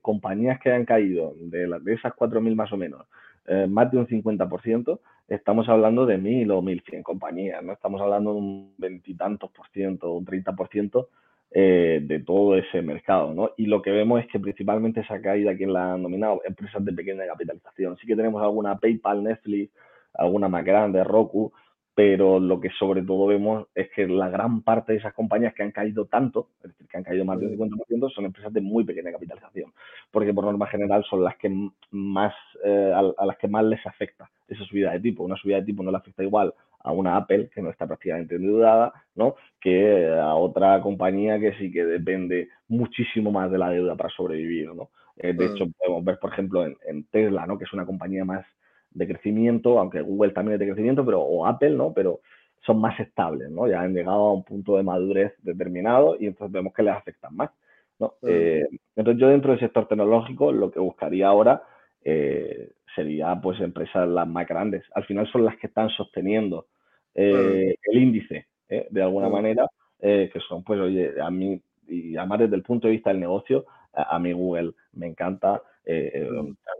compañías 0.00 0.60
que 0.60 0.72
han 0.72 0.84
caído 0.84 1.34
de, 1.38 1.68
de 1.68 1.94
esas 1.94 2.12
4.000 2.14 2.54
más 2.54 2.72
o 2.72 2.76
menos, 2.76 3.06
eh, 3.46 3.66
más 3.68 3.90
de 3.90 3.98
un 3.98 4.06
50%, 4.06 5.00
estamos 5.28 5.68
hablando 5.68 6.06
de 6.06 6.18
mil 6.18 6.50
o 6.50 6.62
mil 6.62 6.82
cien 6.88 7.02
compañías, 7.02 7.62
no 7.62 7.72
estamos 7.72 8.00
hablando 8.00 8.32
de 8.32 8.38
un 8.38 8.74
veintitantos 8.78 9.50
por 9.50 9.68
ciento, 9.68 10.12
un 10.12 10.24
30 10.24 10.52
por 10.54 10.68
ciento 10.68 11.08
eh, 11.50 12.00
de 12.02 12.20
todo 12.20 12.56
ese 12.56 12.80
mercado, 12.82 13.34
¿no? 13.34 13.50
Y 13.56 13.66
lo 13.66 13.82
que 13.82 13.90
vemos 13.90 14.20
es 14.20 14.26
que 14.28 14.40
principalmente 14.40 15.00
esa 15.00 15.20
caída, 15.20 15.56
quien 15.56 15.72
la 15.72 15.94
han 15.94 16.02
nominado, 16.02 16.40
empresas 16.44 16.84
de 16.84 16.92
pequeña 16.92 17.26
capitalización. 17.26 17.96
Sí 17.98 18.06
que 18.06 18.16
tenemos 18.16 18.42
alguna 18.42 18.78
PayPal, 18.78 19.22
Netflix, 19.22 19.70
alguna 20.14 20.48
más 20.48 20.64
grande, 20.64 21.04
Roku, 21.04 21.52
pero 21.94 22.40
lo 22.40 22.58
que 22.58 22.70
sobre 22.70 23.02
todo 23.02 23.26
vemos 23.26 23.66
es 23.74 23.90
que 23.90 24.06
la 24.06 24.30
gran 24.30 24.62
parte 24.62 24.92
de 24.92 24.98
esas 24.98 25.12
compañías 25.12 25.52
que 25.52 25.62
han 25.62 25.72
caído 25.72 26.06
tanto, 26.06 26.48
es 26.62 26.70
decir, 26.70 26.86
que 26.88 26.96
han 26.96 27.04
caído 27.04 27.24
más 27.24 27.38
del 27.38 27.58
50%, 27.58 28.10
son 28.10 28.24
empresas 28.24 28.52
de 28.52 28.62
muy 28.62 28.84
pequeña 28.84 29.12
capitalización, 29.12 29.72
porque 30.10 30.32
por 30.32 30.44
norma 30.44 30.66
general 30.68 31.04
son 31.08 31.22
las 31.22 31.36
que 31.36 31.54
más, 31.90 32.34
eh, 32.64 32.92
a, 32.94 33.26
las 33.26 33.36
que 33.36 33.48
más 33.48 33.64
les 33.64 33.84
afecta 33.86 34.30
esa 34.48 34.64
subida 34.64 34.92
de 34.92 35.00
tipo. 35.00 35.22
Una 35.22 35.36
subida 35.36 35.56
de 35.56 35.66
tipo 35.66 35.82
no 35.82 35.90
le 35.90 35.98
afecta 35.98 36.22
igual 36.22 36.54
a 36.80 36.92
una 36.92 37.16
Apple, 37.16 37.50
que 37.54 37.60
no 37.60 37.70
está 37.70 37.86
prácticamente 37.86 38.36
endeudada, 38.36 38.92
¿no? 39.14 39.36
que 39.60 40.08
a 40.08 40.34
otra 40.34 40.80
compañía 40.80 41.38
que 41.38 41.52
sí 41.54 41.70
que 41.70 41.84
depende 41.84 42.48
muchísimo 42.68 43.30
más 43.30 43.50
de 43.50 43.58
la 43.58 43.70
deuda 43.70 43.96
para 43.96 44.08
sobrevivir. 44.08 44.74
¿no? 44.74 44.88
Eh, 45.18 45.34
de 45.34 45.48
mm. 45.48 45.52
hecho, 45.52 45.66
podemos 45.78 46.04
ver, 46.04 46.18
por 46.18 46.32
ejemplo, 46.32 46.64
en, 46.64 46.76
en 46.86 47.04
Tesla, 47.04 47.46
¿no? 47.46 47.58
que 47.58 47.64
es 47.64 47.72
una 47.74 47.84
compañía 47.84 48.24
más 48.24 48.46
de 48.94 49.06
crecimiento, 49.06 49.78
aunque 49.78 50.00
Google 50.00 50.32
también 50.32 50.54
es 50.54 50.60
de 50.60 50.66
crecimiento, 50.66 51.04
pero, 51.04 51.20
o 51.20 51.46
Apple, 51.46 51.70
¿no? 51.70 51.92
Pero 51.92 52.20
son 52.64 52.80
más 52.80 52.98
estables, 53.00 53.50
¿no? 53.50 53.66
Ya 53.66 53.80
han 53.80 53.94
llegado 53.94 54.26
a 54.26 54.32
un 54.32 54.44
punto 54.44 54.76
de 54.76 54.82
madurez 54.82 55.34
determinado 55.42 56.16
y 56.18 56.26
entonces 56.26 56.52
vemos 56.52 56.72
que 56.72 56.82
les 56.82 56.94
afectan 56.94 57.34
más, 57.34 57.50
¿no? 57.98 58.14
Eh, 58.22 58.66
entonces 58.96 59.20
yo 59.20 59.28
dentro 59.28 59.50
del 59.50 59.60
sector 59.60 59.88
tecnológico 59.88 60.52
lo 60.52 60.70
que 60.70 60.78
buscaría 60.78 61.28
ahora 61.28 61.62
eh, 62.04 62.70
sería 62.94 63.40
pues 63.40 63.60
empresas 63.60 64.08
las 64.08 64.28
más 64.28 64.46
grandes. 64.46 64.84
Al 64.94 65.04
final 65.04 65.30
son 65.32 65.44
las 65.44 65.56
que 65.56 65.66
están 65.66 65.88
sosteniendo 65.90 66.66
eh, 67.14 67.74
el 67.82 68.02
índice, 68.02 68.46
de 68.68 69.02
alguna 69.02 69.28
manera, 69.28 69.66
que 70.00 70.40
son 70.48 70.64
pues, 70.64 70.80
oye, 70.80 71.20
a 71.20 71.30
mí, 71.30 71.60
y 71.88 72.16
además 72.16 72.40
desde 72.40 72.56
el 72.56 72.62
punto 72.62 72.86
de 72.86 72.92
vista 72.92 73.10
del 73.10 73.20
negocio, 73.20 73.66
a, 73.92 74.18
mí 74.18 74.32
Google 74.32 74.72
me 74.94 75.06
encanta, 75.06 75.62
eh, 75.84 76.28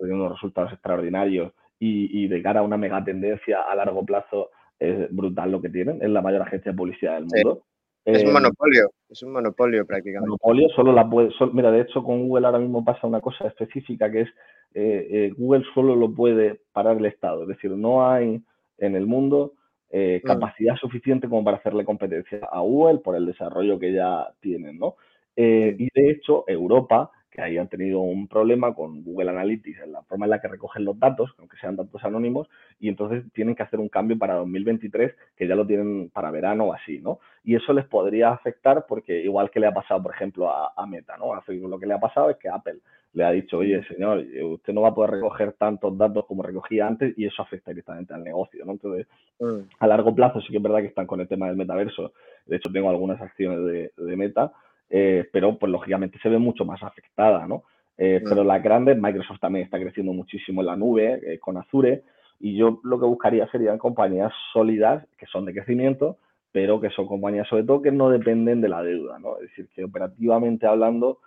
unos 0.01 0.33
resultados 0.33 0.72
extraordinarios, 0.72 1.53
y, 1.85 2.29
de 2.29 2.42
cara 2.42 2.61
a 2.61 2.62
una 2.62 2.77
mega 2.77 3.03
tendencia 3.03 3.62
a 3.62 3.75
largo 3.75 4.05
plazo 4.05 4.51
es 4.79 5.12
brutal 5.14 5.51
lo 5.51 5.61
que 5.61 5.68
tienen. 5.68 6.01
Es 6.01 6.11
la 6.11 6.23
mayor 6.23 6.42
agencia 6.42 6.71
de 6.71 6.79
publicidad 6.79 7.14
del 7.14 7.27
mundo. 7.27 7.64
Es 8.05 8.23
un 8.23 8.31
eh, 8.31 8.33
monopolio, 8.33 8.90
es 9.09 9.23
un 9.23 9.33
monopolio 9.33 9.87
prácticamente. 9.87 10.29
Monopolio, 10.29 10.68
solo 10.71 10.92
la 10.92 11.09
puede, 11.09 11.31
mira, 11.53 11.71
de 11.71 11.83
hecho 11.83 12.03
con 12.03 12.27
Google 12.27 12.47
ahora 12.47 12.59
mismo 12.59 12.85
pasa 12.85 13.07
una 13.07 13.21
cosa 13.21 13.47
específica 13.47 14.11
que 14.11 14.23
es 14.23 14.29
eh, 14.75 15.07
eh, 15.11 15.35
Google 15.37 15.64
solo 15.73 15.95
lo 15.95 16.12
puede 16.12 16.63
parar 16.73 16.96
el 16.96 17.04
Estado, 17.07 17.42
es 17.42 17.48
decir, 17.48 17.71
no 17.71 18.09
hay 18.09 18.42
en 18.79 18.96
el 18.96 19.07
mundo 19.07 19.52
mm. 19.92 20.27
capacidad 20.27 20.75
suficiente 20.77 21.29
como 21.29 21.44
para 21.44 21.59
hacerle 21.59 21.85
competencia 21.85 22.40
a 22.50 22.61
Google 22.61 22.98
por 22.98 23.15
el 23.15 23.27
desarrollo 23.27 23.79
que 23.79 23.92
ya 23.92 24.33
tienen, 24.40 24.79
¿no? 24.79 24.96
y 25.35 25.88
de 25.94 26.11
hecho 26.11 26.44
Europa 26.46 27.11
que 27.33 27.41
hayan 27.41 27.67
tenido 27.69 28.01
un 28.01 28.29
problema 28.29 28.75
con 28.75 29.03
Google 29.03 29.31
Analytics 29.31 29.81
en 29.81 29.93
la 29.93 30.03
forma 30.03 30.27
en 30.27 30.31
la 30.31 30.41
que 30.41 30.49
recogen 30.49 30.85
los 30.85 30.99
datos, 31.01 31.35
aunque 31.39 31.57
sean 31.57 31.77
datos 31.77 32.05
anónimos, 32.05 32.47
y 32.79 32.89
entonces 32.89 33.25
tienen 33.33 33.55
que 33.55 33.63
hacer 33.63 33.81
un 33.81 33.89
cambio 33.89 34.19
para 34.19 34.35
2023, 34.35 35.15
que 35.35 35.49
ya 35.49 35.55
lo 35.55 35.67
tienen 35.67 36.11
para 36.11 36.31
verano 36.31 36.67
o 36.67 36.73
así, 36.75 37.01
¿no? 37.01 37.21
Y 37.43 37.57
eso 37.57 37.73
les 37.73 37.87
podría 37.87 38.33
afectar 38.33 38.85
porque 38.87 39.19
igual 39.23 39.51
que 39.51 39.61
le 39.61 39.67
ha 39.67 39.73
pasado, 39.73 40.03
por 40.03 40.15
ejemplo, 40.15 40.51
a, 40.51 40.87
Meta, 40.87 41.17
¿no? 41.17 41.33
A 41.33 41.41
Facebook 41.41 41.71
lo 41.71 41.79
que 41.79 41.87
le 41.87 41.95
ha 41.95 42.01
pasado 42.01 42.29
es 42.29 42.37
que 42.37 42.51
Apple 42.51 42.81
le 43.15 43.25
ha 43.25 43.31
dicho, 43.31 43.59
oye, 43.59 43.83
señor, 43.85 44.23
usted 44.45 44.75
no 44.75 44.83
va 44.83 44.89
a 44.89 44.95
poder 44.95 45.13
recoger 45.13 45.55
tantos 45.55 45.97
datos 45.97 46.27
como 46.27 46.43
recogía 46.43 46.87
antes 46.87 47.15
y 47.17 47.25
eso 47.25 47.41
afecta 47.41 47.71
directamente 47.71 48.13
al 48.13 48.25
negocio, 48.25 48.63
¿no? 48.67 48.73
Entonces, 48.73 49.07
mm. 49.41 49.69
a 49.79 49.87
largo 49.87 50.15
plazo 50.15 50.41
sí 50.43 50.49
que 50.51 50.59
es 50.59 50.63
verdad 50.63 50.81
que 50.81 50.89
están 50.89 51.07
con 51.07 51.21
el 51.21 51.29
tema 51.29 51.47
del 51.47 51.57
metaverso. 51.57 52.13
De 52.45 52.57
hecho, 52.57 52.71
tengo 52.71 52.91
algunas 52.91 53.21
acciones 53.23 53.65
de, 53.65 54.05
de 54.05 54.17
Meta 54.17 54.53
eh, 54.95 55.27
pero 55.33 55.59
pues 55.59 55.73
lógicamente 55.73 56.19
se 56.23 56.29
ve 56.29 56.37
mucho 56.37 56.67
más 56.67 56.83
afectada, 56.83 57.47
¿no? 57.47 57.65
Eh. 57.97 58.23
Pero 58.29 58.45
las 58.45 58.63
grandes, 58.63 58.99
Microsoft 59.01 59.40
también 59.40 59.65
está 59.65 59.81
creciendo 59.81 60.13
muchísimo 60.13 60.61
en 60.61 60.67
la 60.67 60.77
nube 60.77 61.19
eh, 61.25 61.38
con 61.38 61.57
Azure 61.57 62.03
y 62.38 62.57
yo 62.57 62.79
lo 62.85 63.01
que 63.01 63.07
buscaría 63.07 63.51
serían 63.51 63.79
compañías 63.79 64.33
sólidas 64.53 65.07
que 65.17 65.25
son 65.25 65.47
de 65.47 65.55
crecimiento, 65.55 66.19
pero 66.53 66.79
que 66.79 66.90
son 66.90 67.07
compañías 67.07 67.49
sobre 67.49 67.65
todo 67.65 67.81
que 67.81 67.90
no 67.90 68.11
dependen 68.11 68.61
de 68.61 68.69
la 68.69 68.83
deuda, 68.83 69.19
¿no? 69.19 69.37
Es 69.37 69.49
decir, 69.49 69.69
que 69.75 69.85
operativamente 69.85 70.67
hablando 70.67 71.21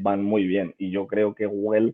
van 0.00 0.24
muy 0.24 0.46
bien 0.46 0.74
y 0.78 0.90
yo 0.90 1.06
creo 1.06 1.34
que 1.34 1.44
Google 1.44 1.92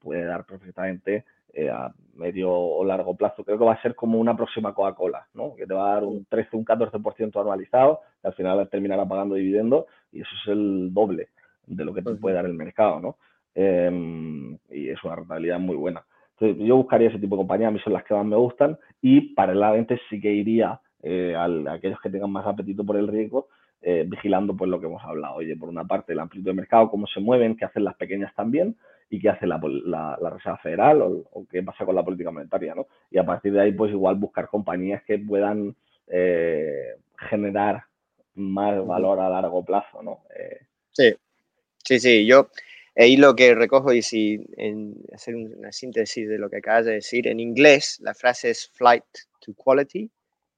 puede 0.00 0.24
dar 0.24 0.46
perfectamente 0.46 1.24
a 1.70 1.92
medio 2.14 2.50
o 2.50 2.84
largo 2.84 3.16
plazo. 3.16 3.44
Creo 3.44 3.58
que 3.58 3.64
va 3.64 3.74
a 3.74 3.82
ser 3.82 3.94
como 3.94 4.18
una 4.18 4.36
próxima 4.36 4.74
Coca-Cola, 4.74 5.26
¿no? 5.34 5.54
Que 5.54 5.66
te 5.66 5.74
va 5.74 5.90
a 5.90 5.94
dar 5.94 6.04
un 6.04 6.24
13, 6.26 6.56
un 6.56 6.64
14% 6.64 7.40
anualizado, 7.40 8.00
y 8.22 8.26
al 8.26 8.34
final 8.34 8.68
terminará 8.68 9.06
pagando 9.06 9.34
dividendos 9.34 9.86
y 10.12 10.20
eso 10.20 10.30
es 10.42 10.48
el 10.52 10.92
doble 10.92 11.28
de 11.66 11.84
lo 11.84 11.94
que 11.94 12.02
te 12.02 12.14
puede 12.14 12.36
dar 12.36 12.46
el 12.46 12.54
mercado, 12.54 13.00
¿no? 13.00 13.16
Em, 13.54 14.56
y 14.70 14.88
es 14.88 15.02
una 15.04 15.16
rentabilidad 15.16 15.58
muy 15.58 15.76
buena. 15.76 16.04
Entonces, 16.38 16.66
yo 16.66 16.76
buscaría 16.76 17.08
ese 17.08 17.18
tipo 17.18 17.36
de 17.36 17.40
compañías, 17.40 17.68
a 17.68 17.72
mí 17.72 17.80
son 17.80 17.92
las 17.92 18.04
que 18.04 18.14
más 18.14 18.24
me 18.24 18.36
gustan 18.36 18.78
y 19.00 19.34
paralelamente 19.34 20.00
sí 20.08 20.20
que 20.20 20.32
iría 20.32 20.80
eh, 21.02 21.34
a 21.36 21.72
aquellos 21.72 22.00
que 22.00 22.10
tengan 22.10 22.30
más 22.30 22.46
apetito 22.46 22.84
por 22.84 22.96
el 22.96 23.08
riesgo, 23.08 23.48
eh, 23.84 24.04
vigilando 24.06 24.56
pues 24.56 24.70
lo 24.70 24.78
que 24.78 24.86
hemos 24.86 25.02
hablado. 25.02 25.34
Oye, 25.34 25.56
por 25.56 25.68
una 25.68 25.84
parte, 25.84 26.12
el 26.12 26.20
amplitud 26.20 26.46
de 26.46 26.54
mercado, 26.54 26.88
cómo 26.88 27.06
se 27.08 27.18
mueven, 27.20 27.56
qué 27.56 27.64
hacen 27.64 27.82
las 27.82 27.96
pequeñas 27.96 28.32
también 28.34 28.76
y 29.10 29.20
qué 29.20 29.28
hace 29.28 29.46
la, 29.46 29.58
Reserva 29.58 30.58
Federal 30.58 31.02
o, 31.02 31.46
qué 31.50 31.62
pasa 31.62 31.84
con 31.84 31.94
la 31.94 32.04
política 32.04 32.30
monetaria, 32.30 32.74
¿no? 32.74 32.86
Y 33.10 33.18
a 33.18 33.26
partir 33.26 33.52
de 33.52 33.60
ahí, 33.60 33.72
pues 33.72 33.90
igual 33.90 34.14
buscar 34.14 34.48
compañías 34.48 35.02
que 35.02 35.18
puedan 35.18 35.74
eh, 36.06 36.94
generar 37.28 37.84
más 38.34 38.86
valor 38.86 39.20
a 39.20 39.28
largo 39.28 39.64
plazo, 39.64 40.02
¿no? 40.02 40.20
Eh, 40.34 40.60
sí, 40.92 41.14
sí, 41.84 41.98
sí. 41.98 42.26
Yo 42.26 42.48
ahí 42.96 43.16
lo 43.16 43.34
que 43.34 43.54
recojo 43.54 43.92
y 43.92 44.02
si 44.02 44.46
en 44.56 44.94
hacer 45.12 45.34
una 45.34 45.72
síntesis 45.72 46.28
de 46.28 46.38
lo 46.38 46.48
que 46.48 46.58
acabas 46.58 46.86
de 46.86 46.92
decir, 46.94 47.26
en 47.26 47.40
inglés 47.40 47.98
la 48.00 48.14
frase 48.14 48.50
es 48.50 48.70
flight 48.74 49.04
to 49.40 49.52
quality, 49.54 50.10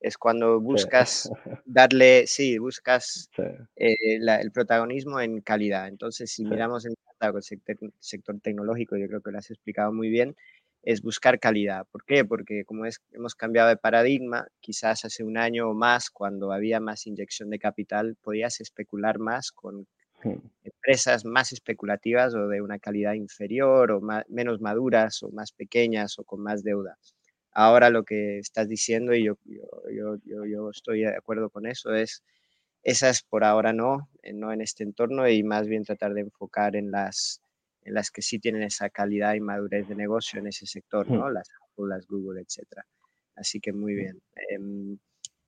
es 0.05 0.19
cuando 0.19 0.61
buscas 0.61 1.31
darle, 1.65 2.27
sí, 2.27 2.59
buscas 2.59 3.31
eh, 3.77 3.97
el 4.19 4.53
protagonismo 4.53 5.19
en 5.19 5.41
calidad. 5.41 5.89
Entonces, 5.89 6.31
si 6.31 6.45
miramos 6.45 6.85
en 6.85 6.93
el 6.93 7.43
sector, 7.43 7.91
sector 8.01 8.39
tecnológico, 8.41 8.99
yo 8.99 9.09
creo 9.09 9.23
que 9.23 9.31
lo 9.31 9.39
has 9.39 9.51
explicado 9.51 9.95
muy 9.95 10.11
bien, 10.11 10.37
es 10.83 11.01
buscar 11.01 11.41
calidad. 11.41 11.87
¿Por 11.91 12.05
qué? 12.05 12.23
Porque 12.23 12.67
como 12.67 12.85
es, 12.85 13.01
hemos 13.13 13.35
cambiado 13.35 13.71
de 13.71 13.79
paradigma, 13.79 14.47
quizás 14.61 15.07
hace 15.07 15.25
un 15.25 15.39
año 15.39 15.71
o 15.71 15.75
más, 15.75 16.11
cuando 16.11 16.53
había 16.53 16.81
más 16.81 17.07
inyección 17.07 17.49
de 17.49 17.59
capital, 17.59 18.17
podías 18.23 18.61
especular 18.61 19.19
más 19.19 19.53
con 19.53 19.87
empresas 20.65 21.25
más 21.25 21.53
especulativas 21.53 22.35
o 22.35 22.49
de 22.49 22.61
una 22.61 22.79
calidad 22.79 23.15
inferior 23.15 23.91
o 23.91 24.01
menos 24.29 24.61
maduras 24.61 25.23
o 25.23 25.31
más 25.31 25.53
pequeñas 25.53 26.19
o 26.19 26.25
con 26.25 26.41
más 26.43 26.63
deuda. 26.63 26.99
Ahora 27.55 27.89
lo 27.91 28.05
que 28.05 28.39
estás 28.39 28.69
diciendo, 28.69 29.15
y 29.15 29.25
yo, 29.25 29.39
yo, 29.45 30.17
yo, 30.25 30.45
yo 30.45 30.71
estoy 30.71 31.01
de 31.01 31.17
acuerdo 31.17 31.51
con 31.51 31.67
eso, 31.67 31.95
es 31.95 32.23
esas 32.85 33.23
por 33.23 33.45
ahora 33.45 33.73
no, 33.73 34.11
eh, 34.23 34.33
no 34.33 34.53
en 34.53 34.61
este 34.61 34.85
entorno 34.85 35.29
y 35.29 35.43
más 35.43 35.67
bien 35.67 35.85
tratar 35.85 36.13
de 36.15 36.21
enfocar 36.21 36.77
en 36.77 36.91
las 36.91 37.41
en 37.83 37.95
las 37.95 38.11
que 38.11 38.23
sí 38.23 38.39
tienen 38.39 38.63
esa 38.63 38.89
calidad 38.89 39.35
y 39.35 39.41
madurez 39.41 39.87
de 39.89 39.95
negocio 39.95 40.41
en 40.41 40.47
ese 40.47 40.67
sector, 40.67 41.11
¿no? 41.11 41.31
Las 41.31 41.51
Apple, 41.51 41.87
las 41.89 42.07
Google, 42.07 42.41
etcétera. 42.41 42.87
Así 43.37 43.61
que 43.61 43.75
muy 43.75 43.95
bien. 43.95 44.23
Em, 44.49 44.97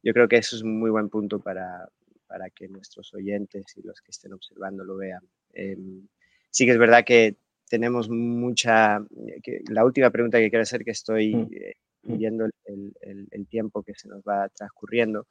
yo 0.02 0.12
creo 0.12 0.28
que 0.28 0.36
eso 0.36 0.54
es 0.56 0.62
un 0.62 0.78
muy 0.78 0.90
buen 0.90 1.08
punto 1.08 1.40
para, 1.40 1.88
para 2.26 2.50
que 2.50 2.68
nuestros 2.68 3.14
oyentes 3.14 3.64
y 3.76 3.82
los 3.82 4.02
que 4.02 4.10
estén 4.10 4.34
observando 4.34 4.84
lo 4.84 4.96
vean. 4.96 5.22
Em, 5.54 6.06
sí 6.50 6.66
que 6.66 6.72
es 6.72 6.78
verdad 6.78 7.04
que 7.06 7.36
tenemos 7.70 8.10
mucha... 8.10 9.00
Que 9.42 9.62
la 9.70 9.86
última 9.86 10.10
pregunta 10.10 10.38
que 10.38 10.50
quiero 10.50 10.62
hacer, 10.62 10.84
que 10.84 10.90
estoy 10.90 11.32
eh, 11.52 11.76
viendo 12.06 12.44
el, 12.44 12.94
el, 13.00 13.28
el, 13.30 13.46
tiempo 13.46 13.82
que 13.82 13.94
se 13.94 14.08
nos 14.08 14.22
va 14.22 14.48
transcurriendo. 14.48 15.26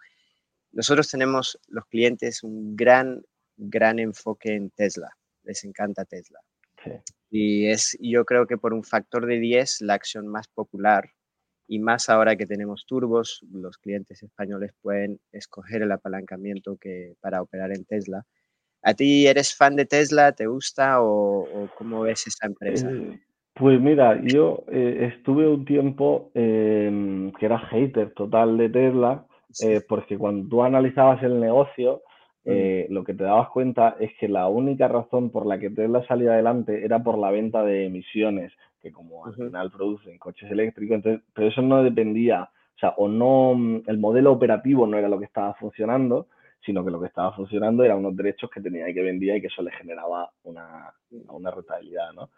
Nosotros 0.71 1.09
tenemos 1.09 1.59
los 1.67 1.85
clientes 1.85 2.43
un 2.43 2.75
gran, 2.75 3.23
gran 3.57 3.99
enfoque 3.99 4.53
en 4.55 4.69
Tesla. 4.71 5.09
Les 5.43 5.63
encanta 5.63 6.05
Tesla. 6.05 6.39
Y 7.29 7.67
es, 7.67 7.97
yo 7.99 8.25
creo 8.25 8.45
que 8.45 8.57
por 8.57 8.73
un 8.73 8.83
factor 8.83 9.25
de 9.25 9.39
10, 9.39 9.81
la 9.81 9.95
acción 9.95 10.27
más 10.27 10.47
popular 10.47 11.11
y 11.67 11.79
más 11.79 12.09
ahora 12.09 12.35
que 12.35 12.45
tenemos 12.45 12.85
turbos, 12.85 13.41
los 13.51 13.77
clientes 13.77 14.21
españoles 14.21 14.71
pueden 14.81 15.19
escoger 15.31 15.81
el 15.81 15.91
apalancamiento 15.91 16.77
que, 16.77 17.15
para 17.21 17.41
operar 17.41 17.75
en 17.75 17.85
Tesla. 17.85 18.25
¿A 18.83 18.93
ti 18.93 19.25
eres 19.25 19.55
fan 19.55 19.75
de 19.75 19.85
Tesla? 19.85 20.31
¿Te 20.33 20.45
gusta 20.45 21.01
o, 21.01 21.69
cómo 21.75 22.01
ves 22.01 22.27
esa 22.27 22.45
empresa? 22.45 22.89
Pues 23.55 23.79
mira, 23.79 24.19
yo 24.21 24.65
eh, 24.69 25.13
estuve 25.15 25.47
un 25.47 25.63
tiempo 25.63 26.29
que 26.33 27.45
era 27.45 27.57
hater 27.57 28.13
total 28.13 28.57
de 28.57 28.69
Tesla, 28.69 29.25
eh, 29.63 29.81
porque 29.87 30.17
cuando 30.17 30.49
tú 30.49 30.63
analizabas 30.63 31.23
el 31.23 31.39
negocio. 31.39 32.01
Eh, 32.47 32.85
lo 32.91 33.03
que 33.03 33.15
te 33.15 33.23
dabas 33.23 33.49
cuenta 33.49 33.95
es 33.99 34.11
que 34.19 34.27
la 34.27 34.47
única 34.47 34.87
razón 34.87 35.31
por 35.31 35.47
la 35.47 35.57
que 35.57 35.71
Tesla 35.71 36.05
salía 36.05 36.33
adelante 36.33 36.85
era 36.85 37.01
por 37.01 37.17
la 37.17 37.31
venta 37.31 37.63
de 37.63 37.87
emisiones, 37.87 38.53
que 38.83 38.91
como 38.91 39.25
al 39.25 39.33
final 39.33 39.71
producen 39.71 40.19
coches 40.19 40.51
eléctricos, 40.51 40.97
entonces, 40.97 41.23
pero 41.33 41.47
eso 41.47 41.63
no 41.63 41.81
dependía, 41.81 42.43
o 42.43 42.79
sea, 42.79 42.89
o 42.97 43.07
no, 43.07 43.55
mm, 43.55 43.85
el 43.87 43.97
modelo 43.97 44.31
operativo 44.31 44.85
no 44.85 44.95
era 44.95 45.09
lo 45.09 45.17
que 45.17 45.25
estaba 45.25 45.55
funcionando, 45.55 46.27
sino 46.63 46.85
que 46.85 46.91
lo 46.91 46.99
que 46.99 47.07
estaba 47.07 47.33
funcionando 47.33 47.83
eran 47.83 47.97
unos 47.97 48.15
derechos 48.15 48.51
que 48.51 48.61
tenía 48.61 48.87
y 48.87 48.93
que 48.93 49.01
vendía 49.01 49.35
y 49.35 49.41
que 49.41 49.47
eso 49.47 49.63
le 49.63 49.71
generaba 49.71 50.29
una, 50.43 50.93
una 51.29 51.49
rentabilidad, 51.49 52.13
¿no? 52.13 52.29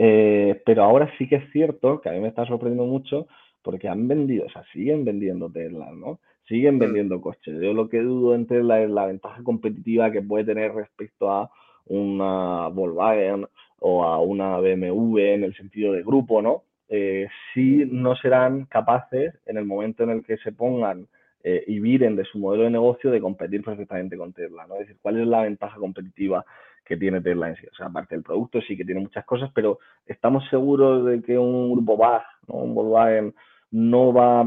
Eh, 0.00 0.62
pero 0.64 0.84
ahora 0.84 1.10
sí 1.18 1.28
que 1.28 1.36
es 1.36 1.50
cierto 1.50 2.00
que 2.00 2.08
a 2.08 2.12
mí 2.12 2.20
me 2.20 2.28
está 2.28 2.46
sorprendiendo 2.46 2.86
mucho 2.86 3.26
porque 3.62 3.88
han 3.88 4.06
vendido, 4.06 4.46
o 4.46 4.50
sea, 4.50 4.64
siguen 4.72 5.04
vendiendo 5.04 5.50
Tesla, 5.50 5.90
¿no? 5.92 6.20
siguen 6.48 6.76
mm. 6.76 6.78
vendiendo 6.78 7.20
coches. 7.20 7.60
Yo 7.60 7.72
lo 7.72 7.88
que 7.88 8.00
dudo 8.00 8.34
entre 8.34 8.64
la, 8.64 8.86
la 8.86 9.06
ventaja 9.06 9.42
competitiva 9.44 10.10
que 10.10 10.22
puede 10.22 10.44
tener 10.44 10.72
respecto 10.74 11.30
a 11.30 11.50
una 11.86 12.68
Volkswagen 12.68 13.46
o 13.80 14.04
a 14.04 14.20
una 14.20 14.58
BMW 14.58 15.18
en 15.18 15.44
el 15.44 15.54
sentido 15.54 15.92
de 15.92 16.02
grupo, 16.02 16.42
¿no? 16.42 16.62
Eh, 16.88 17.28
si 17.52 17.84
no 17.90 18.16
serán 18.16 18.64
capaces 18.64 19.34
en 19.46 19.58
el 19.58 19.66
momento 19.66 20.04
en 20.04 20.10
el 20.10 20.24
que 20.24 20.38
se 20.38 20.52
pongan 20.52 21.06
eh, 21.44 21.62
y 21.66 21.80
viren 21.80 22.16
de 22.16 22.24
su 22.24 22.38
modelo 22.38 22.64
de 22.64 22.70
negocio 22.70 23.10
de 23.10 23.20
competir 23.20 23.62
perfectamente 23.62 24.16
con 24.16 24.32
Tesla, 24.32 24.66
¿no? 24.66 24.74
Es 24.74 24.80
decir, 24.80 24.96
¿cuál 25.00 25.20
es 25.20 25.26
la 25.26 25.42
ventaja 25.42 25.76
competitiva 25.76 26.44
que 26.88 26.96
tiene 26.96 27.20
Tesla 27.20 27.50
en 27.50 27.56
sí? 27.56 27.66
O 27.70 27.74
sea, 27.74 27.86
aparte 27.86 28.14
del 28.14 28.24
producto 28.24 28.60
sí 28.62 28.76
que 28.76 28.84
tiene 28.84 29.02
muchas 29.02 29.24
cosas, 29.26 29.50
pero 29.54 29.78
estamos 30.06 30.48
seguros 30.48 31.04
de 31.04 31.22
que 31.22 31.38
un 31.38 31.72
grupo 31.72 31.96
BAG, 31.96 32.24
¿no? 32.48 32.54
un 32.54 32.74
Volkswagen, 32.74 33.34
no 33.70 34.12
va 34.12 34.46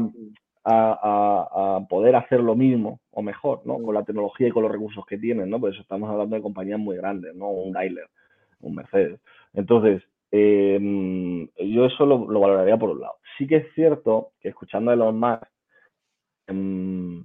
a, 0.64 1.80
poder 1.88 2.16
hacer 2.16 2.40
lo 2.40 2.54
mismo 2.54 3.00
o 3.10 3.22
mejor, 3.22 3.62
¿no? 3.64 3.80
Con 3.82 3.94
la 3.94 4.04
tecnología 4.04 4.48
y 4.48 4.50
con 4.50 4.62
los 4.62 4.72
recursos 4.72 5.04
que 5.06 5.18
tienen, 5.18 5.50
¿no? 5.50 5.60
Por 5.60 5.70
eso 5.70 5.82
estamos 5.82 6.10
hablando 6.10 6.36
de 6.36 6.42
compañías 6.42 6.78
muy 6.78 6.96
grandes, 6.96 7.34
¿no? 7.34 7.48
Un 7.48 7.72
Daimler, 7.72 8.08
un 8.60 8.74
Mercedes. 8.74 9.20
Entonces, 9.54 10.02
em, 10.30 11.48
yo 11.58 11.86
eso 11.86 12.06
lo, 12.06 12.26
valoraría 12.26 12.76
por 12.76 12.90
un 12.90 13.00
lado. 13.00 13.14
Sí 13.38 13.46
que 13.46 13.56
es 13.56 13.74
cierto 13.74 14.32
que 14.40 14.48
escuchando 14.48 14.90
a 14.90 14.94
Elon 14.94 15.18
Musk, 15.18 15.42
em, 16.46 17.24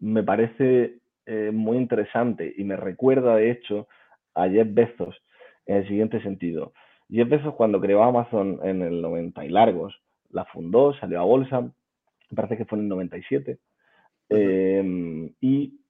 me 0.00 0.22
parece 0.22 0.98
eh, 1.26 1.50
muy 1.52 1.78
interesante 1.78 2.52
y 2.56 2.64
me 2.64 2.76
recuerda, 2.76 3.36
de 3.36 3.50
hecho, 3.50 3.88
a 4.34 4.48
Jeff 4.48 4.68
Bezos 4.70 5.16
en 5.66 5.76
el 5.76 5.88
siguiente 5.88 6.22
sentido. 6.22 6.72
Jeff 7.10 7.28
Bezos 7.28 7.54
cuando 7.54 7.80
creó 7.80 8.02
Amazon 8.02 8.60
en 8.62 8.82
el 8.82 9.00
90 9.02 9.44
y 9.44 9.48
largos, 9.48 9.94
la 10.30 10.44
fundó, 10.46 10.94
salió 10.94 11.20
a 11.20 11.24
bolsa, 11.24 11.60
me 11.60 12.36
parece 12.36 12.56
que 12.56 12.64
fue 12.64 12.78
en 12.78 12.84
el 12.84 12.88
97. 12.88 13.58
Em, 14.28 15.32
y 15.40 15.80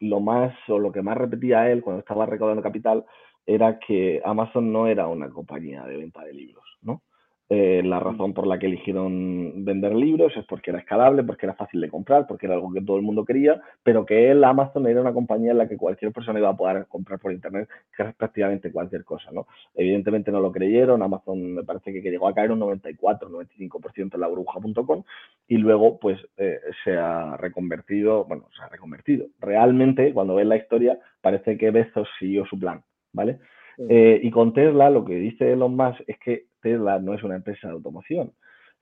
lo 0.00 0.20
más, 0.20 0.54
o 0.68 0.78
lo 0.78 0.92
que 0.92 1.02
más 1.02 1.16
repetía 1.16 1.70
él 1.70 1.82
cuando 1.82 2.00
estaba 2.00 2.26
recaudando 2.26 2.62
capital, 2.62 3.04
era 3.46 3.78
que 3.78 4.20
Amazon 4.24 4.72
no 4.72 4.86
era 4.86 5.06
una 5.06 5.30
compañía 5.30 5.84
de 5.84 5.96
venta 5.96 6.24
de 6.24 6.34
libros, 6.34 6.64
¿no? 6.82 7.02
Eh, 7.48 7.80
la 7.84 8.00
razón 8.00 8.34
por 8.34 8.44
la 8.44 8.58
que 8.58 8.66
eligieron 8.66 9.64
vender 9.64 9.94
libros 9.94 10.36
es 10.36 10.44
porque 10.46 10.70
era 10.70 10.80
escalable, 10.80 11.22
porque 11.22 11.46
era 11.46 11.54
fácil 11.54 11.80
de 11.80 11.88
comprar, 11.88 12.26
porque 12.26 12.46
era 12.46 12.56
algo 12.56 12.72
que 12.72 12.80
todo 12.80 12.96
el 12.96 13.04
mundo 13.04 13.24
quería, 13.24 13.60
pero 13.84 14.04
que 14.04 14.32
él, 14.32 14.42
Amazon 14.42 14.88
era 14.88 15.00
una 15.00 15.12
compañía 15.12 15.52
en 15.52 15.58
la 15.58 15.68
que 15.68 15.76
cualquier 15.76 16.12
persona 16.12 16.40
iba 16.40 16.48
a 16.48 16.56
poder 16.56 16.86
comprar 16.86 17.20
por 17.20 17.30
internet 17.30 17.68
prácticamente 18.16 18.72
cualquier 18.72 19.04
cosa, 19.04 19.30
¿no? 19.30 19.46
Evidentemente 19.76 20.32
no 20.32 20.40
lo 20.40 20.50
creyeron, 20.50 21.02
Amazon 21.02 21.54
me 21.54 21.62
parece 21.62 21.92
que 21.92 22.10
llegó 22.10 22.26
a 22.26 22.34
caer 22.34 22.50
un 22.50 22.58
94, 22.58 23.30
95% 23.30 24.14
en 24.14 24.20
la 24.20 24.26
burbuja.com 24.26 25.04
y 25.46 25.58
luego 25.58 26.00
pues 26.00 26.18
eh, 26.36 26.58
se 26.82 26.96
ha 26.96 27.36
reconvertido, 27.36 28.24
bueno, 28.24 28.48
se 28.56 28.62
ha 28.64 28.68
reconvertido. 28.68 29.26
Realmente, 29.38 30.12
cuando 30.12 30.34
ves 30.34 30.46
la 30.46 30.56
historia, 30.56 30.98
parece 31.20 31.56
que 31.56 31.70
Bezos 31.70 32.08
siguió 32.18 32.44
su 32.46 32.58
plan, 32.58 32.82
¿vale? 33.12 33.38
Eh, 33.78 34.20
y 34.22 34.30
con 34.30 34.54
Tesla 34.54 34.88
lo 34.88 35.04
que 35.04 35.16
dice 35.16 35.52
Elon 35.52 35.76
Musk 35.76 36.00
es 36.06 36.18
que 36.18 36.46
Tesla 36.66 36.98
no 36.98 37.14
es 37.14 37.22
una 37.22 37.36
empresa 37.36 37.68
de 37.68 37.74
automoción, 37.74 38.32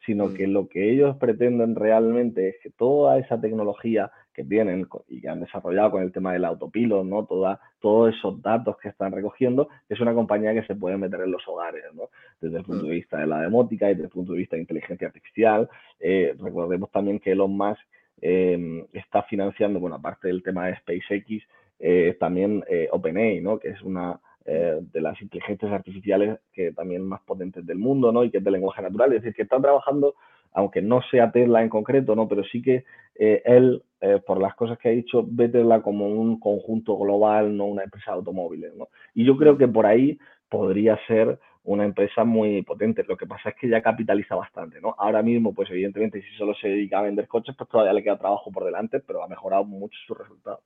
sino 0.07 0.28
mm. 0.28 0.35
que 0.35 0.47
lo 0.47 0.68
que 0.68 0.91
ellos 0.91 1.16
pretenden 1.18 1.76
realmente 1.76 2.49
es 2.49 2.57
que 2.62 2.70
toda 2.70 3.18
esa 3.18 3.39
tecnología 3.39 4.11
que 4.32 4.43
tienen 4.43 4.89
y 5.07 5.20
que 5.20 5.28
han 5.28 5.41
desarrollado 5.41 5.93
con 5.93 6.03
el 6.03 6.11
tema 6.11 6.32
del 6.32 6.47
autopilot, 6.47 7.05
¿no? 7.05 7.26
Toda, 7.26 7.61
todos 7.80 8.14
esos 8.14 8.41
datos 8.41 8.78
que 8.78 8.89
están 8.89 9.12
recogiendo, 9.12 9.68
es 9.87 10.01
una 10.01 10.14
compañía 10.14 10.55
que 10.55 10.66
se 10.66 10.74
puede 10.74 10.97
meter 10.97 11.20
en 11.20 11.30
los 11.30 11.47
hogares, 11.47 11.85
¿no? 11.95 12.09
Desde 12.41 12.57
el 12.57 12.64
punto 12.64 12.85
mm. 12.85 12.89
de 12.89 12.95
vista 12.95 13.18
de 13.18 13.26
la 13.26 13.43
demótica 13.43 13.91
y 13.91 13.95
desde 13.95 14.05
el 14.05 14.11
punto 14.11 14.32
de 14.32 14.39
vista 14.39 14.57
de 14.57 14.62
inteligencia 14.62 15.09
artificial. 15.09 15.68
Eh, 16.01 16.35
recordemos 16.41 16.91
también 16.91 17.20
que 17.20 17.32
Elon 17.32 17.55
Musk 17.55 17.82
eh, 18.22 18.87
está 18.95 19.24
financiando, 19.24 19.78
bueno, 19.78 19.97
aparte 19.97 20.28
del 20.28 20.43
tema 20.43 20.68
de 20.68 20.76
SpaceX, 20.76 21.45
eh, 21.78 22.16
también 22.18 22.64
OpenAI, 22.93 23.43
¿no? 23.43 23.59
Que 23.59 23.68
es 23.68 23.82
una 23.82 24.18
eh, 24.47 24.78
de 24.92 25.01
las 25.01 25.20
inteligencias 25.22 25.72
artificiales 25.72 26.38
que 26.53 26.72
también 26.72 27.03
más 27.03 27.22
potentes 27.22 27.64
del 27.64 27.78
mundo, 27.78 28.12
¿no? 28.12 28.24
Y 28.24 28.30
que 28.30 28.38
es 28.38 28.45
de 28.45 28.51
lenguaje 28.51 28.82
natural. 28.82 29.12
Es 29.12 29.22
decir, 29.22 29.34
que 29.34 29.42
están 29.42 29.62
trabajando, 29.62 30.16
aunque 30.53 30.82
no 30.82 31.01
sea 31.11 31.32
Tesla 31.32 31.62
en 31.62 31.70
concreto, 31.70 32.14
¿no? 32.14 32.28
Pero 32.28 32.45
sí 32.45 32.61
que 32.61 32.84
eh, 33.14 33.42
él, 33.47 33.82
eh, 34.03 34.20
por 34.26 34.40
las 34.40 34.55
cosas 34.55 34.78
que 34.78 34.88
ha 34.88 34.92
dicho, 34.92 35.24
ve 35.26 35.49
Tesla 35.49 35.80
como 35.80 36.09
un 36.09 36.38
conjunto 36.38 36.97
global, 36.99 37.57
no 37.57 37.64
una 37.64 37.84
empresa 37.84 38.11
de 38.11 38.18
automóviles, 38.18 38.74
¿no? 38.74 38.88
Y 39.14 39.24
yo 39.24 39.36
creo 39.38 39.57
que 39.57 39.66
por 39.66 39.86
ahí 39.86 40.18
podría 40.51 40.99
ser 41.07 41.38
una 41.62 41.86
empresa 41.86 42.24
muy 42.24 42.61
potente. 42.62 43.03
Lo 43.09 43.16
que 43.16 43.26
pasa 43.26 43.49
es 43.49 43.57
que 43.57 43.68
ya 43.68 43.80
capitaliza 43.80 44.34
bastante, 44.34 44.78
¿no? 44.80 44.95
Ahora 44.99 45.22
mismo, 45.22 45.55
pues 45.55 45.70
evidentemente, 45.70 46.20
si 46.20 46.36
solo 46.36 46.55
se 46.55 46.68
dedica 46.68 46.99
a 46.99 47.03
vender 47.03 47.26
coches, 47.26 47.55
pues 47.57 47.70
todavía 47.70 47.95
le 47.95 48.03
queda 48.03 48.18
trabajo 48.18 48.53
por 48.53 48.64
delante, 48.64 49.01
pero 49.01 49.24
ha 49.24 49.28
mejorado 49.28 49.64
mucho 49.64 49.99
su 50.07 50.14
resultado. 50.14 50.61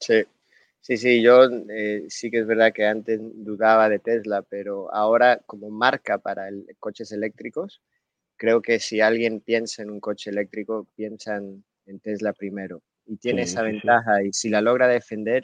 Sí, 0.00 0.24
Sí, 0.86 0.98
sí, 0.98 1.20
yo 1.20 1.48
eh, 1.68 2.04
sí 2.08 2.30
que 2.30 2.38
es 2.38 2.46
verdad 2.46 2.72
que 2.72 2.86
antes 2.86 3.18
dudaba 3.20 3.88
de 3.88 3.98
Tesla, 3.98 4.42
pero 4.42 4.94
ahora 4.94 5.40
como 5.44 5.68
marca 5.68 6.18
para 6.18 6.46
el, 6.46 6.64
coches 6.78 7.10
eléctricos, 7.10 7.82
creo 8.36 8.62
que 8.62 8.78
si 8.78 9.00
alguien 9.00 9.40
piensa 9.40 9.82
en 9.82 9.90
un 9.90 9.98
coche 9.98 10.30
eléctrico, 10.30 10.86
piensan 10.94 11.64
en 11.86 11.98
Tesla 11.98 12.32
primero. 12.32 12.84
Y 13.04 13.16
tiene 13.16 13.42
esa 13.42 13.62
ventaja 13.62 14.22
y 14.22 14.32
si 14.32 14.48
la 14.48 14.60
logra 14.60 14.86
defender, 14.86 15.42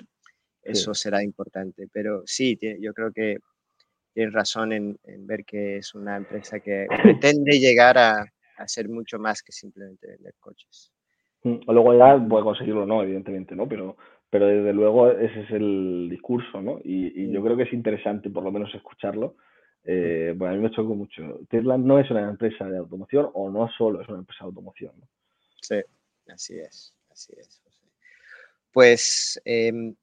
eso 0.62 0.94
será 0.94 1.24
importante. 1.24 1.88
Pero 1.92 2.22
sí, 2.24 2.56
yo 2.78 2.94
creo 2.94 3.10
que 3.10 3.38
tienes 4.14 4.32
razón 4.32 4.72
en, 4.72 4.96
ver 5.26 5.44
que 5.44 5.78
es 5.78 5.92
una 5.96 6.18
empresa 6.18 6.60
que 6.60 6.86
pretende 7.02 7.58
llegar 7.58 7.98
a, 7.98 8.32
a 8.58 8.68
ser 8.68 8.88
mucho 8.88 9.18
más 9.18 9.42
que 9.42 9.50
simplemente 9.50 10.06
vender 10.06 10.34
coches. 10.38 10.92
Mm, 11.42 11.58
luego 11.66 11.98
ya 11.98 12.16
puede 12.28 12.44
conseguirlo, 12.44 12.86
no, 12.86 13.02
evidentemente, 13.02 13.56
¿no? 13.56 13.68
Pero, 13.68 13.96
pero 14.32 14.46
desde 14.46 14.72
luego 14.72 15.10
ese 15.10 15.42
es 15.42 15.50
el 15.50 16.08
discurso, 16.08 16.62
¿no? 16.62 16.80
Y, 16.82 17.30
yo 17.30 17.42
creo 17.44 17.54
que 17.54 17.64
es 17.64 17.72
interesante 17.74 18.30
por 18.30 18.42
lo 18.42 18.50
menos 18.50 18.74
escucharlo. 18.74 19.36
Eh, 19.84 20.34
a 20.40 20.52
mí 20.52 20.58
me 20.58 20.70
chocó 20.70 20.94
mucho. 20.94 21.40
Tesla 21.50 21.76
no 21.76 21.98
es 21.98 22.10
una 22.10 22.30
empresa 22.30 22.64
de 22.64 22.78
automoción 22.78 23.28
o 23.34 23.50
no 23.50 23.68
solo 23.76 24.00
es 24.00 24.08
una 24.08 24.20
empresa 24.20 24.44
de 24.44 24.46
automoción. 24.46 24.94
¿no? 24.98 25.06
Sí, 25.60 25.82
así 26.28 26.58
es, 26.58 26.94
así 27.10 27.34
es. 27.36 27.60
Pues 28.72 29.38
em, 29.44 29.94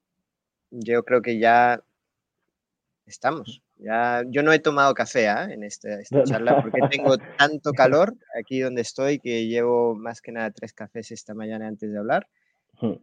yo 0.70 1.02
creo 1.02 1.22
que 1.22 1.36
ya 1.40 1.82
estamos. 3.06 3.64
Ya, 3.78 4.22
yo 4.28 4.44
no 4.44 4.52
he 4.52 4.60
tomado 4.60 4.94
café 4.94 5.26
¿ah? 5.26 5.48
en 5.50 5.64
esta, 5.64 6.00
esta, 6.00 6.22
charla 6.22 6.62
porque 6.62 6.82
tengo 6.88 7.18
tanto 7.36 7.72
calor 7.76 8.14
aquí 8.38 8.60
donde 8.60 8.82
estoy 8.82 9.18
que 9.18 9.48
llevo 9.48 9.96
más 9.96 10.22
que 10.22 10.30
nada 10.30 10.52
tres 10.52 10.72
cafés 10.72 11.10
esta 11.10 11.34
mañana 11.34 11.66
antes 11.66 11.90
de 11.90 11.98
hablar. 11.98 12.28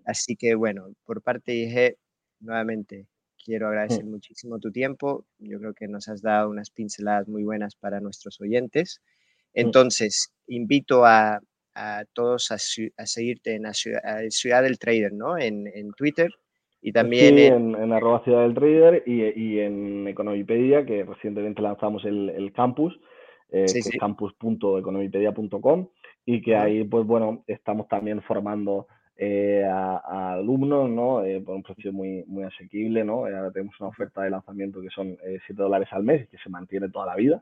Así 0.06 0.36
que 0.36 0.56
bueno, 0.56 0.88
por 1.06 1.22
parte 1.22 1.52
de 1.52 1.58
IG, 1.58 1.98
nuevamente 2.40 3.08
quiero 3.44 3.68
agradecer 3.68 4.06
muchísimo 4.06 4.60
tu 4.60 4.72
tiempo. 4.72 5.26
Yo 5.40 5.60
creo 5.60 5.74
que 5.74 5.88
nos 5.88 6.08
has 6.10 6.22
dado 6.22 6.50
unas 6.50 6.70
pinceladas 6.70 7.28
muy 7.28 7.44
buenas 7.44 7.76
para 7.76 8.02
nuestros 8.02 8.42
oyentes. 8.42 9.02
Entonces, 9.54 10.34
invito 10.48 11.06
a, 11.06 11.40
todos 12.14 12.52
a, 12.52 12.58
seguirte 12.58 13.56
en 13.56 13.64
la 13.64 13.74
ciudad, 13.74 14.64
del 14.64 14.80
Trader, 14.80 15.14
¿no? 15.14 15.38
En, 15.38 15.92
Twitter 15.96 16.30
y 16.82 16.92
también 16.92 17.38
en, 17.40 17.76
en, 17.76 17.92
arroba 17.94 18.24
Ciudad 18.24 18.44
del 18.44 18.54
Trader 18.54 19.04
y, 19.06 19.60
en 19.60 20.08
Economipedia, 20.08 20.86
que 20.86 21.04
recientemente 21.04 21.62
lanzamos 21.62 22.04
el, 22.06 22.52
campus, 22.54 23.00
eh, 23.50 23.66
que 23.72 23.80
es 23.80 23.90
campus.economipedia.com 24.00 25.88
y 26.26 26.42
que 26.42 26.56
ahí, 26.56 26.84
pues 26.84 27.06
bueno, 27.06 27.46
estamos 27.48 27.88
también 27.88 28.22
formando 28.24 28.88
eh, 29.20 29.64
a, 29.66 30.34
alumnos, 30.34 30.88
¿no? 30.90 31.24
Eh, 31.24 31.42
por 31.42 31.56
un 31.56 31.64
precio 31.64 31.92
muy, 31.92 32.24
muy 32.28 32.44
asequible, 32.44 33.04
¿no? 33.04 33.28
Eh, 33.28 33.36
ahora 33.36 33.52
tenemos 33.52 33.80
una 33.80 33.90
oferta 33.90 34.22
de 34.22 34.30
lanzamiento 34.30 34.80
que 34.80 34.90
son 34.90 35.18
7 35.48 35.54
dólares 35.56 35.88
al 35.92 36.04
mes 36.04 36.24
y 36.24 36.28
que 36.28 36.38
se 36.38 36.50
mantiene 36.50 36.90
toda 36.90 37.08
la 37.08 37.16
vida. 37.16 37.42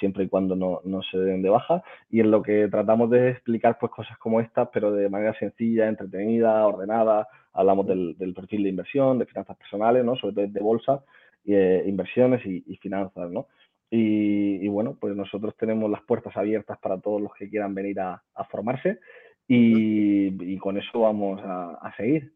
siempre 0.00 0.24
y 0.24 0.28
cuando 0.28 0.56
no, 0.56 0.80
no, 0.84 1.02
se 1.02 1.18
den 1.18 1.42
de 1.42 1.50
baja 1.50 1.82
y 2.10 2.20
en 2.20 2.30
lo 2.30 2.42
que 2.42 2.68
tratamos 2.68 3.10
de 3.10 3.30
explicar 3.30 3.78
pues 3.78 3.92
cosas 3.92 4.16
como 4.18 4.40
estas 4.40 4.68
pero 4.72 4.90
de 4.92 5.08
manera 5.10 5.34
sencilla, 5.38 5.88
entretenida, 5.88 6.66
ordenada 6.66 7.28
hablamos 7.52 7.86
del, 7.86 8.16
del 8.18 8.32
perfil 8.34 8.62
de 8.64 8.70
inversión, 8.70 9.18
de 9.18 9.26
finanzas 9.26 9.56
personales, 9.56 10.04
¿no? 10.04 10.16
sobre 10.16 10.34
todo 10.34 10.46
de 10.48 10.60
bolsa, 10.60 11.02
inversiones 11.44 12.44
y, 12.46 12.76
finanzas 12.76 13.30
¿no? 13.30 13.46
Y, 13.90 14.66
bueno, 14.68 14.96
pues 15.00 15.14
nosotros 15.14 15.54
tenemos 15.56 15.90
las 15.90 16.02
puertas 16.02 16.36
abiertas 16.36 16.78
para 16.78 16.98
todos 16.98 17.22
los 17.22 17.32
que 17.34 17.48
quieran 17.48 17.74
venir 17.74 18.00
a, 18.00 18.22
a 18.34 18.44
formarse 18.44 18.98
y, 19.48 20.56
con 20.58 20.76
eso 20.78 21.00
vamos 21.00 21.40
a, 21.44 21.92
seguir. 21.96 22.32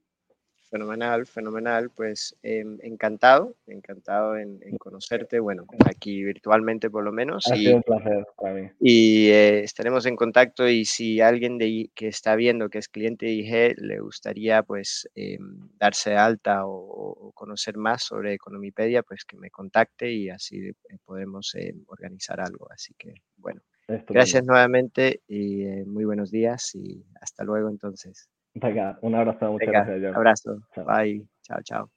Fenomenal, 0.71 1.27
fenomenal. 1.27 1.91
Pues 1.91 2.37
em, 2.45 2.79
encantado, 2.83 3.57
encantado 3.67 4.37
en, 4.37 4.61
conocerte, 4.79 5.41
bueno, 5.41 5.67
aquí 5.85 6.23
virtualmente 6.23 6.89
por 6.89 7.03
lo 7.03 7.11
menos. 7.11 7.49
Ha 7.51 7.57
y, 7.57 7.65
sido 7.65 7.77
un 7.77 7.83
placer 7.83 8.25
para 8.37 8.55
mí. 8.55 8.71
Y 8.79 9.31
eh, 9.31 9.65
estaremos 9.65 10.07
en 10.07 10.15
contacto 10.15 10.69
y 10.69 10.85
si 10.85 11.21
alguien 11.21 11.59
de, 11.59 11.91
que 11.95 12.07
está 12.07 12.37
viendo 12.37 12.69
que 12.69 12.79
es 12.79 12.89
cliente 12.89 13.27
de 13.27 13.33
IG 13.33 13.75
le 13.79 13.99
gustaría 13.99 14.63
pues 14.63 15.09
em, 15.17 15.71
darse 15.77 16.17
alta 16.17 16.67
o, 16.67 17.33
conocer 17.35 17.77
más 17.77 18.05
sobre 18.05 18.35
Economipedia, 18.35 19.03
pues 19.03 19.25
que 19.25 19.37
me 19.37 19.51
contacte 19.51 20.13
y 20.13 20.31
así 20.31 20.69
eh, 20.69 20.75
podemos 21.05 21.53
em, 21.57 21.83
organizar 21.89 22.41
algo. 22.41 22.69
Así 22.71 22.95
que 22.97 23.15
bueno. 23.37 23.61
Gracias 24.09 24.45
nuevamente 24.45 25.21
y 25.27 25.65
eh, 25.65 25.85
muy 25.87 26.05
buenos 26.05 26.31
días 26.31 26.75
y 26.75 27.05
hasta 27.21 27.45
luego 27.45 27.69
entonces. 27.69 28.29
Venga, 28.55 28.99
un 29.03 29.15
abrazo, 29.15 29.53
muchas 29.53 29.69
gracias. 29.69 29.99
Un 29.99 30.17
abrazo. 30.17 30.61
Bye. 30.87 31.27
Chao, 31.43 31.59
chao. 31.63 31.91